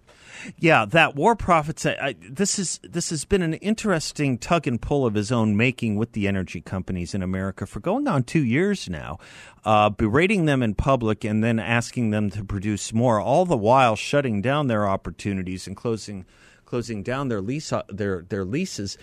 Yeah, 0.57 0.85
that 0.85 1.15
war 1.15 1.35
profits. 1.35 1.85
I, 1.85 1.91
I, 2.01 2.15
this 2.19 2.57
is 2.57 2.79
this 2.83 3.09
has 3.09 3.25
been 3.25 3.41
an 3.41 3.53
interesting 3.55 4.37
tug 4.37 4.67
and 4.67 4.81
pull 4.81 5.05
of 5.05 5.13
his 5.13 5.31
own 5.31 5.55
making 5.55 5.97
with 5.97 6.13
the 6.13 6.27
energy 6.27 6.61
companies 6.61 7.13
in 7.13 7.21
America 7.21 7.65
for 7.65 7.79
going 7.79 8.07
on 8.07 8.23
two 8.23 8.43
years 8.43 8.89
now, 8.89 9.19
uh, 9.65 9.89
berating 9.89 10.45
them 10.45 10.63
in 10.63 10.73
public 10.73 11.23
and 11.23 11.43
then 11.43 11.59
asking 11.59 12.09
them 12.09 12.29
to 12.31 12.43
produce 12.43 12.93
more, 12.93 13.19
all 13.19 13.45
the 13.45 13.57
while 13.57 13.95
shutting 13.95 14.41
down 14.41 14.67
their 14.67 14.87
opportunities 14.87 15.67
and 15.67 15.75
closing 15.75 16.25
closing 16.65 17.03
down 17.03 17.27
their 17.27 17.41
lease 17.41 17.73
uh, 17.73 17.83
their 17.89 18.23
their 18.23 18.45
leases. 18.45 18.97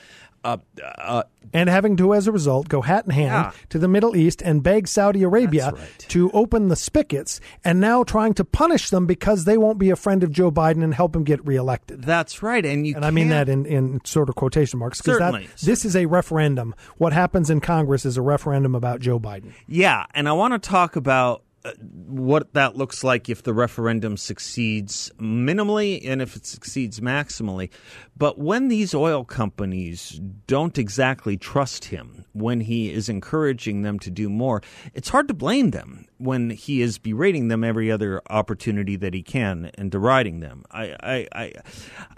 Uh, 0.45 0.59
uh, 0.99 1.23
And 1.53 1.69
having 1.69 1.97
to, 1.97 2.15
as 2.15 2.27
a 2.27 2.33
result, 2.33 2.69
go 2.69 2.83
hat 2.83 3.05
in 3.07 3.11
hand 3.11 3.27
Yeah. 3.31 3.51
to 3.71 3.79
the 3.79 3.89
Middle 3.89 4.15
East 4.15 4.43
and 4.43 4.63
beg 4.63 4.87
Saudi 4.87 5.23
Arabia 5.23 5.73
right. 5.75 6.07
to 6.09 6.31
open 6.33 6.69
the 6.69 6.77
spigots, 6.77 7.41
and 7.65 7.81
now 7.81 8.05
trying 8.05 8.35
to 8.35 8.45
punish 8.45 8.91
them 8.91 9.07
because 9.07 9.45
they 9.47 9.57
won't 9.57 9.79
be 9.79 9.91
a 9.91 9.97
friend 9.97 10.23
of 10.23 10.31
Joe 10.31 10.51
Biden 10.51 10.85
and 10.85 10.95
help 10.95 11.17
him 11.17 11.25
get 11.25 11.45
reelected. 11.47 12.03
that's 12.05 12.43
right, 12.43 12.65
and 12.65 12.87
you 12.87 12.95
And 12.97 13.05
I 13.05 13.11
mean 13.11 13.31
that 13.31 13.49
in, 13.49 13.67
in 13.67 14.01
sort 14.05 14.29
of 14.29 14.35
quotation 14.35 14.79
marks 14.79 15.01
because 15.01 15.35
this 15.63 15.85
is 15.85 15.97
a 15.97 16.07
referendum. 16.07 16.75
What 16.99 17.13
happens 17.13 17.51
in 17.51 17.61
Congress 17.61 18.05
is 18.05 18.17
a 18.17 18.23
referendum 18.23 18.75
about 18.75 19.01
Joe 19.01 19.19
Biden. 19.19 19.53
Yeah, 19.67 20.05
and 20.15 20.29
I 20.29 20.33
want 20.33 20.53
to 20.55 20.59
talk 20.69 20.97
about 20.97 21.43
what 21.83 22.53
that 22.55 22.77
looks 22.77 23.03
like 23.03 23.29
if 23.29 23.43
the 23.43 23.53
referendum 23.53 24.17
succeeds 24.17 25.11
minimally 25.19 26.01
and 26.09 26.23
if 26.23 26.37
it 26.37 26.47
succeeds 26.47 27.01
maximally. 27.01 27.71
But 28.17 28.39
when 28.39 28.69
these 28.69 28.95
oil 28.95 29.25
companies 29.25 30.21
don't 30.47 30.79
exactly 30.79 31.37
trust 31.37 31.87
him, 31.87 32.25
when 32.33 32.61
he 32.61 32.93
is 32.93 33.09
encouraging 33.09 33.83
them 33.83 33.99
to 34.01 34.11
do 34.11 34.29
more, 34.29 34.63
it's 34.95 35.09
hard 35.09 35.29
to 35.29 35.35
blame 35.35 35.71
them 35.71 36.07
when 36.19 36.51
he 36.51 36.81
is 36.81 36.99
berating 36.99 37.49
them 37.49 37.65
every 37.65 37.91
other 37.91 38.23
opportunity 38.31 38.97
that 38.97 39.15
he 39.15 39.23
can 39.23 39.71
and 39.77 39.91
deriding 39.91 40.41
them. 40.41 40.65
I 40.71 41.27
I 41.33 41.53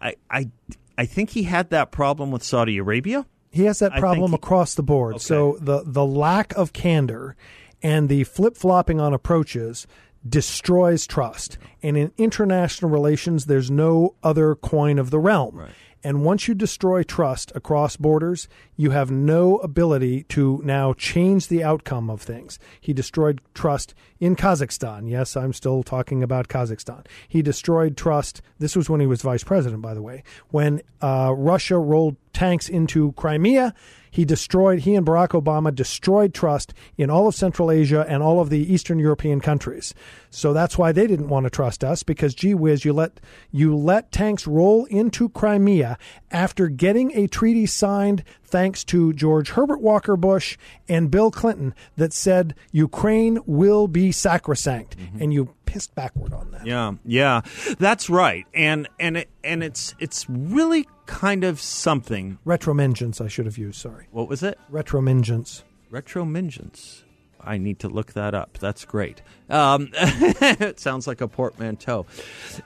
I 0.03 0.15
I 0.31 0.51
I, 0.99 1.07
think 1.07 1.31
he 1.31 1.45
had 1.45 1.71
that 1.71 1.91
problem 1.91 2.31
with 2.31 2.43
Saudi 2.43 2.77
Arabia. 2.77 3.27
He 3.51 3.65
has 3.65 3.79
that 3.81 3.93
problem 3.95 4.33
he- 4.33 4.37
across 4.37 4.75
the 4.75 4.83
board. 4.83 5.21
So 5.21 5.57
the 5.61 5.83
the 5.85 6.05
lack 6.05 6.53
of 6.57 6.73
candor 6.73 7.37
and 7.83 8.09
the 8.09 8.25
flip 8.25 8.57
flopping 8.57 9.01
on 9.01 9.15
approaches 9.15 9.87
destroys 10.29 11.07
trust. 11.07 11.59
And 11.83 11.97
in 11.97 12.13
international 12.19 12.91
relations, 12.91 13.47
there's 13.47 13.71
no 13.71 14.15
other 14.23 14.55
coin 14.55 14.99
of 14.99 15.11
the 15.11 15.19
realm. 15.19 15.69
And 16.03 16.25
once 16.25 16.49
you 16.49 16.55
destroy 16.55 17.03
trust 17.03 17.53
across 17.55 17.97
borders, 17.97 18.49
you 18.75 18.91
have 18.91 19.11
no 19.11 19.59
ability 19.59 20.25
to 20.25 20.63
now 20.65 20.95
change 20.95 21.49
the 21.49 21.63
outcome 21.63 22.09
of 22.09 22.23
things. 22.23 22.59
He 22.81 22.95
destroyed 22.95 23.43
trust 23.53 23.95
in 24.19 24.35
Kazakhstan. 24.35 25.11
Yes, 25.11 25.37
I'm 25.37 25.53
still 25.53 25.83
talking 25.83 26.23
about 26.23 26.49
Kazakhstan. 26.49 27.07
He 27.29 27.43
destroyed 27.43 27.99
trust. 27.99 28.41
This 28.59 28.77
was 28.77 28.89
when 28.89 29.01
he 29.01 29.07
was 29.07 29.21
vice 29.21 29.45
president, 29.45 29.83
by 29.83 29.93
the 29.93 30.03
way. 30.03 30.23
When 30.49 30.81
uh, 31.03 31.35
Russia 31.37 31.79
rolled 31.79 32.17
tanks 32.33 32.71
into 32.71 33.13
Crimea, 33.13 33.75
he 34.11 34.25
destroyed, 34.25 34.81
he 34.81 34.95
and 34.95 35.07
Barack 35.07 35.41
Obama 35.41 35.75
destroyed 35.75 36.35
trust 36.35 36.75
in 36.97 37.11
all 37.11 37.29
of 37.29 37.35
Central 37.35 37.71
Asia 37.71 38.05
and 38.09 38.23
all 38.23 38.41
of 38.41 38.51
the 38.51 38.73
Eastern 38.73 38.99
European 38.99 39.41
countries. 39.41 39.95
So 40.31 40.53
that's 40.53 40.79
why 40.79 40.93
they 40.93 41.07
didn't 41.07 41.29
want 41.29 41.45
to 41.45 41.51
trust 41.51 41.83
us 41.83 42.03
because 42.03 42.35
gee 42.35 42.55
whiz, 42.55 42.85
you 42.85 42.93
let 42.93 43.21
you 43.51 43.77
let 43.77 44.13
tanks 44.13 44.47
roll 44.47 44.85
into 44.87 45.29
Crimea 45.29 45.99
after 46.31 46.69
getting 46.69 47.17
a 47.17 47.27
treaty 47.27 47.67
signed 47.67 48.25
thanks 48.45 48.85
to 48.85 49.13
George 49.13 49.51
Herbert 49.51 49.81
Walker 49.81 50.17
Bush 50.17 50.57
and 50.89 51.11
Bill 51.11 51.31
Clinton 51.31 51.75
that 51.97 52.13
said 52.13 52.55
Ukraine 52.73 53.41
will 53.47 53.89
be 53.89 54.13
sacrosanct. 54.13 54.97
Mm-hmm. 54.97 55.23
And 55.23 55.33
you 55.33 55.55
pissed 55.71 55.95
backward 55.95 56.33
on 56.33 56.51
that. 56.51 56.67
Yeah, 56.67 56.95
yeah, 57.05 57.43
that's 57.79 58.11
right, 58.11 58.47
and 58.53 58.89
and 58.99 59.19
it, 59.19 59.31
and 59.45 59.63
it's 59.63 59.95
it's 59.99 60.29
really 60.29 60.87
kind 61.11 61.43
of 61.43 61.61
something. 61.61 62.39
Retromingens, 62.47 63.21
I 63.21 63.27
should 63.27 63.47
have 63.47 63.59
used, 63.59 63.81
sorry. 63.81 64.07
What 64.13 64.29
was 64.29 64.45
it? 64.45 64.59
Retromingens. 64.71 65.65
Retromingens. 65.91 67.03
I 67.43 67.59
need 67.59 67.81
to 67.81 67.89
look 67.89 68.13
that 68.13 68.33
up. 68.33 68.59
That's 68.59 68.85
great. 68.85 69.21
Um, 69.49 69.89
it 69.95 70.79
sounds 70.79 71.07
like 71.07 71.21
a 71.21 71.27
portmanteau. 71.27 72.07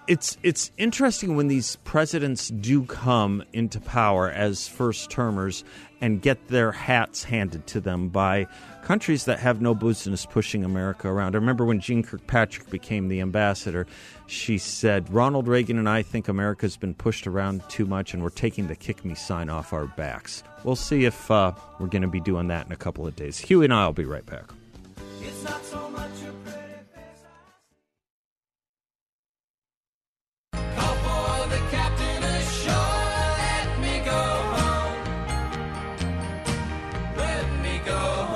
It's 0.09 0.37
it's 0.43 0.73
interesting 0.77 1.37
when 1.37 1.47
these 1.47 1.77
presidents 1.85 2.49
do 2.49 2.85
come 2.85 3.45
into 3.53 3.81
power 3.81 4.31
as 4.31 4.67
first 4.69 5.11
termers 5.11 5.65
and 6.01 6.21
get 6.21 6.49
their 6.49 6.73
hats 6.73 7.25
handed 7.25 7.67
to 7.69 7.81
them 7.81 8.09
by 8.09 8.47
countries 8.83 9.25
that 9.25 9.39
have 9.39 9.61
no 9.61 9.75
business 9.75 10.27
pushing 10.27 10.65
America 10.65 11.09
around. 11.09 11.35
I 11.35 11.39
remember 11.39 11.65
when 11.65 11.81
Jeane 11.81 12.03
Kirkpatrick 12.03 12.69
became 12.71 13.09
the 13.09 13.21
ambassador, 13.21 13.87
she 14.27 14.59
said, 14.59 15.13
Ronald 15.13 15.49
Reagan 15.49 15.79
and 15.79 15.89
I 15.89 16.03
think 16.03 16.29
America's 16.29 16.77
been 16.77 16.95
pushed 16.95 17.27
around 17.27 17.63
too 17.69 17.87
much 17.87 18.15
and 18.15 18.23
we're 18.23 18.31
taking 18.31 18.67
the 18.67 18.77
kick 18.77 19.05
me 19.05 19.15
sign 19.15 19.49
off 19.49 19.73
our 19.73 19.87
backs. 19.87 20.43
We'll 20.65 20.77
see 20.77 21.05
if 21.05 21.31
uh, 21.31 21.53
we're 21.79 21.87
going 21.87 22.03
to 22.03 22.09
be 22.09 22.21
doing 22.21 22.49
that 22.49 22.67
in 22.67 22.73
a 22.73 22.77
couple 22.77 23.07
of 23.07 23.17
days. 23.17 23.39
Hugh 23.39 23.63
and 23.63 23.73
I 23.73 23.87
will 23.87 23.93
be 23.93 24.05
right 24.05 24.27
back. 24.27 24.51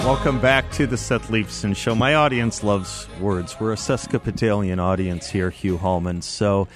Welcome 0.09 0.41
back 0.41 0.71
to 0.73 0.87
the 0.87 0.97
Seth 0.97 1.29
Leibsohn 1.29 1.77
Show. 1.77 1.95
My 1.95 2.15
audience 2.15 2.65
loves 2.65 3.07
words. 3.21 3.61
We're 3.61 3.75
a 3.75 3.77
Sesquipedalian 3.77 4.79
audience 4.79 5.29
here, 5.29 5.51
Hugh 5.51 5.77
Hallman. 5.77 6.23
So, 6.23 6.67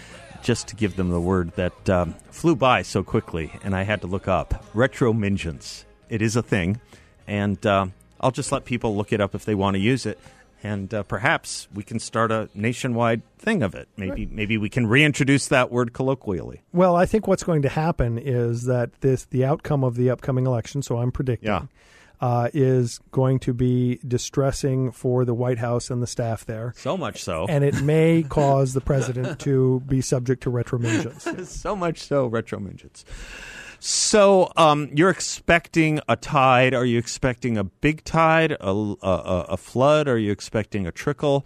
just 0.42 0.68
to 0.68 0.76
give 0.76 0.96
them 0.96 1.08
the 1.08 1.18
word 1.18 1.50
that 1.52 1.88
um, 1.88 2.14
flew 2.30 2.54
by 2.54 2.82
so 2.82 3.02
quickly, 3.02 3.50
and 3.64 3.74
I 3.74 3.84
had 3.84 4.02
to 4.02 4.06
look 4.06 4.28
up 4.28 4.62
retromingens. 4.74 5.84
It 6.10 6.20
is 6.20 6.36
a 6.36 6.42
thing, 6.42 6.78
and 7.26 7.64
uh, 7.64 7.86
I'll 8.20 8.32
just 8.32 8.52
let 8.52 8.66
people 8.66 8.96
look 8.96 9.14
it 9.14 9.20
up 9.22 9.34
if 9.34 9.46
they 9.46 9.54
want 9.54 9.76
to 9.76 9.80
use 9.80 10.04
it. 10.04 10.18
And 10.62 10.92
uh, 10.92 11.02
perhaps 11.02 11.68
we 11.72 11.84
can 11.84 12.00
start 12.00 12.30
a 12.30 12.50
nationwide 12.54 13.22
thing 13.38 13.62
of 13.62 13.74
it. 13.74 13.88
Maybe 13.96 14.26
maybe 14.26 14.58
we 14.58 14.68
can 14.68 14.86
reintroduce 14.86 15.48
that 15.48 15.72
word 15.72 15.94
colloquially. 15.94 16.60
Well, 16.74 16.96
I 16.96 17.06
think 17.06 17.26
what's 17.26 17.44
going 17.44 17.62
to 17.62 17.70
happen 17.70 18.18
is 18.18 18.64
that 18.64 18.92
this 19.00 19.24
the 19.24 19.46
outcome 19.46 19.84
of 19.84 19.96
the 19.96 20.10
upcoming 20.10 20.46
election. 20.46 20.82
So 20.82 20.98
I'm 20.98 21.10
predicting. 21.10 21.48
Yeah. 21.48 21.62
Uh, 22.22 22.48
is 22.54 23.00
going 23.10 23.40
to 23.40 23.52
be 23.52 23.98
distressing 24.06 24.92
for 24.92 25.24
the 25.24 25.34
White 25.34 25.58
House 25.58 25.90
and 25.90 26.00
the 26.00 26.06
staff 26.06 26.46
there, 26.46 26.72
So 26.76 26.96
much 26.96 27.20
so. 27.20 27.46
and 27.48 27.64
it 27.64 27.82
may 27.82 28.22
cause 28.28 28.74
the 28.74 28.80
president 28.80 29.40
to 29.40 29.80
be 29.88 30.00
subject 30.00 30.44
to 30.44 30.50
retromingens. 30.50 31.46
so 31.64 31.74
much 31.74 31.98
so 31.98 32.28
retro 32.28 32.60
midgets 32.60 33.04
so 33.84 34.52
um, 34.56 34.88
you're 34.94 35.10
expecting 35.10 35.98
a 36.08 36.14
tide. 36.14 36.72
Are 36.72 36.84
you 36.84 36.98
expecting 36.98 37.58
a 37.58 37.64
big 37.64 38.04
tide 38.04 38.52
a, 38.52 38.68
a, 38.70 38.96
a- 39.02 39.46
a 39.48 39.56
flood? 39.56 40.06
Are 40.06 40.16
you 40.18 40.30
expecting 40.30 40.86
a 40.86 40.92
trickle? 40.92 41.44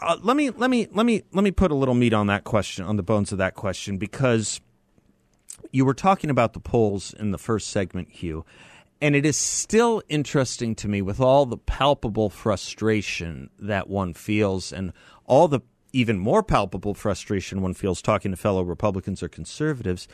Uh, 0.00 0.16
let 0.22 0.36
me 0.36 0.50
let 0.50 0.70
me 0.70 0.88
let 0.90 1.06
me 1.06 1.22
let 1.32 1.44
me 1.44 1.52
put 1.52 1.70
a 1.70 1.76
little 1.76 1.94
meat 1.94 2.12
on 2.12 2.26
that 2.26 2.42
question 2.42 2.84
on 2.84 2.96
the 2.96 3.02
bones 3.04 3.30
of 3.30 3.38
that 3.38 3.54
question 3.54 3.96
because 3.96 4.60
you 5.70 5.84
were 5.84 5.94
talking 5.94 6.30
about 6.30 6.52
the 6.52 6.58
polls 6.60 7.14
in 7.14 7.30
the 7.30 7.38
first 7.38 7.68
segment, 7.68 8.10
Hugh, 8.10 8.44
and 9.02 9.16
it 9.16 9.26
is 9.26 9.36
still 9.36 10.00
interesting 10.08 10.76
to 10.76 10.86
me 10.86 11.02
with 11.02 11.18
all 11.20 11.44
the 11.44 11.56
palpable 11.56 12.30
frustration 12.30 13.50
that 13.58 13.90
one 13.90 14.14
feels 14.14 14.72
and 14.72 14.92
all 15.26 15.48
the 15.48 15.60
even 15.92 16.20
more 16.20 16.42
palpable 16.42 16.94
frustration 16.94 17.60
one 17.60 17.74
feels 17.74 18.00
talking 18.00 18.30
to 18.30 18.36
fellow 18.36 18.62
Republicans 18.62 19.20
or 19.20 19.28
conservatives. 19.28 20.06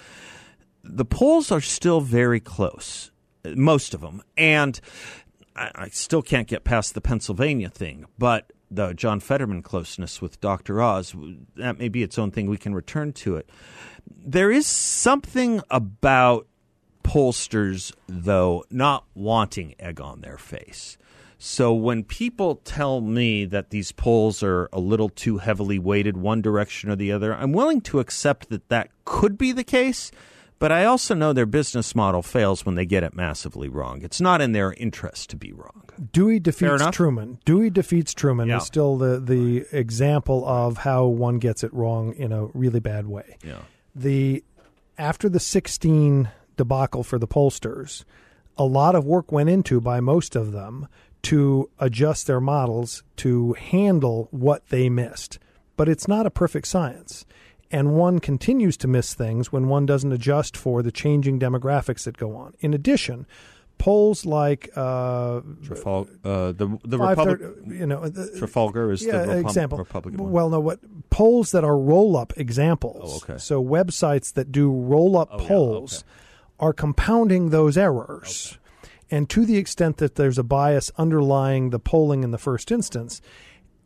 The 0.83 1.05
polls 1.05 1.53
are 1.53 1.61
still 1.61 2.01
very 2.01 2.41
close, 2.41 3.11
most 3.45 3.93
of 3.93 4.01
them, 4.01 4.23
and 4.39 4.81
I, 5.55 5.71
I 5.75 5.89
still 5.89 6.23
can't 6.23 6.49
get 6.49 6.65
past 6.65 6.95
the 6.95 7.03
Pennsylvania 7.03 7.69
thing, 7.69 8.07
but 8.17 8.51
the 8.71 8.95
John 8.95 9.21
Fetterman 9.21 9.63
closeness 9.63 10.23
with 10.23 10.41
Dr. 10.41 10.81
Oz, 10.81 11.15
that 11.57 11.79
may 11.79 11.91
be 11.91 12.03
its 12.03 12.19
own 12.19 12.31
thing. 12.31 12.49
We 12.49 12.57
can 12.57 12.75
return 12.75 13.13
to 13.15 13.37
it. 13.37 13.51
There 14.07 14.51
is 14.51 14.67
something 14.67 15.61
about 15.69 16.47
pollsters, 17.09 17.93
though, 18.07 18.65
not 18.71 19.05
wanting 19.15 19.75
egg 19.79 20.01
on 20.01 20.21
their 20.21 20.39
face. 20.39 20.97
So 21.39 21.73
when 21.73 22.03
people 22.03 22.57
tell 22.65 23.01
me 23.01 23.45
that 23.45 23.71
these 23.71 23.93
polls 23.93 24.43
are 24.43 24.69
a 24.73 24.81
little 24.81 25.09
too 25.09 25.39
heavily 25.39 25.79
weighted 25.79 26.17
one 26.17 26.43
direction 26.43 26.91
or 26.91 26.97
the 26.97 27.13
other, 27.13 27.33
I'm 27.35 27.53
willing 27.53 27.81
to 27.83 28.01
accept 28.01 28.49
that 28.51 28.69
that 28.71 28.91
could 29.05 29.39
be 29.39 29.53
the 29.53 29.63
case. 29.65 30.11
But 30.61 30.73
I 30.73 30.85
also 30.85 31.15
know 31.15 31.33
their 31.33 31.47
business 31.47 31.95
model 31.95 32.21
fails 32.21 32.67
when 32.67 32.75
they 32.75 32.85
get 32.85 33.05
it 33.05 33.15
massively 33.15 33.69
wrong. 33.69 34.03
It's 34.03 34.21
not 34.21 34.41
in 34.41 34.51
their 34.51 34.73
interest 34.73 35.31
to 35.31 35.37
be 35.37 35.53
wrong. 35.53 35.85
Dewey 36.13 36.41
defeats? 36.41 36.85
Truman. 36.91 37.39
Dewey 37.45 37.71
defeats 37.71 38.13
Truman 38.13 38.49
Yeah. 38.49 38.57
is 38.57 38.65
still 38.65 38.97
the 38.97 39.21
the 39.21 39.65
example 39.71 40.45
of 40.45 40.79
how 40.79 41.07
one 41.07 41.39
gets 41.39 41.63
it 41.63 41.73
wrong 41.73 42.13
in 42.15 42.33
a 42.33 42.47
really 42.47 42.81
bad 42.81 43.07
way. 43.07 43.37
Yeah. 43.45 43.59
the 43.95 44.43
after 44.99 45.29
the 45.29 45.39
16 45.39 46.29
debacle 46.59 47.03
for 47.03 47.19
the 47.19 47.27
pollsters, 47.27 48.05
a 48.59 48.65
lot 48.65 48.95
of 48.95 49.05
work 49.05 49.33
went 49.33 49.49
into 49.49 49.81
by 49.81 50.01
most 50.01 50.37
of 50.37 50.53
them 50.53 50.89
to 51.23 51.71
adjust 51.79 52.27
their 52.27 52.41
models 52.41 53.03
to 53.17 53.55
handle 53.55 54.29
what 54.31 54.69
they 54.69 54.89
missed. 54.89 55.39
But 55.77 55.89
it's 55.89 56.07
not 56.07 56.27
a 56.27 56.31
perfect 56.31 56.67
science. 56.67 57.25
And 57.71 57.95
one 57.95 58.19
continues 58.19 58.77
to 58.79 58.89
miss 58.89 59.15
things 59.15 59.53
when 59.53 59.69
one 59.69 59.85
doesn't 59.87 60.13
adjust 60.13 60.57
for 60.57 60.83
the 60.83 60.91
changing 60.93 61.39
demographics 61.39 62.05
that 62.05 62.17
go 62.17 62.35
on. 62.35 62.55
In 62.61 62.73
addition, 62.73 63.27
polls 63.77 64.25
like 64.25 64.71
uh, 64.75 65.41
Trafal- 65.63 66.09
uh, 66.25 66.53
the 66.53 66.79
the 66.85 66.99
Republic 66.99 67.41
you 67.67 67.87
know, 67.87 68.09
the, 68.09 68.39
Trafalgar 68.39 68.91
is 68.91 69.05
yeah, 69.05 69.23
the 69.23 69.29
Repub- 69.37 69.47
example. 69.47 69.79
Republican 69.79 70.23
one. 70.23 70.33
Well, 70.33 70.51
no, 70.51 70.61
what 70.61 70.81
polls 71.11 71.51
that 71.53 71.63
are 71.63 71.77
roll 71.77 72.17
up 72.17 72.33
examples. 72.37 73.23
Oh, 73.23 73.31
okay. 73.31 73.39
So 73.39 73.63
websites 73.63 74.33
that 74.33 74.51
do 74.51 74.73
roll 74.73 75.17
up 75.17 75.29
Oh, 75.31 75.41
yeah, 75.43 75.49
polls 75.49 76.05
are 76.59 76.73
compounding 76.73 77.51
those 77.51 77.77
errors. 77.77 78.59
And 79.11 79.29
to 79.31 79.47
the 79.47 79.57
extent 79.57 79.97
that 79.99 80.17
there's 80.17 80.39
a 80.39 80.43
bias 80.43 80.91
underlying 80.99 81.71
the 81.71 81.79
polling 81.79 82.23
in 82.23 82.31
the 82.31 82.39
first 82.39 82.71
instance, 82.71 83.23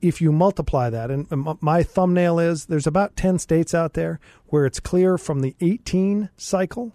if 0.01 0.21
you 0.21 0.33
multiply 0.33 0.91
that, 0.91 1.13
and 1.13 1.29
my 1.61 1.85
thumbnail 1.85 2.41
is 2.41 2.67
there's 2.67 2.89
about 2.89 3.15
10 3.15 3.39
states 3.39 3.73
out 3.73 3.95
there 3.95 4.19
where 4.47 4.67
it's 4.67 4.81
clear 4.81 5.17
from 5.17 5.41
the 5.41 5.55
18 5.61 6.29
cycle 6.37 6.93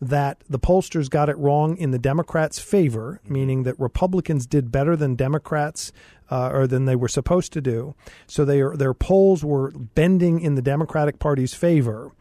that 0.00 0.42
the 0.50 0.58
pollsters 0.58 1.08
got 1.08 1.28
it 1.28 1.38
wrong 1.38 1.76
in 1.76 1.92
the 1.92 2.00
Democrats' 2.00 2.58
favor, 2.58 3.20
meaning 3.28 3.62
that 3.62 3.78
Republicans 3.78 4.44
did 4.44 4.72
better 4.72 4.96
than 4.96 5.14
Democrats 5.14 5.92
uh, 6.32 6.50
or 6.52 6.66
than 6.66 6.84
they 6.84 6.96
were 6.96 7.08
supposed 7.08 7.52
to 7.52 7.60
do. 7.60 7.94
So 8.26 8.44
they 8.44 8.60
are, 8.60 8.76
their 8.76 8.94
polls 8.94 9.44
were 9.44 9.70
bending 9.70 10.40
in 10.40 10.56
the 10.56 10.62
Democratic 10.62 11.20
Party's 11.20 11.54
favor. 11.54 12.12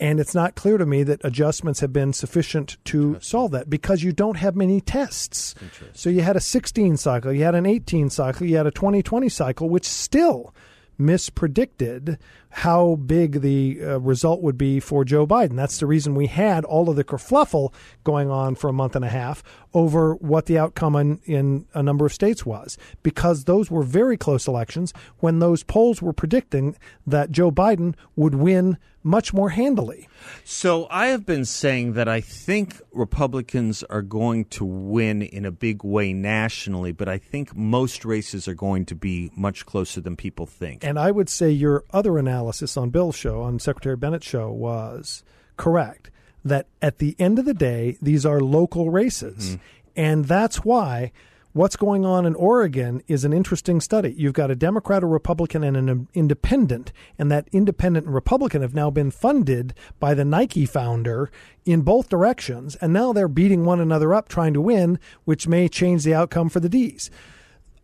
And 0.00 0.18
it's 0.18 0.34
not 0.34 0.54
clear 0.56 0.78
to 0.78 0.86
me 0.86 1.02
that 1.04 1.20
adjustments 1.24 1.80
have 1.80 1.92
been 1.92 2.12
sufficient 2.12 2.76
to 2.86 3.18
solve 3.20 3.52
that 3.52 3.70
because 3.70 4.02
you 4.02 4.12
don't 4.12 4.36
have 4.36 4.56
many 4.56 4.80
tests. 4.80 5.54
So 5.92 6.10
you 6.10 6.22
had 6.22 6.36
a 6.36 6.40
16 6.40 6.96
cycle, 6.96 7.32
you 7.32 7.44
had 7.44 7.54
an 7.54 7.66
18 7.66 8.10
cycle, 8.10 8.46
you 8.46 8.56
had 8.56 8.66
a 8.66 8.72
2020 8.72 9.28
cycle, 9.28 9.68
which 9.68 9.84
still 9.84 10.52
mispredicted 11.00 12.18
how 12.50 12.96
big 12.96 13.40
the 13.40 13.78
uh, 13.82 14.00
result 14.00 14.42
would 14.42 14.58
be 14.58 14.78
for 14.78 15.04
Joe 15.04 15.26
Biden. 15.26 15.56
That's 15.56 15.78
the 15.78 15.86
reason 15.86 16.14
we 16.14 16.26
had 16.26 16.64
all 16.64 16.90
of 16.90 16.96
the 16.96 17.04
kerfluffle 17.04 17.72
going 18.04 18.30
on 18.30 18.54
for 18.54 18.68
a 18.68 18.72
month 18.72 18.94
and 18.94 19.04
a 19.04 19.08
half 19.08 19.42
over 19.72 20.14
what 20.16 20.46
the 20.46 20.58
outcome 20.58 20.94
in, 20.96 21.20
in 21.24 21.66
a 21.74 21.82
number 21.82 22.04
of 22.04 22.12
states 22.12 22.44
was, 22.44 22.76
because 23.02 23.44
those 23.44 23.70
were 23.70 23.82
very 23.82 24.16
close 24.16 24.46
elections 24.46 24.92
when 25.18 25.38
those 25.38 25.62
polls 25.62 26.02
were 26.02 26.12
predicting 26.12 26.76
that 27.06 27.30
Joe 27.30 27.50
Biden 27.50 27.94
would 28.16 28.34
win 28.34 28.76
much 29.02 29.32
more 29.32 29.50
handily. 29.50 30.08
So 30.44 30.86
I 30.90 31.08
have 31.08 31.26
been 31.26 31.44
saying 31.44 31.94
that 31.94 32.08
I 32.08 32.20
think 32.20 32.80
Republicans 32.92 33.82
are 33.84 34.02
going 34.02 34.44
to 34.46 34.64
win 34.64 35.22
in 35.22 35.44
a 35.44 35.50
big 35.50 35.84
way 35.84 36.12
nationally, 36.12 36.92
but 36.92 37.08
I 37.08 37.18
think 37.18 37.56
most 37.56 38.04
races 38.04 38.46
are 38.48 38.54
going 38.54 38.86
to 38.86 38.94
be 38.94 39.30
much 39.36 39.66
closer 39.66 40.00
than 40.00 40.16
people 40.16 40.46
think. 40.46 40.84
And 40.84 40.98
I 40.98 41.10
would 41.10 41.28
say 41.28 41.50
your 41.50 41.84
other 41.92 42.18
analysis 42.18 42.76
on 42.76 42.90
Bill's 42.90 43.16
show, 43.16 43.42
on 43.42 43.58
Secretary 43.58 43.96
Bennett's 43.96 44.26
show, 44.26 44.50
was 44.50 45.22
correct. 45.56 46.10
That 46.44 46.66
at 46.80 46.98
the 46.98 47.14
end 47.20 47.38
of 47.38 47.44
the 47.44 47.54
day, 47.54 47.96
these 48.02 48.26
are 48.26 48.40
local 48.40 48.90
races. 48.90 49.50
Mm-hmm. 49.50 49.62
And 49.94 50.24
that's 50.24 50.64
why 50.64 51.12
what's 51.52 51.76
going 51.76 52.04
on 52.04 52.26
in 52.26 52.34
Oregon 52.34 53.02
is 53.08 53.24
an 53.24 53.32
interesting 53.32 53.80
study. 53.80 54.14
You've 54.16 54.32
got 54.32 54.50
a 54.50 54.56
Democrat, 54.56 55.02
a 55.02 55.06
Republican, 55.06 55.64
and 55.64 55.76
an 55.76 56.08
independent. 56.14 56.92
And 57.18 57.30
that 57.30 57.48
independent 57.52 58.06
and 58.06 58.14
Republican 58.14 58.62
have 58.62 58.74
now 58.74 58.90
been 58.90 59.10
funded 59.10 59.74
by 60.00 60.14
the 60.14 60.24
Nike 60.24 60.66
founder 60.66 61.30
in 61.64 61.82
both 61.82 62.08
directions. 62.08 62.76
And 62.76 62.92
now 62.92 63.12
they're 63.12 63.28
beating 63.28 63.64
one 63.64 63.80
another 63.80 64.14
up 64.14 64.28
trying 64.28 64.54
to 64.54 64.60
win, 64.60 64.98
which 65.24 65.48
may 65.48 65.68
change 65.68 66.04
the 66.04 66.14
outcome 66.14 66.48
for 66.48 66.60
the 66.60 66.68
D's 66.68 67.10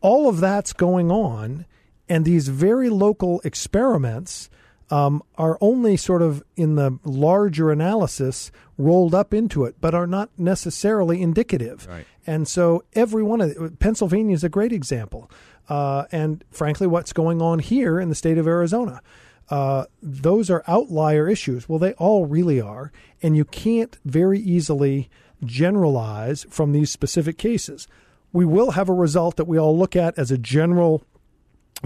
all 0.00 0.28
of 0.28 0.40
that's 0.40 0.72
going 0.72 1.10
on, 1.10 1.66
and 2.08 2.24
these 2.24 2.48
very 2.48 2.88
local 2.88 3.40
experiments 3.44 4.48
um, 4.90 5.22
are 5.36 5.58
only 5.60 5.96
sort 5.96 6.22
of 6.22 6.42
in 6.56 6.76
the 6.76 6.98
larger 7.04 7.70
analysis 7.70 8.50
rolled 8.78 9.14
up 9.14 9.34
into 9.34 9.64
it, 9.64 9.76
but 9.80 9.94
are 9.94 10.06
not 10.06 10.30
necessarily 10.38 11.20
indicative. 11.20 11.86
Right. 11.86 12.06
And 12.28 12.46
so 12.46 12.84
every 12.92 13.22
one 13.22 13.40
of 13.40 13.78
Pennsylvania 13.78 14.34
is 14.34 14.44
a 14.44 14.50
great 14.50 14.70
example, 14.70 15.30
uh, 15.70 16.04
and 16.12 16.44
frankly, 16.50 16.86
what's 16.86 17.14
going 17.14 17.40
on 17.40 17.58
here 17.58 17.98
in 17.98 18.10
the 18.10 18.14
state 18.14 18.36
of 18.36 18.46
Arizona. 18.46 19.00
Uh, 19.48 19.86
those 20.02 20.50
are 20.50 20.62
outlier 20.68 21.26
issues. 21.26 21.70
Well, 21.70 21.78
they 21.78 21.94
all 21.94 22.26
really 22.26 22.60
are, 22.60 22.92
and 23.22 23.34
you 23.34 23.46
can't 23.46 23.96
very 24.04 24.38
easily 24.40 25.08
generalize 25.42 26.44
from 26.50 26.72
these 26.72 26.92
specific 26.92 27.38
cases. 27.38 27.88
We 28.30 28.44
will 28.44 28.72
have 28.72 28.90
a 28.90 28.92
result 28.92 29.36
that 29.36 29.48
we 29.48 29.58
all 29.58 29.78
look 29.78 29.96
at 29.96 30.18
as 30.18 30.30
a 30.30 30.36
general 30.36 31.02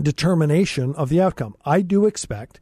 determination 0.02 0.92
of 0.96 1.08
the 1.08 1.20
outcome. 1.20 1.54
I 1.64 1.82
do 1.82 2.04
expect, 2.04 2.58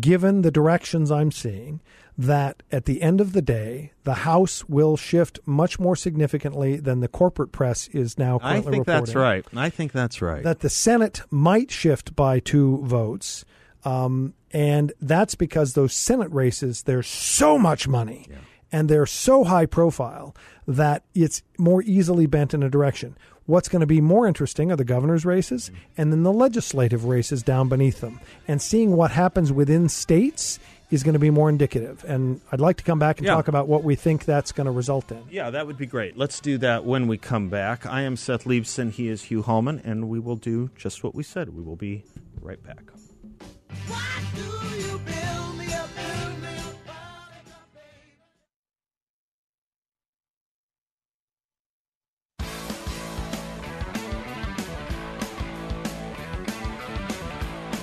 given 0.00 0.42
the 0.42 0.50
directions 0.50 1.10
I'm 1.10 1.30
seeing, 1.30 1.80
that 2.18 2.62
at 2.72 2.86
the 2.86 3.02
end 3.02 3.20
of 3.20 3.32
the 3.32 3.42
day, 3.42 3.92
the 4.04 4.14
House 4.14 4.64
will 4.68 4.96
shift 4.96 5.38
much 5.44 5.78
more 5.78 5.94
significantly 5.94 6.76
than 6.76 7.00
the 7.00 7.08
corporate 7.08 7.52
press 7.52 7.88
is 7.88 8.18
now 8.18 8.38
I 8.42 8.60
think 8.60 8.86
that's 8.86 9.14
right. 9.14 9.44
I 9.54 9.68
think 9.68 9.92
that's 9.92 10.22
right. 10.22 10.42
That 10.42 10.60
the 10.60 10.70
Senate 10.70 11.22
might 11.30 11.70
shift 11.70 12.16
by 12.16 12.40
two 12.40 12.82
votes. 12.84 13.44
Um, 13.84 14.34
and 14.50 14.92
that's 15.00 15.34
because 15.34 15.74
those 15.74 15.92
Senate 15.92 16.32
races, 16.32 16.84
there's 16.84 17.06
so 17.06 17.58
much 17.58 17.86
money 17.86 18.26
and 18.72 18.88
they're 18.88 19.06
so 19.06 19.44
high 19.44 19.66
profile 19.66 20.34
that 20.66 21.04
it's 21.14 21.42
more 21.58 21.82
easily 21.82 22.26
bent 22.26 22.54
in 22.54 22.62
a 22.62 22.70
direction. 22.70 23.16
What's 23.46 23.68
going 23.68 23.80
to 23.80 23.86
be 23.86 24.00
more 24.00 24.26
interesting 24.26 24.72
are 24.72 24.76
the 24.76 24.84
governor's 24.84 25.24
races 25.24 25.70
and 25.96 26.12
then 26.12 26.24
the 26.24 26.32
legislative 26.32 27.04
races 27.04 27.42
down 27.44 27.68
beneath 27.68 28.00
them. 28.00 28.20
And 28.48 28.60
seeing 28.60 28.96
what 28.96 29.12
happens 29.12 29.52
within 29.52 29.88
states 29.88 30.58
is 30.90 31.02
going 31.02 31.12
to 31.14 31.18
be 31.20 31.30
more 31.30 31.48
indicative. 31.48 32.04
And 32.06 32.40
I'd 32.50 32.60
like 32.60 32.76
to 32.78 32.84
come 32.84 32.98
back 32.98 33.18
and 33.18 33.26
Yeah. 33.26 33.34
talk 33.34 33.48
about 33.48 33.68
what 33.68 33.84
we 33.84 33.94
think 33.94 34.24
that's 34.24 34.50
going 34.52 34.66
to 34.66 34.70
result 34.72 35.10
in. 35.12 35.22
Yeah, 35.30 35.50
that 35.50 35.66
would 35.66 35.78
be 35.78 35.86
great. 35.86 36.16
Let's 36.16 36.40
do 36.40 36.58
that 36.58 36.84
when 36.84 37.06
we 37.06 37.18
come 37.18 37.48
back. 37.48 37.86
I 37.86 38.02
am 38.02 38.16
Seth 38.16 38.44
Leibsohn. 38.44 38.90
He 38.90 39.08
is 39.08 39.24
Hugh 39.24 39.42
Hallman, 39.42 39.80
and 39.84 40.08
we 40.08 40.18
will 40.18 40.36
do 40.36 40.70
just 40.76 41.02
what 41.04 41.14
we 41.14 41.22
said. 41.22 41.50
We 41.56 41.62
will 41.62 41.76
be 41.76 42.04
right 42.40 42.58
back. 42.62 42.82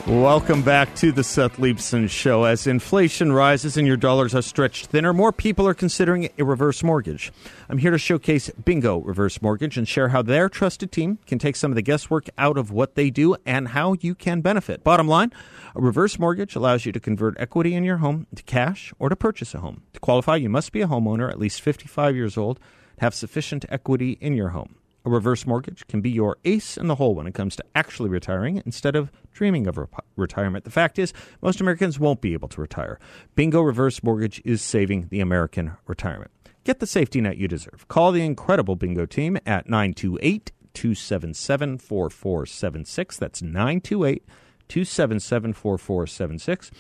Welcome 0.06 0.64
back 0.64 0.94
to 0.96 1.14
the 1.14 1.24
Seth 1.24 1.56
Leibsohn 1.56 2.10
Show. 2.10 2.44
As 2.44 2.68
inflation 2.68 3.32
rises 3.32 3.78
and 3.78 3.88
your 3.88 3.96
dollars 3.96 4.36
are 4.36 4.42
stretched 4.42 4.88
thinner, 4.88 5.14
more 5.14 5.32
people 5.32 5.66
are 5.66 5.74
considering 5.74 6.28
a 6.38 6.44
reverse 6.44 6.84
mortgage. 6.84 7.32
I'm 7.70 7.78
here 7.78 7.92
to 7.92 7.98
showcase 7.98 8.50
Bingo 8.50 8.98
Reverse 9.00 9.42
Mortgage 9.42 9.78
and 9.78 9.88
share 9.88 10.10
how 10.10 10.22
their 10.22 10.50
trusted 10.50 10.92
team 10.92 11.20
can 11.26 11.40
take 11.40 11.56
some 11.56 11.72
of 11.72 11.76
the 11.76 11.82
guesswork 11.82 12.28
out 12.38 12.58
of 12.58 12.70
what 12.70 12.96
they 12.96 13.12
do 13.12 13.38
and 13.46 13.70
how 13.70 13.96
you 14.02 14.14
can 14.14 14.42
benefit. 14.42 14.84
Bottom 14.84 15.08
line, 15.08 15.32
a 15.74 15.80
reverse 15.80 16.20
mortgage 16.20 16.58
allows 16.58 16.86
you 16.86 16.92
to 16.92 17.00
convert 17.00 17.40
equity 17.40 17.74
in 17.74 17.86
your 17.86 17.98
home 17.98 18.28
to 18.36 18.44
cash 18.44 18.94
or 19.00 19.08
to 19.08 19.16
purchase 19.16 19.56
a 19.56 19.60
home. 19.60 19.84
To 19.94 20.02
qualify, 20.02 20.36
you 20.36 20.50
must 20.50 20.74
be 20.74 20.82
a 20.82 20.88
homeowner, 20.88 21.30
at 21.30 21.40
least 21.40 21.62
55 21.62 22.14
years 22.14 22.38
old, 22.38 22.60
have 23.00 23.16
sufficient 23.16 23.64
equity 23.70 24.18
in 24.20 24.34
your 24.34 24.50
home. 24.50 24.76
A 25.06 25.10
reverse 25.10 25.46
mortgage 25.46 25.86
can 25.88 26.00
be 26.00 26.10
your 26.10 26.38
ace 26.46 26.78
in 26.78 26.88
the 26.88 26.96
hole 26.96 27.14
when 27.14 27.28
it 27.28 27.34
comes 27.34 27.58
to 27.58 27.66
actually 27.76 28.10
retiring 28.10 28.64
instead 28.66 28.96
of 28.96 29.12
dreaming 29.34 29.68
of 29.68 29.78
rep- 29.78 30.06
retirement. 30.16 30.64
The 30.64 30.72
fact 30.72 30.98
is, 30.98 31.12
most 31.42 31.60
Americans 31.60 32.00
won't 32.00 32.22
be 32.22 32.32
able 32.32 32.48
to 32.48 32.62
retire. 32.62 33.00
Bingo 33.36 33.62
Reverse 33.62 34.02
Mortgage 34.02 34.42
is 34.46 34.62
saving 34.62 35.08
the 35.10 35.20
American 35.20 35.74
retirement. 35.88 36.32
Get 36.64 36.80
the 36.80 36.88
safety 36.88 37.20
net 37.20 37.38
you 37.38 37.50
deserve. 37.50 37.86
Call 37.90 38.14
the 38.14 38.24
incredible 38.24 38.78
Bingo 38.78 39.06
team 39.06 39.38
at 39.46 39.68
928 39.68 40.54
277 40.74 41.78
4476. 41.80 43.18
That's 43.18 43.42
928 43.42 44.24
277 44.70 45.54
4476. 45.54 46.72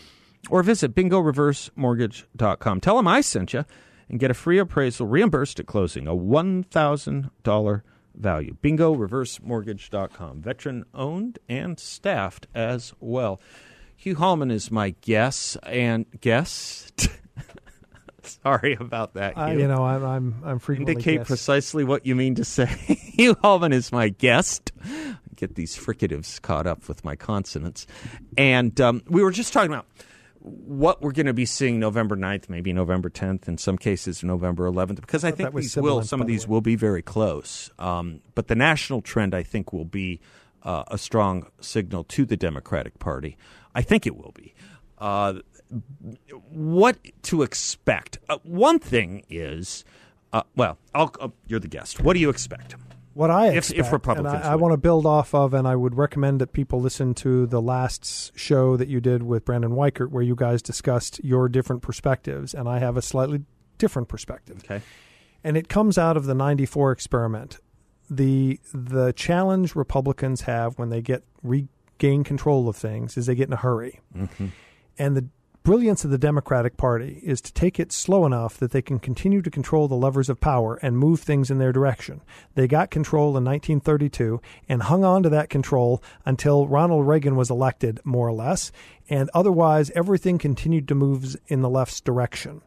Or 0.50 0.64
visit 0.64 0.96
bingoreversemortgage.com. 0.96 2.80
Tell 2.80 2.96
them 2.96 3.08
I 3.08 3.20
sent 3.20 3.52
you 3.54 3.66
and 4.10 4.20
get 4.20 4.32
a 4.32 4.34
free 4.34 4.60
appraisal 4.60 5.08
reimbursed 5.08 5.60
at 5.60 5.66
closing, 5.66 6.08
a 6.08 6.12
$1,000 6.12 7.82
value. 8.16 8.56
BingoReverseMortgage.com. 8.64 10.42
Veteran 10.42 10.86
owned 10.94 11.40
and 11.50 11.80
staffed 11.80 12.48
as 12.54 12.94
well. 13.00 13.40
Hugh 13.96 14.16
Hallman 14.16 14.52
is 14.52 14.70
my 14.72 14.96
guest 15.02 15.58
and 15.64 16.06
guest. 16.20 17.08
Sorry 18.24 18.78
about 18.80 19.14
that. 19.16 19.38
Hugh. 19.38 19.60
you 19.60 19.68
know, 19.68 19.84
I'm 19.84 20.04
I'm, 20.04 20.36
I'm 20.46 20.60
frequently 20.60 20.94
Indicate 20.94 21.18
guessed. 21.20 21.28
precisely 21.28 21.84
what 21.84 22.06
you 22.06 22.16
mean 22.16 22.36
to 22.36 22.46
say. 22.46 22.66
Hugh 23.16 23.36
Hallman 23.42 23.74
is 23.74 23.92
my 23.92 24.10
guest. 24.10 24.72
Get 25.36 25.56
these 25.56 25.76
fricatives 25.78 26.42
caught 26.42 26.68
up 26.68 26.88
with 26.88 27.04
my 27.04 27.16
consonants. 27.16 27.86
And 28.38 28.80
um, 28.80 29.04
we 29.08 29.24
were 29.24 29.32
just 29.32 29.52
talking 29.52 29.72
about 29.72 29.88
what 30.44 31.02
we're 31.02 31.14
going 31.14 31.28
to 31.28 31.34
be 31.34 31.46
seeing 31.46 31.80
November 31.80 32.18
9th, 32.18 32.50
maybe 32.50 32.74
November 32.74 33.10
10th, 33.10 33.48
in 33.48 33.58
some 33.58 33.78
cases 33.78 34.24
November 34.24 34.70
11th, 34.70 34.98
because 34.98 35.24
I 35.24 35.32
think 35.32 35.56
these 35.56 35.78
will, 35.78 36.04
some 36.04 36.20
of 36.20 36.28
these 36.28 36.46
way. 36.46 36.52
will 36.52 36.62
be 36.62 36.76
very 36.76 37.02
close. 37.02 37.72
Um, 37.80 38.20
but 38.36 38.50
the 38.50 38.56
national 38.56 39.02
trend, 39.02 39.34
I 39.34 39.44
think, 39.44 39.72
will 39.72 39.86
be 39.86 40.20
uh, 40.64 40.84
a 40.88 40.98
strong 40.98 41.48
signal 41.62 42.04
to 42.06 42.26
the 42.26 42.36
Democratic 42.36 43.00
Party. 43.00 43.38
I 43.74 43.82
think 43.84 44.06
it 44.06 44.18
will 44.18 44.34
be. 44.36 44.54
Uh, 44.98 45.36
what 46.50 46.98
to 47.24 47.42
expect? 47.42 48.18
Uh, 48.28 48.38
one 48.44 48.80
thing 48.80 49.24
is, 49.30 49.86
uh, 50.34 50.44
well, 50.58 50.78
I'll, 50.94 51.14
uh, 51.22 51.30
you're 51.48 51.62
the 51.62 51.70
guest. 51.70 52.02
What 52.02 52.14
do 52.14 52.20
you 52.20 52.30
expect? 52.30 52.76
What 53.14 53.30
I 53.30 53.54
If- 53.54 53.72
if 53.74 53.92
Republicans 53.92 54.34
and 54.34 54.44
I, 54.44 54.54
I 54.54 54.56
want 54.56 54.74
to 54.74 54.78
build 54.78 55.06
off 55.06 55.34
of, 55.36 55.54
and 55.54 55.68
I 55.68 55.76
would 55.76 55.96
recommend 55.96 56.42
that 56.42 56.52
people 56.54 56.82
listen 56.82 57.14
to 57.16 57.46
the 57.46 57.62
last 57.62 58.32
show 58.38 58.76
that 58.78 58.88
you 58.88 59.00
did 59.00 59.24
with 59.24 59.46
Brandon 59.46 59.72
Weichert, 59.72 60.10
where 60.10 60.24
you 60.24 60.36
guys 60.36 60.62
discussed 60.62 61.24
your 61.24 61.48
different 61.48 61.82
perspectives, 61.82 62.54
and 62.54 62.68
I 62.68 62.80
have 62.80 62.98
a 62.98 63.02
slightly 63.02 63.44
different 63.78 64.08
perspective. 64.08 64.62
Okay. 64.66 64.82
and 65.44 65.58
it 65.58 65.68
comes 65.68 65.98
out 65.98 66.16
of 66.16 66.26
the 66.26 66.34
94 66.34 66.92
experiment 66.92 67.60
the 68.10 68.60
the 68.74 69.12
challenge 69.14 69.76
republicans 69.76 70.42
have 70.42 70.78
when 70.78 70.90
they 70.90 71.02
get 71.02 71.24
regain 71.42 72.24
control 72.24 72.70
of 72.70 72.76
things 72.76 73.18
is 73.18 73.26
they 73.26 73.36
get 73.36 73.48
in 73.48 73.54
a 73.54 73.58
hurry 73.58 74.00
mm-hmm. 74.16 74.48
and 74.98 75.18
the 75.18 75.26
brilliance 75.64 76.04
of 76.04 76.12
the 76.12 76.18
democratic 76.18 76.76
party 76.76 77.22
is 77.24 77.40
to 77.40 77.54
take 77.54 77.80
it 77.80 77.92
slow 77.94 78.26
enough 78.26 78.58
that 78.58 78.72
they 78.72 78.82
can 78.82 79.00
continue 79.00 79.42
to 79.42 79.50
control 79.50 79.88
the 79.88 79.96
levers 79.96 80.30
of 80.30 80.42
power 80.42 80.76
and 80.82 80.98
move 80.98 81.22
things 81.22 81.50
in 81.50 81.58
their 81.58 81.72
direction. 81.72 82.22
They 82.56 82.68
got 82.68 82.92
control 82.92 83.38
in 83.38 83.46
1932 83.46 84.42
and 84.68 84.84
hung 84.84 85.06
on 85.06 85.24
to 85.24 85.30
that 85.30 85.50
control 85.50 86.04
until 86.26 86.68
ronald 86.68 87.08
reagan 87.08 87.38
was 87.38 87.50
elected 87.50 88.02
more 88.04 88.28
or 88.28 88.34
less 88.34 88.72
and 89.10 89.30
otherwise 89.34 89.90
everything 89.92 90.38
continued 90.38 90.88
to 90.90 90.96
move 90.96 91.38
in 91.48 91.62
the 91.62 91.70
left's 91.70 92.02
direction 92.02 92.62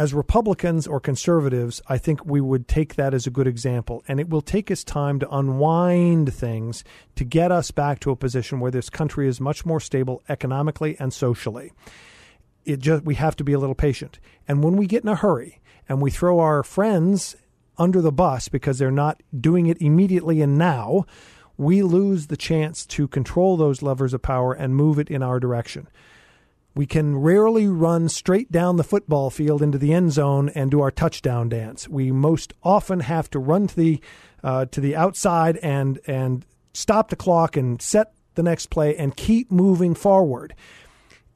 as 0.00 0.14
Republicans 0.14 0.86
or 0.86 0.98
conservatives, 0.98 1.82
I 1.86 1.98
think 1.98 2.24
we 2.24 2.40
would 2.40 2.66
take 2.66 2.94
that 2.94 3.12
as 3.12 3.26
a 3.26 3.30
good 3.30 3.46
example. 3.46 4.02
And 4.08 4.18
it 4.18 4.30
will 4.30 4.40
take 4.40 4.70
us 4.70 4.82
time 4.82 5.18
to 5.18 5.28
unwind 5.28 6.32
things 6.32 6.84
to 7.16 7.24
get 7.24 7.52
us 7.52 7.70
back 7.70 8.00
to 8.00 8.10
a 8.10 8.16
position 8.16 8.60
where 8.60 8.70
this 8.70 8.88
country 8.88 9.28
is 9.28 9.42
much 9.42 9.66
more 9.66 9.78
stable 9.78 10.22
economically 10.26 10.96
and 10.98 11.12
socially. 11.12 11.74
It 12.64 12.78
just 12.78 13.04
we 13.04 13.16
have 13.16 13.36
to 13.36 13.44
be 13.44 13.52
a 13.52 13.58
little 13.58 13.74
patient. 13.74 14.20
And 14.48 14.64
when 14.64 14.78
we 14.78 14.86
get 14.86 15.02
in 15.02 15.10
a 15.10 15.16
hurry 15.16 15.60
and 15.86 16.00
we 16.00 16.10
throw 16.10 16.38
our 16.38 16.62
friends 16.62 17.36
under 17.76 18.00
the 18.00 18.10
bus 18.10 18.48
because 18.48 18.78
they're 18.78 18.90
not 18.90 19.22
doing 19.38 19.66
it 19.66 19.82
immediately 19.82 20.40
and 20.40 20.56
now, 20.56 21.04
we 21.58 21.82
lose 21.82 22.28
the 22.28 22.38
chance 22.38 22.86
to 22.86 23.06
control 23.06 23.58
those 23.58 23.82
levers 23.82 24.14
of 24.14 24.22
power 24.22 24.54
and 24.54 24.74
move 24.74 24.98
it 24.98 25.10
in 25.10 25.22
our 25.22 25.38
direction. 25.38 25.88
We 26.74 26.86
can 26.86 27.16
rarely 27.16 27.66
run 27.66 28.08
straight 28.08 28.52
down 28.52 28.76
the 28.76 28.84
football 28.84 29.30
field 29.30 29.60
into 29.60 29.78
the 29.78 29.92
end 29.92 30.12
zone 30.12 30.50
and 30.50 30.70
do 30.70 30.80
our 30.80 30.90
touchdown 30.90 31.48
dance. 31.48 31.88
We 31.88 32.12
most 32.12 32.54
often 32.62 33.00
have 33.00 33.28
to 33.30 33.38
run 33.38 33.66
to 33.68 33.76
the 33.76 34.00
uh, 34.42 34.66
to 34.66 34.80
the 34.80 34.96
outside 34.96 35.56
and 35.58 35.98
and 36.06 36.46
stop 36.72 37.10
the 37.10 37.16
clock 37.16 37.56
and 37.56 37.82
set 37.82 38.12
the 38.34 38.42
next 38.42 38.66
play 38.66 38.96
and 38.96 39.16
keep 39.16 39.50
moving 39.50 39.94
forward. 39.94 40.54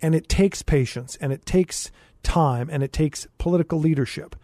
And 0.00 0.14
it 0.14 0.28
takes 0.28 0.62
patience 0.62 1.16
and 1.20 1.32
it 1.32 1.44
takes 1.44 1.90
time 2.22 2.68
and 2.70 2.82
it 2.82 2.92
takes 2.92 3.26
political 3.38 3.78
leadership. 3.78 4.36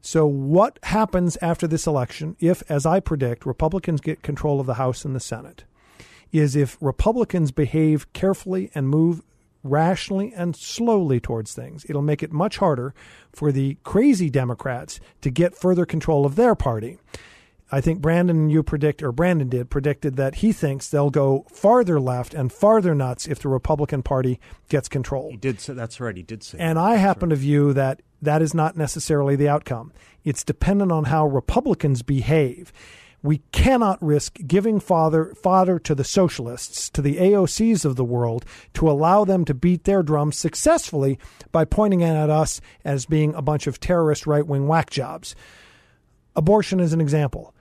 So, 0.00 0.26
what 0.26 0.78
happens 0.82 1.36
after 1.40 1.66
this 1.68 1.86
election 1.86 2.36
if, 2.40 2.62
as 2.68 2.84
I 2.84 2.98
predict, 2.98 3.46
Republicans 3.46 4.00
get 4.00 4.22
control 4.22 4.58
of 4.60 4.66
the 4.66 4.74
House 4.74 5.04
and 5.04 5.14
the 5.14 5.20
Senate? 5.20 5.64
Is 6.32 6.56
if 6.56 6.76
Republicans 6.80 7.52
behave 7.52 8.12
carefully 8.12 8.70
and 8.74 8.88
move 8.88 9.22
rationally 9.62 10.32
and 10.34 10.56
slowly 10.56 11.20
towards 11.20 11.54
things, 11.54 11.86
it'll 11.88 12.02
make 12.02 12.22
it 12.22 12.32
much 12.32 12.58
harder 12.58 12.94
for 13.32 13.52
the 13.52 13.76
crazy 13.84 14.30
Democrats 14.30 15.00
to 15.20 15.30
get 15.30 15.56
further 15.56 15.86
control 15.86 16.26
of 16.26 16.36
their 16.36 16.54
party. 16.54 16.98
I 17.74 17.80
think 17.80 18.02
Brandon, 18.02 18.50
you 18.50 18.62
predict, 18.62 19.02
or 19.02 19.12
Brandon 19.12 19.48
did, 19.48 19.70
predicted 19.70 20.16
that 20.16 20.36
he 20.36 20.52
thinks 20.52 20.88
they'll 20.88 21.08
go 21.08 21.46
farther 21.50 21.98
left 21.98 22.34
and 22.34 22.52
farther 22.52 22.94
nuts 22.94 23.26
if 23.26 23.38
the 23.38 23.48
Republican 23.48 24.02
Party 24.02 24.38
gets 24.68 24.90
control. 24.90 25.30
He 25.30 25.38
did 25.38 25.58
say 25.58 25.72
that's 25.72 25.98
right. 25.98 26.14
He 26.14 26.22
did 26.22 26.42
say. 26.42 26.58
And 26.60 26.76
that. 26.76 26.82
I 26.82 26.96
happen 26.96 27.30
to 27.30 27.36
view 27.36 27.72
that 27.72 28.02
that 28.20 28.42
is 28.42 28.52
not 28.52 28.76
necessarily 28.76 29.36
the 29.36 29.48
outcome. 29.48 29.90
It's 30.22 30.44
dependent 30.44 30.92
on 30.92 31.04
how 31.04 31.26
Republicans 31.26 32.02
behave. 32.02 32.74
We 33.22 33.42
cannot 33.52 34.02
risk 34.02 34.38
giving 34.46 34.80
father, 34.80 35.32
fodder 35.34 35.78
to 35.78 35.94
the 35.94 36.04
socialists, 36.04 36.90
to 36.90 37.00
the 37.00 37.16
AOCs 37.18 37.84
of 37.84 37.94
the 37.94 38.04
world, 38.04 38.44
to 38.74 38.90
allow 38.90 39.24
them 39.24 39.44
to 39.44 39.54
beat 39.54 39.84
their 39.84 40.02
drums 40.02 40.36
successfully 40.36 41.18
by 41.52 41.64
pointing 41.64 42.02
at 42.02 42.30
us 42.30 42.60
as 42.84 43.06
being 43.06 43.34
a 43.34 43.42
bunch 43.42 43.68
of 43.68 43.78
terrorist 43.78 44.26
right 44.26 44.46
wing 44.46 44.66
whack 44.66 44.90
jobs. 44.90 45.36
Abortion 46.34 46.80
is 46.80 46.92
an 46.92 47.00
example. 47.00 47.54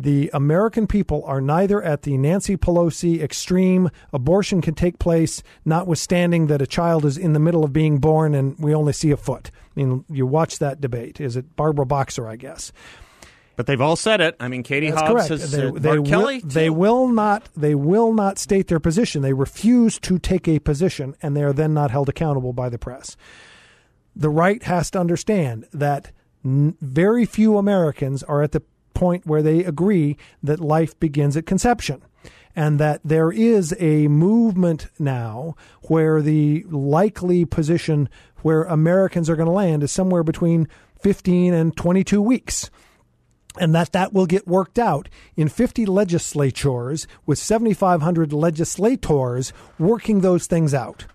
The 0.00 0.30
American 0.32 0.86
people 0.86 1.24
are 1.24 1.40
neither 1.40 1.82
at 1.82 2.02
the 2.02 2.16
Nancy 2.18 2.56
Pelosi 2.56 3.20
extreme, 3.20 3.90
abortion 4.12 4.60
can 4.60 4.74
take 4.74 5.00
place, 5.00 5.42
notwithstanding 5.64 6.46
that 6.46 6.62
a 6.62 6.68
child 6.68 7.04
is 7.04 7.18
in 7.18 7.32
the 7.32 7.40
middle 7.40 7.64
of 7.64 7.72
being 7.72 7.98
born 7.98 8.32
and 8.32 8.56
we 8.60 8.72
only 8.72 8.92
see 8.92 9.10
a 9.10 9.16
foot. 9.16 9.50
I 9.54 9.80
mean, 9.80 10.04
you 10.08 10.24
watch 10.24 10.60
that 10.60 10.80
debate. 10.80 11.20
Is 11.20 11.36
it 11.36 11.56
Barbara 11.56 11.84
Boxer, 11.84 12.28
I 12.28 12.36
guess? 12.36 12.70
But 13.58 13.66
they've 13.66 13.80
all 13.80 13.96
said 13.96 14.20
it. 14.20 14.36
I 14.38 14.46
mean, 14.46 14.62
Katie 14.62 14.88
That's 14.88 15.02
Hobbs 15.02 15.12
correct. 15.12 15.28
has 15.30 15.50
They, 15.50 15.68
they 15.72 15.96
Mark 15.96 15.98
will, 15.98 16.04
Kelly. 16.04 16.38
they 16.44 16.70
will 16.70 17.08
not. 17.08 17.48
They 17.56 17.74
will 17.74 18.12
not 18.12 18.38
state 18.38 18.68
their 18.68 18.78
position. 18.78 19.20
They 19.20 19.32
refuse 19.32 19.98
to 19.98 20.16
take 20.20 20.46
a 20.46 20.60
position, 20.60 21.16
and 21.20 21.36
they 21.36 21.42
are 21.42 21.52
then 21.52 21.74
not 21.74 21.90
held 21.90 22.08
accountable 22.08 22.52
by 22.52 22.68
the 22.68 22.78
press. 22.78 23.16
The 24.14 24.30
right 24.30 24.62
has 24.62 24.92
to 24.92 25.00
understand 25.00 25.66
that 25.72 26.12
n- 26.44 26.76
very 26.80 27.24
few 27.26 27.58
Americans 27.58 28.22
are 28.22 28.42
at 28.42 28.52
the 28.52 28.62
point 28.94 29.26
where 29.26 29.42
they 29.42 29.64
agree 29.64 30.16
that 30.40 30.60
life 30.60 30.96
begins 31.00 31.36
at 31.36 31.44
conception. 31.44 32.00
And 32.54 32.78
that 32.78 33.00
there 33.04 33.32
is 33.32 33.74
a 33.80 34.06
movement 34.06 34.86
now 35.00 35.56
where 35.88 36.22
the 36.22 36.64
likely 36.70 37.44
position 37.44 38.08
where 38.42 38.62
Americans 38.62 39.28
are 39.28 39.34
going 39.34 39.46
to 39.48 39.52
land 39.52 39.82
is 39.82 39.90
somewhere 39.90 40.22
between 40.22 40.68
15 41.00 41.54
and 41.54 41.76
22 41.76 42.22
weeks 42.22 42.70
and 43.60 43.74
that 43.74 43.92
that 43.92 44.12
will 44.12 44.26
get 44.26 44.46
worked 44.46 44.78
out 44.78 45.08
in 45.36 45.48
50 45.48 45.84
legislatures 45.86 47.06
with 47.26 47.38
7,500 47.38 48.32
legislators 48.32 49.52
working 49.78 50.20
those 50.20 50.46
things 50.46 50.74
out. 50.74 51.06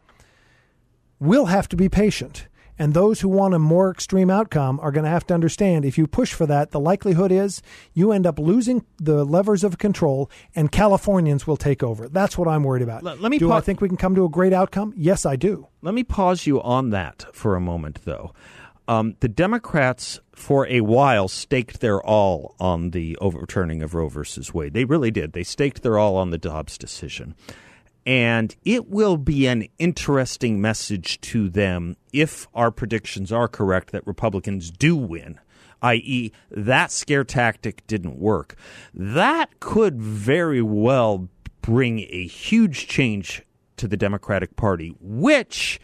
We'll 1.19 1.45
have 1.47 1.69
to 1.69 1.75
be 1.75 1.89
patient. 1.89 2.47
And 2.79 2.95
those 2.95 3.21
who 3.21 3.29
want 3.29 3.53
a 3.53 3.59
more 3.59 3.91
extreme 3.91 4.31
outcome 4.31 4.79
are 4.81 4.91
going 4.91 5.03
to 5.03 5.09
have 5.09 5.27
to 5.27 5.33
understand 5.35 5.85
if 5.85 5.95
you 5.95 6.07
push 6.07 6.33
for 6.33 6.47
that, 6.47 6.71
the 6.71 6.79
likelihood 6.79 7.31
is 7.31 7.61
you 7.93 8.11
end 8.11 8.25
up 8.25 8.39
losing 8.39 8.83
the 8.97 9.23
levers 9.23 9.63
of 9.63 9.77
control 9.77 10.29
and 10.55 10.71
Californians 10.71 11.45
will 11.45 11.55
take 11.55 11.83
over. 11.83 12.09
That's 12.09 12.35
what 12.35 12.47
I'm 12.47 12.63
worried 12.63 12.81
about. 12.81 13.03
Let- 13.03 13.21
let 13.21 13.29
me 13.29 13.37
do 13.37 13.49
pa- 13.49 13.57
I 13.57 13.61
think 13.61 13.79
we 13.79 13.87
can 13.87 13.95
come 13.97 14.15
to 14.15 14.25
a 14.25 14.29
great 14.29 14.53
outcome? 14.53 14.91
Yes, 14.97 15.23
I 15.23 15.35
do. 15.35 15.67
Let 15.83 15.93
me 15.93 16.03
pause 16.03 16.47
you 16.47 16.59
on 16.63 16.89
that 16.89 17.25
for 17.31 17.55
a 17.55 17.61
moment, 17.61 17.99
though. 18.05 18.33
Um, 18.87 19.15
the 19.21 19.29
Democrats, 19.29 20.19
for 20.33 20.67
a 20.67 20.81
while, 20.81 21.27
staked 21.27 21.79
their 21.79 22.01
all 22.01 22.55
on 22.59 22.91
the 22.91 23.17
overturning 23.17 23.81
of 23.81 23.93
Roe 23.93 24.09
versus 24.09 24.53
Wade. 24.53 24.73
They 24.73 24.85
really 24.85 25.11
did. 25.11 25.33
They 25.33 25.43
staked 25.43 25.83
their 25.83 25.97
all 25.97 26.17
on 26.17 26.31
the 26.31 26.37
Dobbs 26.37 26.77
decision. 26.77 27.35
And 28.05 28.53
it 28.65 28.89
will 28.89 29.15
be 29.15 29.47
an 29.47 29.67
interesting 29.79 30.59
message 30.59 31.21
to 31.21 31.47
them 31.47 31.95
if 32.11 32.47
our 32.53 32.69
predictions 32.69 33.31
are 33.31 33.47
correct 33.47 33.91
that 33.91 34.05
Republicans 34.05 34.69
do 34.69 34.97
win, 34.97 35.39
i.e., 35.81 36.33
that 36.51 36.91
scare 36.91 37.23
tactic 37.23 37.87
didn't 37.87 38.19
work. 38.19 38.55
That 38.93 39.61
could 39.61 40.01
very 40.01 40.61
well 40.61 41.29
bring 41.61 41.99
a 42.09 42.27
huge 42.27 42.87
change 42.87 43.43
to 43.77 43.87
the 43.87 43.95
Democratic 43.95 44.57
Party, 44.57 44.93
which 44.99 45.79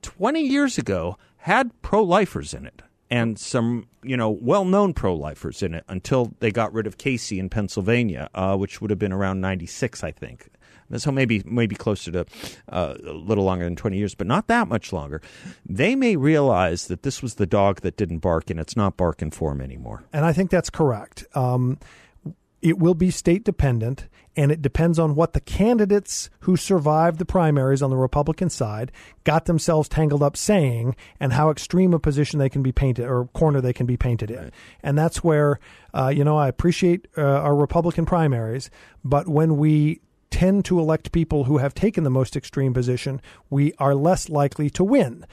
20 0.00 0.40
years 0.40 0.78
ago 0.78 1.18
had 1.38 1.70
pro 1.82 2.02
lifers 2.02 2.54
in 2.54 2.66
it 2.66 2.82
and 3.10 3.38
some, 3.38 3.86
you 4.02 4.16
know, 4.16 4.30
well 4.30 4.64
known 4.64 4.92
pro 4.92 5.14
lifers 5.14 5.62
in 5.62 5.74
it 5.74 5.84
until 5.88 6.34
they 6.40 6.50
got 6.50 6.72
rid 6.72 6.86
of 6.86 6.98
Casey 6.98 7.38
in 7.38 7.48
Pennsylvania, 7.48 8.28
uh, 8.34 8.56
which 8.56 8.80
would 8.80 8.90
have 8.90 8.98
been 8.98 9.12
around 9.12 9.40
96, 9.40 10.04
I 10.04 10.10
think. 10.10 10.50
So 10.96 11.12
maybe 11.12 11.42
maybe 11.44 11.76
closer 11.76 12.10
to 12.12 12.24
uh, 12.70 12.94
a 13.04 13.12
little 13.12 13.44
longer 13.44 13.64
than 13.64 13.76
20 13.76 13.98
years, 13.98 14.14
but 14.14 14.26
not 14.26 14.46
that 14.46 14.68
much 14.68 14.90
longer. 14.90 15.20
They 15.66 15.94
may 15.94 16.16
realize 16.16 16.86
that 16.86 17.02
this 17.02 17.22
was 17.22 17.34
the 17.34 17.46
dog 17.46 17.82
that 17.82 17.98
didn't 17.98 18.18
bark 18.18 18.48
and 18.48 18.58
it's 18.58 18.74
not 18.74 18.96
barking 18.96 19.30
for 19.30 19.50
them 19.50 19.60
anymore. 19.60 20.04
And 20.14 20.24
I 20.24 20.32
think 20.32 20.50
that's 20.50 20.70
correct. 20.70 21.26
Um, 21.34 21.78
it 22.60 22.78
will 22.78 22.94
be 22.94 23.10
state 23.10 23.44
dependent, 23.44 24.08
and 24.36 24.50
it 24.50 24.62
depends 24.62 24.98
on 24.98 25.14
what 25.14 25.32
the 25.32 25.40
candidates 25.40 26.30
who 26.40 26.56
survived 26.56 27.18
the 27.18 27.24
primaries 27.24 27.82
on 27.82 27.90
the 27.90 27.96
Republican 27.96 28.50
side 28.50 28.92
got 29.24 29.44
themselves 29.44 29.88
tangled 29.88 30.22
up 30.22 30.36
saying 30.36 30.96
and 31.20 31.32
how 31.32 31.50
extreme 31.50 31.94
a 31.94 31.98
position 31.98 32.38
they 32.38 32.48
can 32.48 32.62
be 32.62 32.72
painted 32.72 33.06
or 33.06 33.26
corner 33.28 33.60
they 33.60 33.72
can 33.72 33.86
be 33.86 33.96
painted 33.96 34.30
in. 34.30 34.50
And 34.82 34.98
that's 34.98 35.22
where, 35.22 35.60
uh, 35.94 36.08
you 36.08 36.24
know, 36.24 36.36
I 36.36 36.48
appreciate 36.48 37.06
uh, 37.16 37.22
our 37.22 37.54
Republican 37.54 38.06
primaries, 38.06 38.70
but 39.04 39.28
when 39.28 39.56
we 39.56 40.00
tend 40.30 40.64
to 40.66 40.78
elect 40.78 41.12
people 41.12 41.44
who 41.44 41.58
have 41.58 41.74
taken 41.74 42.04
the 42.04 42.10
most 42.10 42.36
extreme 42.36 42.74
position, 42.74 43.20
we 43.50 43.72
are 43.78 43.94
less 43.94 44.28
likely 44.28 44.68
to 44.70 44.84
win. 44.84 45.24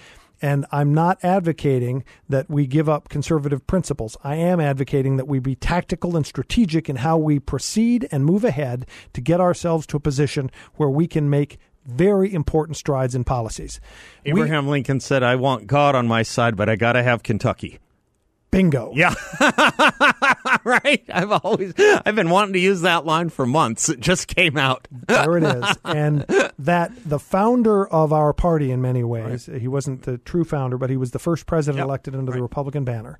And 0.42 0.66
I'm 0.72 0.94
not 0.94 1.18
advocating 1.24 2.04
that 2.30 2.50
we 2.50 2.68
give 2.68 2.88
up 2.90 3.10
conservative 3.10 3.66
principles. 3.68 4.18
I 4.24 4.36
am 4.36 4.60
advocating 4.60 5.18
that 5.18 5.28
we 5.28 5.40
be 5.40 5.56
tactical 5.56 6.16
and 6.16 6.26
strategic 6.26 6.90
in 6.90 6.98
how 6.98 7.18
we 7.18 7.40
proceed 7.40 8.08
and 8.12 8.26
move 8.26 8.44
ahead 8.44 8.86
to 9.14 9.22
get 9.22 9.40
ourselves 9.40 9.86
to 9.88 9.98
a 9.98 10.00
position 10.00 10.52
where 10.76 10.90
we 10.90 11.08
can 11.08 11.30
make 11.30 11.58
very 11.86 12.34
important 12.34 12.78
strides 12.78 13.14
in 13.16 13.24
policies. 13.24 13.80
We- 14.26 14.32
Abraham 14.32 14.68
Lincoln 14.68 15.00
said, 15.00 15.24
I 15.24 15.36
want 15.36 15.68
God 15.68 15.96
on 15.96 16.08
my 16.08 16.24
side, 16.24 16.56
but 16.56 16.68
I 16.70 16.76
got 16.76 16.94
to 16.94 17.04
have 17.04 17.22
Kentucky. 17.24 17.80
bingo. 18.52 18.92
Yeah. 18.96 19.14
right? 20.84 21.04
I've 21.14 21.32
always 21.32 21.74
I've 21.78 22.16
been 22.16 22.32
wanting 22.32 22.54
to 22.54 22.60
use 22.60 22.82
that 22.82 23.06
line 23.06 23.30
for 23.30 23.46
months. 23.46 23.88
It 23.88 24.00
just 24.00 24.28
came 24.28 24.58
out. 24.58 24.88
there 25.08 25.38
it 25.38 25.44
is. 25.44 25.78
And 25.86 26.22
that 26.58 26.92
the 27.06 27.20
founder 27.20 27.88
of 27.88 28.12
our 28.12 28.34
party, 28.34 28.72
in 28.72 28.82
many 28.82 29.04
ways, 29.04 29.46
he 29.46 29.68
wasn't 29.68 30.02
the 30.02 30.18
true 30.18 30.44
founder, 30.44 30.78
but 30.80 30.90
he 30.90 30.98
was 30.98 31.12
the 31.12 31.20
first 31.20 31.46
president 31.46 31.78
Yep. 31.78 31.86
elected 31.88 32.16
under 32.16 32.32
the 32.32 32.42
Republican 32.42 32.84
banner. 32.84 33.20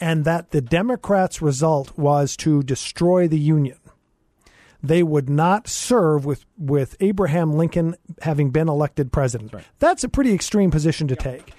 And 0.00 0.24
that 0.24 0.52
the 0.52 0.60
Democrats' 0.60 1.42
result 1.42 1.96
was 1.98 2.36
to 2.38 2.62
destroy 2.62 3.26
the 3.26 3.38
Union. 3.38 3.78
They 4.82 5.02
would 5.02 5.28
not 5.28 5.66
serve 5.66 6.24
with, 6.24 6.44
with 6.56 6.94
Abraham 7.00 7.54
Lincoln 7.54 7.96
having 8.22 8.50
been 8.50 8.68
elected 8.68 9.10
president. 9.10 9.52
That's 9.80 10.04
a 10.04 10.08
pretty 10.08 10.32
extreme 10.32 10.70
position 10.70 11.08
to 11.08 11.16
take. 11.16 11.52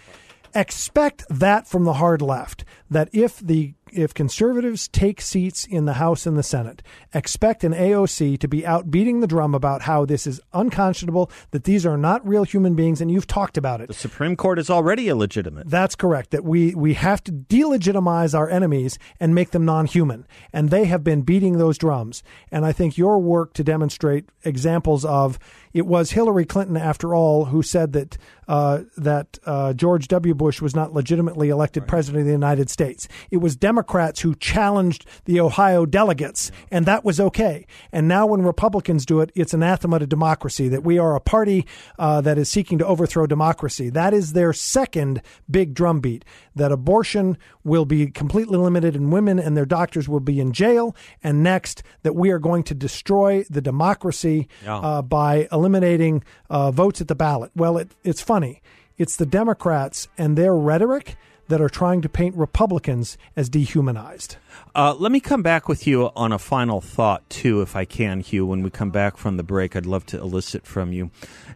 Expect 0.56 1.26
that 1.30 1.68
from 1.68 1.84
the 1.84 1.94
hard 1.94 2.22
left. 2.22 2.63
That 2.90 3.10
if 3.12 3.40
the 3.40 3.74
if 3.91 4.13
conservatives 4.13 4.88
take 4.88 5.21
seats 5.21 5.65
in 5.65 5.86
the 5.86 5.93
House 5.93 6.26
and 6.26 6.38
the 6.38 6.43
Senate, 6.43 6.82
expect 7.13 7.63
an 7.63 7.73
AOC 7.73 8.39
to 8.39 8.47
be 8.47 8.65
out 8.65 8.89
beating 8.91 9.19
the 9.19 9.28
drum 9.28 9.54
about 9.54 9.84
how 9.84 10.06
this 10.06 10.28
is 10.28 10.39
unconscionable, 10.54 11.32
that 11.52 11.63
these 11.63 11.86
are 11.86 11.97
not 11.97 12.28
real 12.28 12.43
human 12.43 12.76
beings, 12.76 13.02
and 13.02 13.12
you've 13.12 13.28
talked 13.28 13.58
about 13.58 13.82
it. 13.82 13.88
The 13.88 13.93
Supreme 13.93 14.36
Court 14.36 14.60
is 14.60 14.69
already 14.69 15.10
illegitimate. 15.10 15.69
That's 15.69 15.95
correct. 15.95 16.32
That 16.32 16.43
we 16.43 16.76
we 16.76 16.93
have 16.95 17.23
to 17.26 17.32
delegitimize 17.32 18.38
our 18.38 18.50
enemies 18.50 18.97
and 19.19 19.34
make 19.34 19.52
them 19.52 19.65
non-human, 19.65 20.28
and 20.54 20.69
they 20.69 20.86
have 20.86 21.04
been 21.04 21.21
beating 21.21 21.58
those 21.58 21.78
drums. 21.78 22.23
And 22.52 22.65
I 22.65 22.71
think 22.71 22.97
your 22.97 23.19
work 23.19 23.54
to 23.54 23.63
demonstrate 23.63 24.30
examples 24.43 25.06
of 25.06 25.39
it 25.78 25.86
was 25.86 26.12
Hillary 26.12 26.46
Clinton, 26.46 26.76
after 26.76 27.13
all, 27.13 27.46
who 27.46 27.62
said 27.62 27.94
that 27.94 28.18
uh, 28.48 28.84
that 28.96 29.38
uh, 29.46 29.74
George 29.74 30.08
W. 30.08 30.34
Bush 30.34 30.62
was 30.62 30.74
not 30.74 30.94
legitimately 30.94 31.50
elected 31.50 31.86
president 31.86 32.22
of 32.22 32.28
the 32.28 32.32
United 32.32 32.70
States. 32.70 33.06
It 33.30 33.38
was 33.38 33.58
Democrats 33.58 34.22
who 34.22 34.34
challenged 34.36 35.06
the 35.26 35.42
Ohio 35.42 35.86
delegates, 35.86 36.50
and 36.72 36.86
that 36.86 37.04
was 37.04 37.20
okay. 37.20 37.66
And 37.92 38.08
now, 38.08 38.26
when 38.26 38.42
Republicans 38.42 39.06
do 39.06 39.20
it, 39.20 39.32
it's 39.36 39.54
anathema 39.54 40.00
to 40.00 40.08
democracy. 40.08 40.70
That 40.70 40.84
we 40.86 40.98
are 40.98 41.13
a 41.16 41.20
party 41.20 41.68
uh, 42.00 42.22
that 42.22 42.38
is 42.38 42.50
seeking 42.50 42.78
to 42.80 42.86
overthrow 42.88 43.28
democracy. 43.28 43.90
That 43.90 44.13
is 44.13 44.32
their 44.34 44.54
second 44.54 45.22
big 45.52 45.74
drumbeat. 45.74 46.24
That 46.56 46.72
abortion 46.72 47.38
will 47.66 47.86
be 47.86 48.08
completely 48.08 48.58
limited, 48.58 48.96
and 48.96 49.12
women 49.12 49.40
and 49.40 49.56
their 49.58 49.66
doctors 49.66 50.08
will 50.10 50.22
be 50.22 50.40
in 50.40 50.54
jail. 50.54 50.96
And 51.22 51.44
next, 51.44 51.84
that 52.04 52.16
we 52.16 52.32
are 52.32 52.40
going 52.40 52.63
to 52.63 52.74
destroy 52.74 53.44
the 53.50 53.62
democracy 53.62 54.48
Yeah. 54.63 54.78
uh, 54.78 55.02
by 55.02 55.48
eliminating 55.52 55.67
uh, 55.76 56.72
votes 56.72 57.02
at 57.02 57.08
the 57.08 57.16
ballot. 57.16 57.52
Well, 57.56 57.78
it, 57.78 57.92
it's 58.04 58.22
funny. 58.22 58.62
It's 58.98 59.18
the 59.18 59.26
Democrats 59.26 60.08
and 60.18 60.38
their 60.38 60.56
rhetoric 60.56 61.18
that 61.48 61.62
are 61.62 61.70
trying 61.70 62.02
to 62.02 62.10
paint 62.10 62.36
Republicans 62.36 63.18
as 63.36 63.50
dehumanized. 63.50 64.36
Uh, 64.76 64.94
let 65.00 65.12
me 65.12 65.20
come 65.20 65.42
back 65.42 65.70
with 65.70 65.88
you 65.88 66.10
on 66.16 66.32
a 66.32 66.40
final 66.40 66.82
thought, 66.82 67.28
too, 67.30 67.62
if 67.62 67.76
I 67.76 67.86
can, 67.86 68.20
Hugh. 68.20 68.46
When 68.46 68.64
we 68.64 68.70
come 68.70 68.90
back 68.90 69.18
from 69.18 69.38
the 69.38 69.44
break, 69.44 69.76
I'd 69.76 69.86
love 69.86 70.06
to 70.08 70.20
elicit 70.20 70.66
from 70.66 70.92
you. 70.92 71.10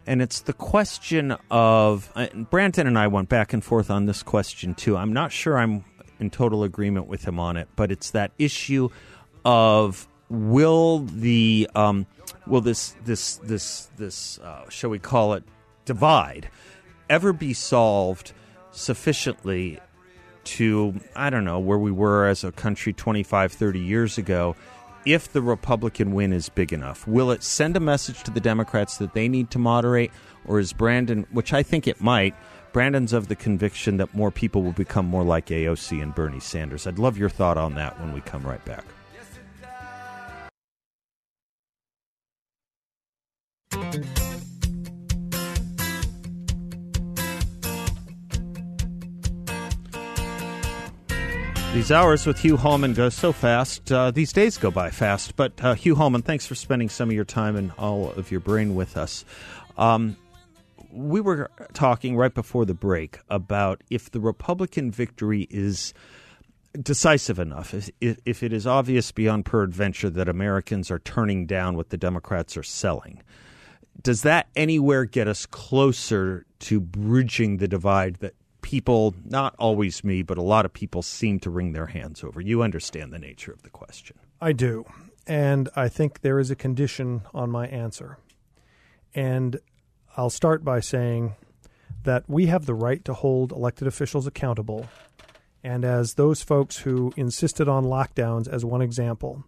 And 0.06 0.22
it's 0.22 0.40
the 0.40 0.52
question 0.52 1.36
of 1.50 2.10
uh, 2.14 2.28
Branton 2.28 2.86
and 2.86 2.98
I 2.98 3.06
went 3.06 3.28
back 3.28 3.52
and 3.52 3.62
forth 3.62 3.90
on 3.90 4.06
this 4.06 4.22
question, 4.22 4.74
too. 4.74 4.96
I'm 4.96 5.12
not 5.12 5.30
sure 5.30 5.58
I'm 5.58 5.84
in 6.18 6.30
total 6.30 6.62
agreement 6.64 7.06
with 7.06 7.24
him 7.24 7.38
on 7.38 7.56
it, 7.56 7.68
but 7.76 7.92
it's 7.92 8.12
that 8.12 8.32
issue 8.38 8.88
of 9.44 10.08
will 10.32 11.00
the 11.00 11.68
um, 11.74 12.06
will 12.46 12.62
this 12.62 12.96
this 13.04 13.36
this 13.36 13.90
this 13.98 14.38
uh, 14.38 14.68
shall 14.70 14.90
we 14.90 14.98
call 14.98 15.34
it 15.34 15.44
divide 15.84 16.48
ever 17.10 17.32
be 17.32 17.52
solved 17.52 18.32
sufficiently 18.70 19.78
to 20.44 20.94
I 21.14 21.28
don't 21.28 21.44
know 21.44 21.58
where 21.58 21.78
we 21.78 21.92
were 21.92 22.26
as 22.26 22.44
a 22.44 22.50
country 22.50 22.92
25 22.94 23.52
30 23.52 23.78
years 23.78 24.16
ago 24.16 24.56
if 25.04 25.32
the 25.32 25.42
Republican 25.42 26.14
win 26.14 26.32
is 26.32 26.48
big 26.48 26.72
enough? 26.72 27.06
Will 27.06 27.30
it 27.30 27.42
send 27.42 27.76
a 27.76 27.80
message 27.80 28.22
to 28.22 28.30
the 28.30 28.40
Democrats 28.40 28.96
that 28.98 29.12
they 29.14 29.28
need 29.28 29.50
to 29.50 29.58
moderate 29.58 30.12
or 30.46 30.58
is 30.58 30.72
Brandon 30.72 31.26
which 31.32 31.52
I 31.52 31.62
think 31.62 31.86
it 31.86 32.00
might 32.00 32.34
Brandon's 32.72 33.12
of 33.12 33.28
the 33.28 33.36
conviction 33.36 33.98
that 33.98 34.14
more 34.14 34.30
people 34.30 34.62
will 34.62 34.72
become 34.72 35.04
more 35.04 35.24
like 35.24 35.48
AOC 35.48 36.02
and 36.02 36.14
Bernie 36.14 36.40
Sanders? 36.40 36.86
I'd 36.86 36.98
love 36.98 37.18
your 37.18 37.28
thought 37.28 37.58
on 37.58 37.74
that 37.74 38.00
when 38.00 38.14
we 38.14 38.22
come 38.22 38.46
right 38.46 38.64
back 38.64 38.86
These 51.74 51.90
hours 51.90 52.26
with 52.26 52.38
Hugh 52.38 52.58
Hallman 52.58 52.92
go 52.94 53.08
so 53.08 53.32
fast. 53.32 53.90
Uh, 53.90 54.10
these 54.10 54.32
days 54.32 54.58
go 54.58 54.70
by 54.70 54.90
fast. 54.90 55.36
But 55.36 55.52
uh, 55.64 55.74
Hugh 55.74 55.94
Hallman, 55.94 56.22
thanks 56.22 56.46
for 56.46 56.54
spending 56.54 56.88
some 56.88 57.08
of 57.08 57.14
your 57.14 57.24
time 57.24 57.56
and 57.56 57.72
all 57.78 58.12
of 58.12 58.30
your 58.30 58.40
brain 58.40 58.74
with 58.74 58.96
us. 58.96 59.24
Um, 59.76 60.16
we 60.92 61.20
were 61.20 61.50
talking 61.72 62.16
right 62.16 62.32
before 62.32 62.66
the 62.66 62.74
break 62.74 63.18
about 63.30 63.82
if 63.90 64.10
the 64.10 64.20
Republican 64.20 64.90
victory 64.90 65.46
is 65.50 65.94
decisive 66.80 67.38
enough, 67.38 67.74
if, 67.74 67.90
if 68.00 68.42
it 68.42 68.52
is 68.52 68.66
obvious 68.66 69.10
beyond 69.10 69.46
peradventure 69.46 70.10
that 70.10 70.28
Americans 70.28 70.90
are 70.90 70.98
turning 70.98 71.46
down 71.46 71.76
what 71.76 71.88
the 71.88 71.96
Democrats 71.96 72.56
are 72.56 72.62
selling, 72.62 73.22
does 74.00 74.22
that 74.22 74.48
anywhere 74.56 75.04
get 75.04 75.28
us 75.28 75.46
closer 75.46 76.46
to 76.60 76.80
bridging 76.80 77.58
the 77.58 77.68
divide 77.68 78.16
that 78.16 78.34
people, 78.62 79.14
not 79.24 79.54
always 79.58 80.02
me, 80.04 80.22
but 80.22 80.38
a 80.38 80.42
lot 80.42 80.64
of 80.64 80.72
people 80.72 81.02
seem 81.02 81.38
to 81.40 81.50
wring 81.50 81.72
their 81.72 81.86
hands 81.86 82.24
over? 82.24 82.40
You 82.40 82.62
understand 82.62 83.12
the 83.12 83.18
nature 83.18 83.52
of 83.52 83.62
the 83.62 83.70
question. 83.70 84.16
I 84.40 84.52
do. 84.52 84.84
And 85.26 85.68
I 85.76 85.88
think 85.88 86.20
there 86.20 86.38
is 86.38 86.50
a 86.50 86.56
condition 86.56 87.22
on 87.34 87.50
my 87.50 87.66
answer. 87.66 88.18
And 89.14 89.60
I'll 90.16 90.30
start 90.30 90.64
by 90.64 90.80
saying 90.80 91.34
that 92.04 92.24
we 92.28 92.46
have 92.46 92.66
the 92.66 92.74
right 92.74 93.04
to 93.04 93.14
hold 93.14 93.52
elected 93.52 93.86
officials 93.86 94.26
accountable. 94.26 94.88
And 95.62 95.84
as 95.84 96.14
those 96.14 96.42
folks 96.42 96.78
who 96.78 97.12
insisted 97.16 97.68
on 97.68 97.84
lockdowns, 97.84 98.48
as 98.48 98.64
one 98.64 98.82
example, 98.82 99.44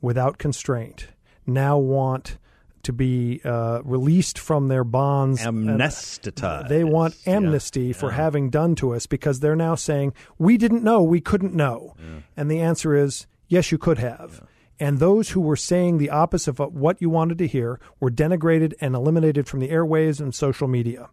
without 0.00 0.36
constraint, 0.36 1.08
now 1.46 1.78
want 1.78 2.36
to 2.84 2.92
be 2.92 3.40
uh, 3.44 3.80
released 3.84 4.38
from 4.38 4.68
their 4.68 4.84
bonds. 4.84 5.40
Amnestetized. 5.42 6.68
They 6.68 6.84
want 6.84 7.16
Yeah. 7.26 7.34
amnesty 7.36 7.92
for 7.92 8.10
Yeah. 8.10 8.16
having 8.16 8.50
done 8.50 8.74
to 8.76 8.94
us 8.94 9.06
because 9.06 9.40
they're 9.40 9.56
now 9.56 9.74
saying, 9.74 10.12
we 10.38 10.56
didn't 10.56 10.82
know, 10.84 11.02
we 11.02 11.20
couldn't 11.20 11.54
know. 11.54 11.94
And 12.36 12.50
the 12.50 12.60
answer 12.60 12.94
is, 12.94 13.26
yes, 13.48 13.70
you 13.72 13.78
could 13.78 13.98
have. 13.98 14.42
And 14.80 14.98
those 14.98 15.30
who 15.30 15.40
were 15.40 15.56
saying 15.56 15.98
the 15.98 16.10
opposite 16.10 16.58
of 16.58 16.74
what 16.74 17.00
you 17.00 17.08
wanted 17.08 17.38
to 17.38 17.46
hear 17.46 17.78
were 18.00 18.10
denigrated 18.10 18.72
and 18.80 18.94
eliminated 18.94 19.46
from 19.46 19.60
the 19.60 19.70
airways 19.70 20.20
and 20.20 20.34
social 20.34 20.66
media. 20.66 21.10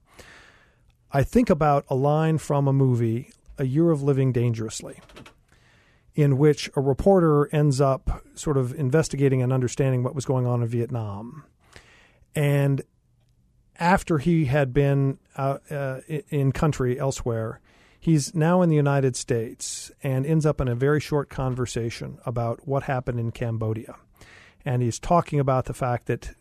I 1.12 1.24
think 1.24 1.50
about 1.50 1.86
a 1.90 1.96
line 1.96 2.38
from 2.38 2.68
a 2.68 2.74
movie, 2.74 3.30
A 3.60 3.66
Year 3.66 3.92
of 3.92 4.02
Living 4.02 4.32
Dangerously, 4.32 5.00
in 6.16 6.38
which 6.38 6.70
a 6.76 6.82
reporter 6.82 7.54
ends 7.54 7.80
up 7.80 8.24
sort 8.34 8.58
of 8.58 8.74
investigating 8.74 9.42
and 9.42 9.54
understanding 9.54 10.04
what 10.04 10.16
was 10.16 10.26
going 10.26 10.48
on 10.48 10.62
in 10.64 10.68
Vietnam. 10.68 11.44
And 12.36 12.82
after 13.80 14.20
he 14.20 14.46
had 14.46 14.74
been 14.74 15.18
uh, 15.36 15.58
uh, 15.70 16.00
in 16.30 16.52
country 16.52 17.00
elsewhere, 17.00 17.60
he's 18.00 18.34
now 18.36 18.62
in 18.62 18.70
the 18.70 18.76
United 18.76 19.16
States 19.16 19.92
and 20.04 20.26
ends 20.26 20.46
up 20.46 20.62
in 20.62 20.68
a 20.68 20.76
very 20.76 21.00
short 21.00 21.30
conversation 21.30 22.20
about 22.26 22.68
what 22.68 22.84
happened 22.84 23.20
in 23.20 23.32
Cambodia. 23.32 23.96
And 24.64 24.82
he's 24.82 25.00
talking 25.00 25.40
about 25.40 25.66
the 25.66 25.74
fact 25.74 26.06
that 26.06 26.34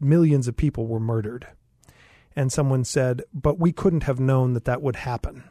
millions 0.00 0.46
of 0.46 0.56
people 0.56 0.86
were 0.86 1.00
murdered. 1.00 1.46
And 2.34 2.52
someone 2.52 2.84
said, 2.84 3.22
But 3.32 3.58
we 3.58 3.72
couldn't 3.72 4.02
have 4.02 4.20
known 4.20 4.52
that 4.52 4.66
that 4.66 4.82
would 4.82 4.96
happen. 4.96 5.44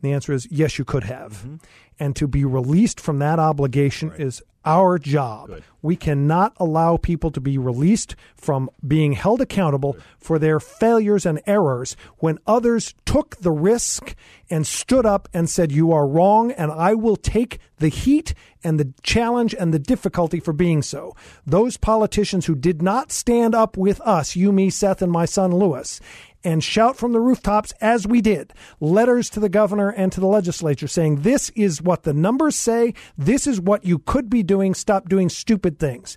And 0.00 0.10
the 0.10 0.14
answer 0.14 0.32
is 0.32 0.46
yes, 0.50 0.78
you 0.78 0.84
could 0.84 1.04
have. 1.04 1.32
Mm-hmm. 1.32 1.56
And 2.00 2.16
to 2.16 2.28
be 2.28 2.44
released 2.44 3.00
from 3.00 3.18
that 3.18 3.38
obligation 3.38 4.12
is 4.16 4.42
our 4.64 4.98
job. 4.98 5.62
We 5.80 5.96
cannot 5.96 6.52
allow 6.58 6.98
people 6.98 7.30
to 7.30 7.40
be 7.40 7.56
released 7.56 8.14
from 8.36 8.68
being 8.86 9.12
held 9.12 9.40
accountable 9.40 9.96
for 10.18 10.38
their 10.38 10.60
failures 10.60 11.24
and 11.24 11.40
errors 11.46 11.96
when 12.18 12.38
others 12.46 12.94
took 13.06 13.36
the 13.36 13.50
risk 13.52 14.14
and 14.50 14.66
stood 14.66 15.06
up 15.06 15.28
and 15.32 15.48
said, 15.48 15.72
You 15.72 15.92
are 15.92 16.06
wrong, 16.06 16.50
and 16.52 16.70
I 16.70 16.94
will 16.94 17.16
take 17.16 17.60
the 17.78 17.88
heat 17.88 18.34
and 18.62 18.78
the 18.78 18.92
challenge 19.02 19.54
and 19.54 19.72
the 19.72 19.78
difficulty 19.78 20.40
for 20.40 20.52
being 20.52 20.82
so. 20.82 21.14
Those 21.46 21.76
politicians 21.76 22.46
who 22.46 22.54
did 22.54 22.82
not 22.82 23.12
stand 23.12 23.54
up 23.54 23.76
with 23.76 24.00
us, 24.02 24.36
you, 24.36 24.52
me, 24.52 24.68
Seth, 24.68 25.00
and 25.00 25.12
my 25.12 25.24
son 25.24 25.52
Lewis, 25.52 26.00
and 26.44 26.62
shout 26.62 26.96
from 26.96 27.12
the 27.12 27.20
rooftops 27.20 27.72
as 27.80 28.06
we 28.06 28.20
did. 28.20 28.52
Letters 28.80 29.28
to 29.30 29.40
the 29.40 29.48
governor 29.48 29.90
and 29.90 30.12
to 30.12 30.20
the 30.20 30.26
legislature 30.26 30.88
saying 30.88 31.22
this 31.22 31.50
is 31.50 31.82
what 31.82 32.04
the 32.04 32.14
numbers 32.14 32.56
say. 32.56 32.94
This 33.16 33.46
is 33.46 33.60
what 33.60 33.84
you 33.84 33.98
could 33.98 34.30
be 34.30 34.42
doing. 34.42 34.74
Stop 34.74 35.08
doing 35.08 35.28
stupid 35.28 35.78
things. 35.78 36.16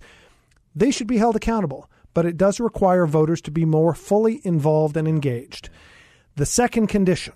They 0.75 0.91
should 0.91 1.07
be 1.07 1.17
held 1.17 1.35
accountable 1.35 1.89
but 2.13 2.25
it 2.25 2.37
does 2.37 2.59
require 2.59 3.05
voters 3.05 3.41
to 3.41 3.51
be 3.51 3.65
more 3.65 3.93
fully 3.93 4.41
involved 4.43 4.97
and 4.97 5.07
engaged. 5.07 5.69
The 6.35 6.45
second 6.45 6.87
condition 6.87 7.33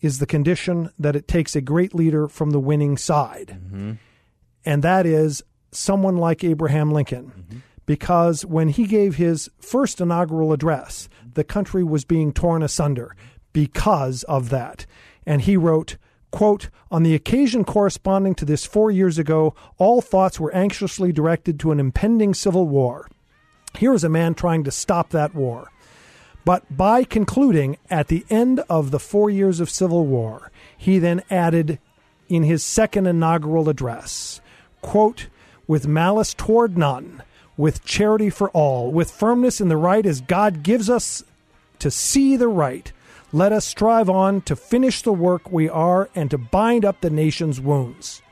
is 0.00 0.18
the 0.18 0.26
condition 0.26 0.90
that 0.98 1.16
it 1.16 1.28
takes 1.28 1.56
a 1.56 1.60
great 1.60 1.94
leader 1.94 2.28
from 2.28 2.50
the 2.50 2.60
winning 2.60 2.96
side. 2.96 3.58
Mm-hmm. 3.58 3.92
And 4.64 4.82
that 4.82 5.06
is 5.06 5.42
someone 5.72 6.16
like 6.16 6.44
Abraham 6.44 6.90
Lincoln. 6.92 7.26
Mm-hmm. 7.26 7.58
Because 7.86 8.44
when 8.44 8.68
he 8.68 8.86
gave 8.86 9.14
his 9.14 9.48
first 9.60 10.00
inaugural 10.00 10.52
address, 10.52 11.08
the 11.34 11.44
country 11.44 11.84
was 11.84 12.04
being 12.04 12.32
torn 12.32 12.62
asunder 12.62 13.14
because 13.52 14.24
of 14.24 14.50
that. 14.50 14.84
And 15.24 15.42
he 15.42 15.56
wrote, 15.56 15.96
quote, 16.30 16.68
On 16.90 17.04
the 17.04 17.14
occasion 17.14 17.64
corresponding 17.64 18.34
to 18.34 18.44
this 18.44 18.66
four 18.66 18.90
years 18.90 19.18
ago, 19.18 19.54
all 19.78 20.00
thoughts 20.00 20.40
were 20.40 20.54
anxiously 20.54 21.12
directed 21.12 21.58
to 21.60 21.70
an 21.70 21.80
impending 21.80 22.34
civil 22.34 22.66
war. 22.66 23.08
Here 23.78 23.94
is 23.94 24.04
a 24.04 24.08
man 24.08 24.34
trying 24.34 24.64
to 24.64 24.70
stop 24.70 25.10
that 25.10 25.34
war. 25.34 25.70
But 26.44 26.76
by 26.76 27.04
concluding 27.04 27.76
at 27.90 28.08
the 28.08 28.24
end 28.30 28.60
of 28.68 28.90
the 28.90 29.00
four 29.00 29.30
years 29.30 29.58
of 29.58 29.70
civil 29.70 30.06
war, 30.06 30.50
he 30.76 30.98
then 30.98 31.22
added 31.30 31.78
in 32.28 32.42
his 32.42 32.64
second 32.64 33.06
inaugural 33.06 33.68
address, 33.68 34.40
quote, 34.80 35.28
with 35.66 35.88
malice 35.88 36.34
toward 36.34 36.78
none, 36.78 37.22
with 37.56 37.84
charity 37.84 38.30
for 38.30 38.50
all, 38.50 38.90
with 38.92 39.10
firmness 39.10 39.60
in 39.60 39.68
the 39.68 39.76
right 39.76 40.04
as 40.04 40.20
God 40.20 40.62
gives 40.62 40.90
us 40.90 41.24
to 41.78 41.90
see 41.90 42.36
the 42.36 42.48
right, 42.48 42.92
let 43.32 43.52
us 43.52 43.64
strive 43.64 44.08
on 44.08 44.40
to 44.42 44.56
finish 44.56 45.02
the 45.02 45.12
work 45.12 45.50
we 45.50 45.68
are 45.68 46.08
and 46.14 46.30
to 46.30 46.38
bind 46.38 46.84
up 46.84 47.00
the 47.00 47.10
nation's 47.10 47.60
wounds 47.60 48.22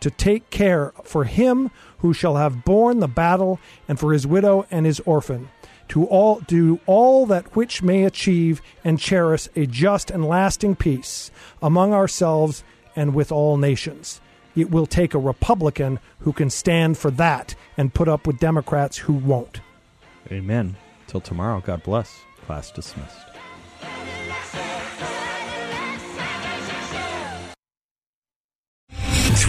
to 0.00 0.10
take 0.10 0.50
care 0.50 0.92
for 1.04 1.24
him 1.24 1.70
who 1.98 2.12
shall 2.12 2.36
have 2.36 2.64
borne 2.64 3.00
the 3.00 3.08
battle 3.08 3.60
and 3.86 4.00
for 4.00 4.12
his 4.12 4.26
widow 4.26 4.66
and 4.70 4.86
his 4.86 5.00
orphan 5.00 5.48
to 5.88 6.04
all 6.06 6.40
do 6.40 6.80
all 6.86 7.26
that 7.26 7.54
which 7.54 7.82
may 7.82 8.04
achieve 8.04 8.62
and 8.82 8.98
cherish 8.98 9.48
a 9.56 9.66
just 9.66 10.10
and 10.10 10.24
lasting 10.24 10.74
peace 10.74 11.30
among 11.62 11.92
ourselves 11.92 12.64
and 12.96 13.14
with 13.14 13.30
all 13.30 13.56
nations 13.56 14.20
it 14.56 14.70
will 14.70 14.86
take 14.86 15.14
a 15.14 15.18
republican 15.18 15.98
who 16.20 16.32
can 16.32 16.50
stand 16.50 16.98
for 16.98 17.10
that 17.10 17.54
and 17.76 17.94
put 17.94 18.08
up 18.08 18.26
with 18.26 18.38
democrats 18.38 18.98
who 18.98 19.12
won't 19.12 19.60
Amen. 20.30 20.76
Till 21.06 21.20
tomorrow, 21.20 21.60
God 21.60 21.82
bless. 21.82 22.20
Class 22.46 22.70
dismissed. 22.70 23.29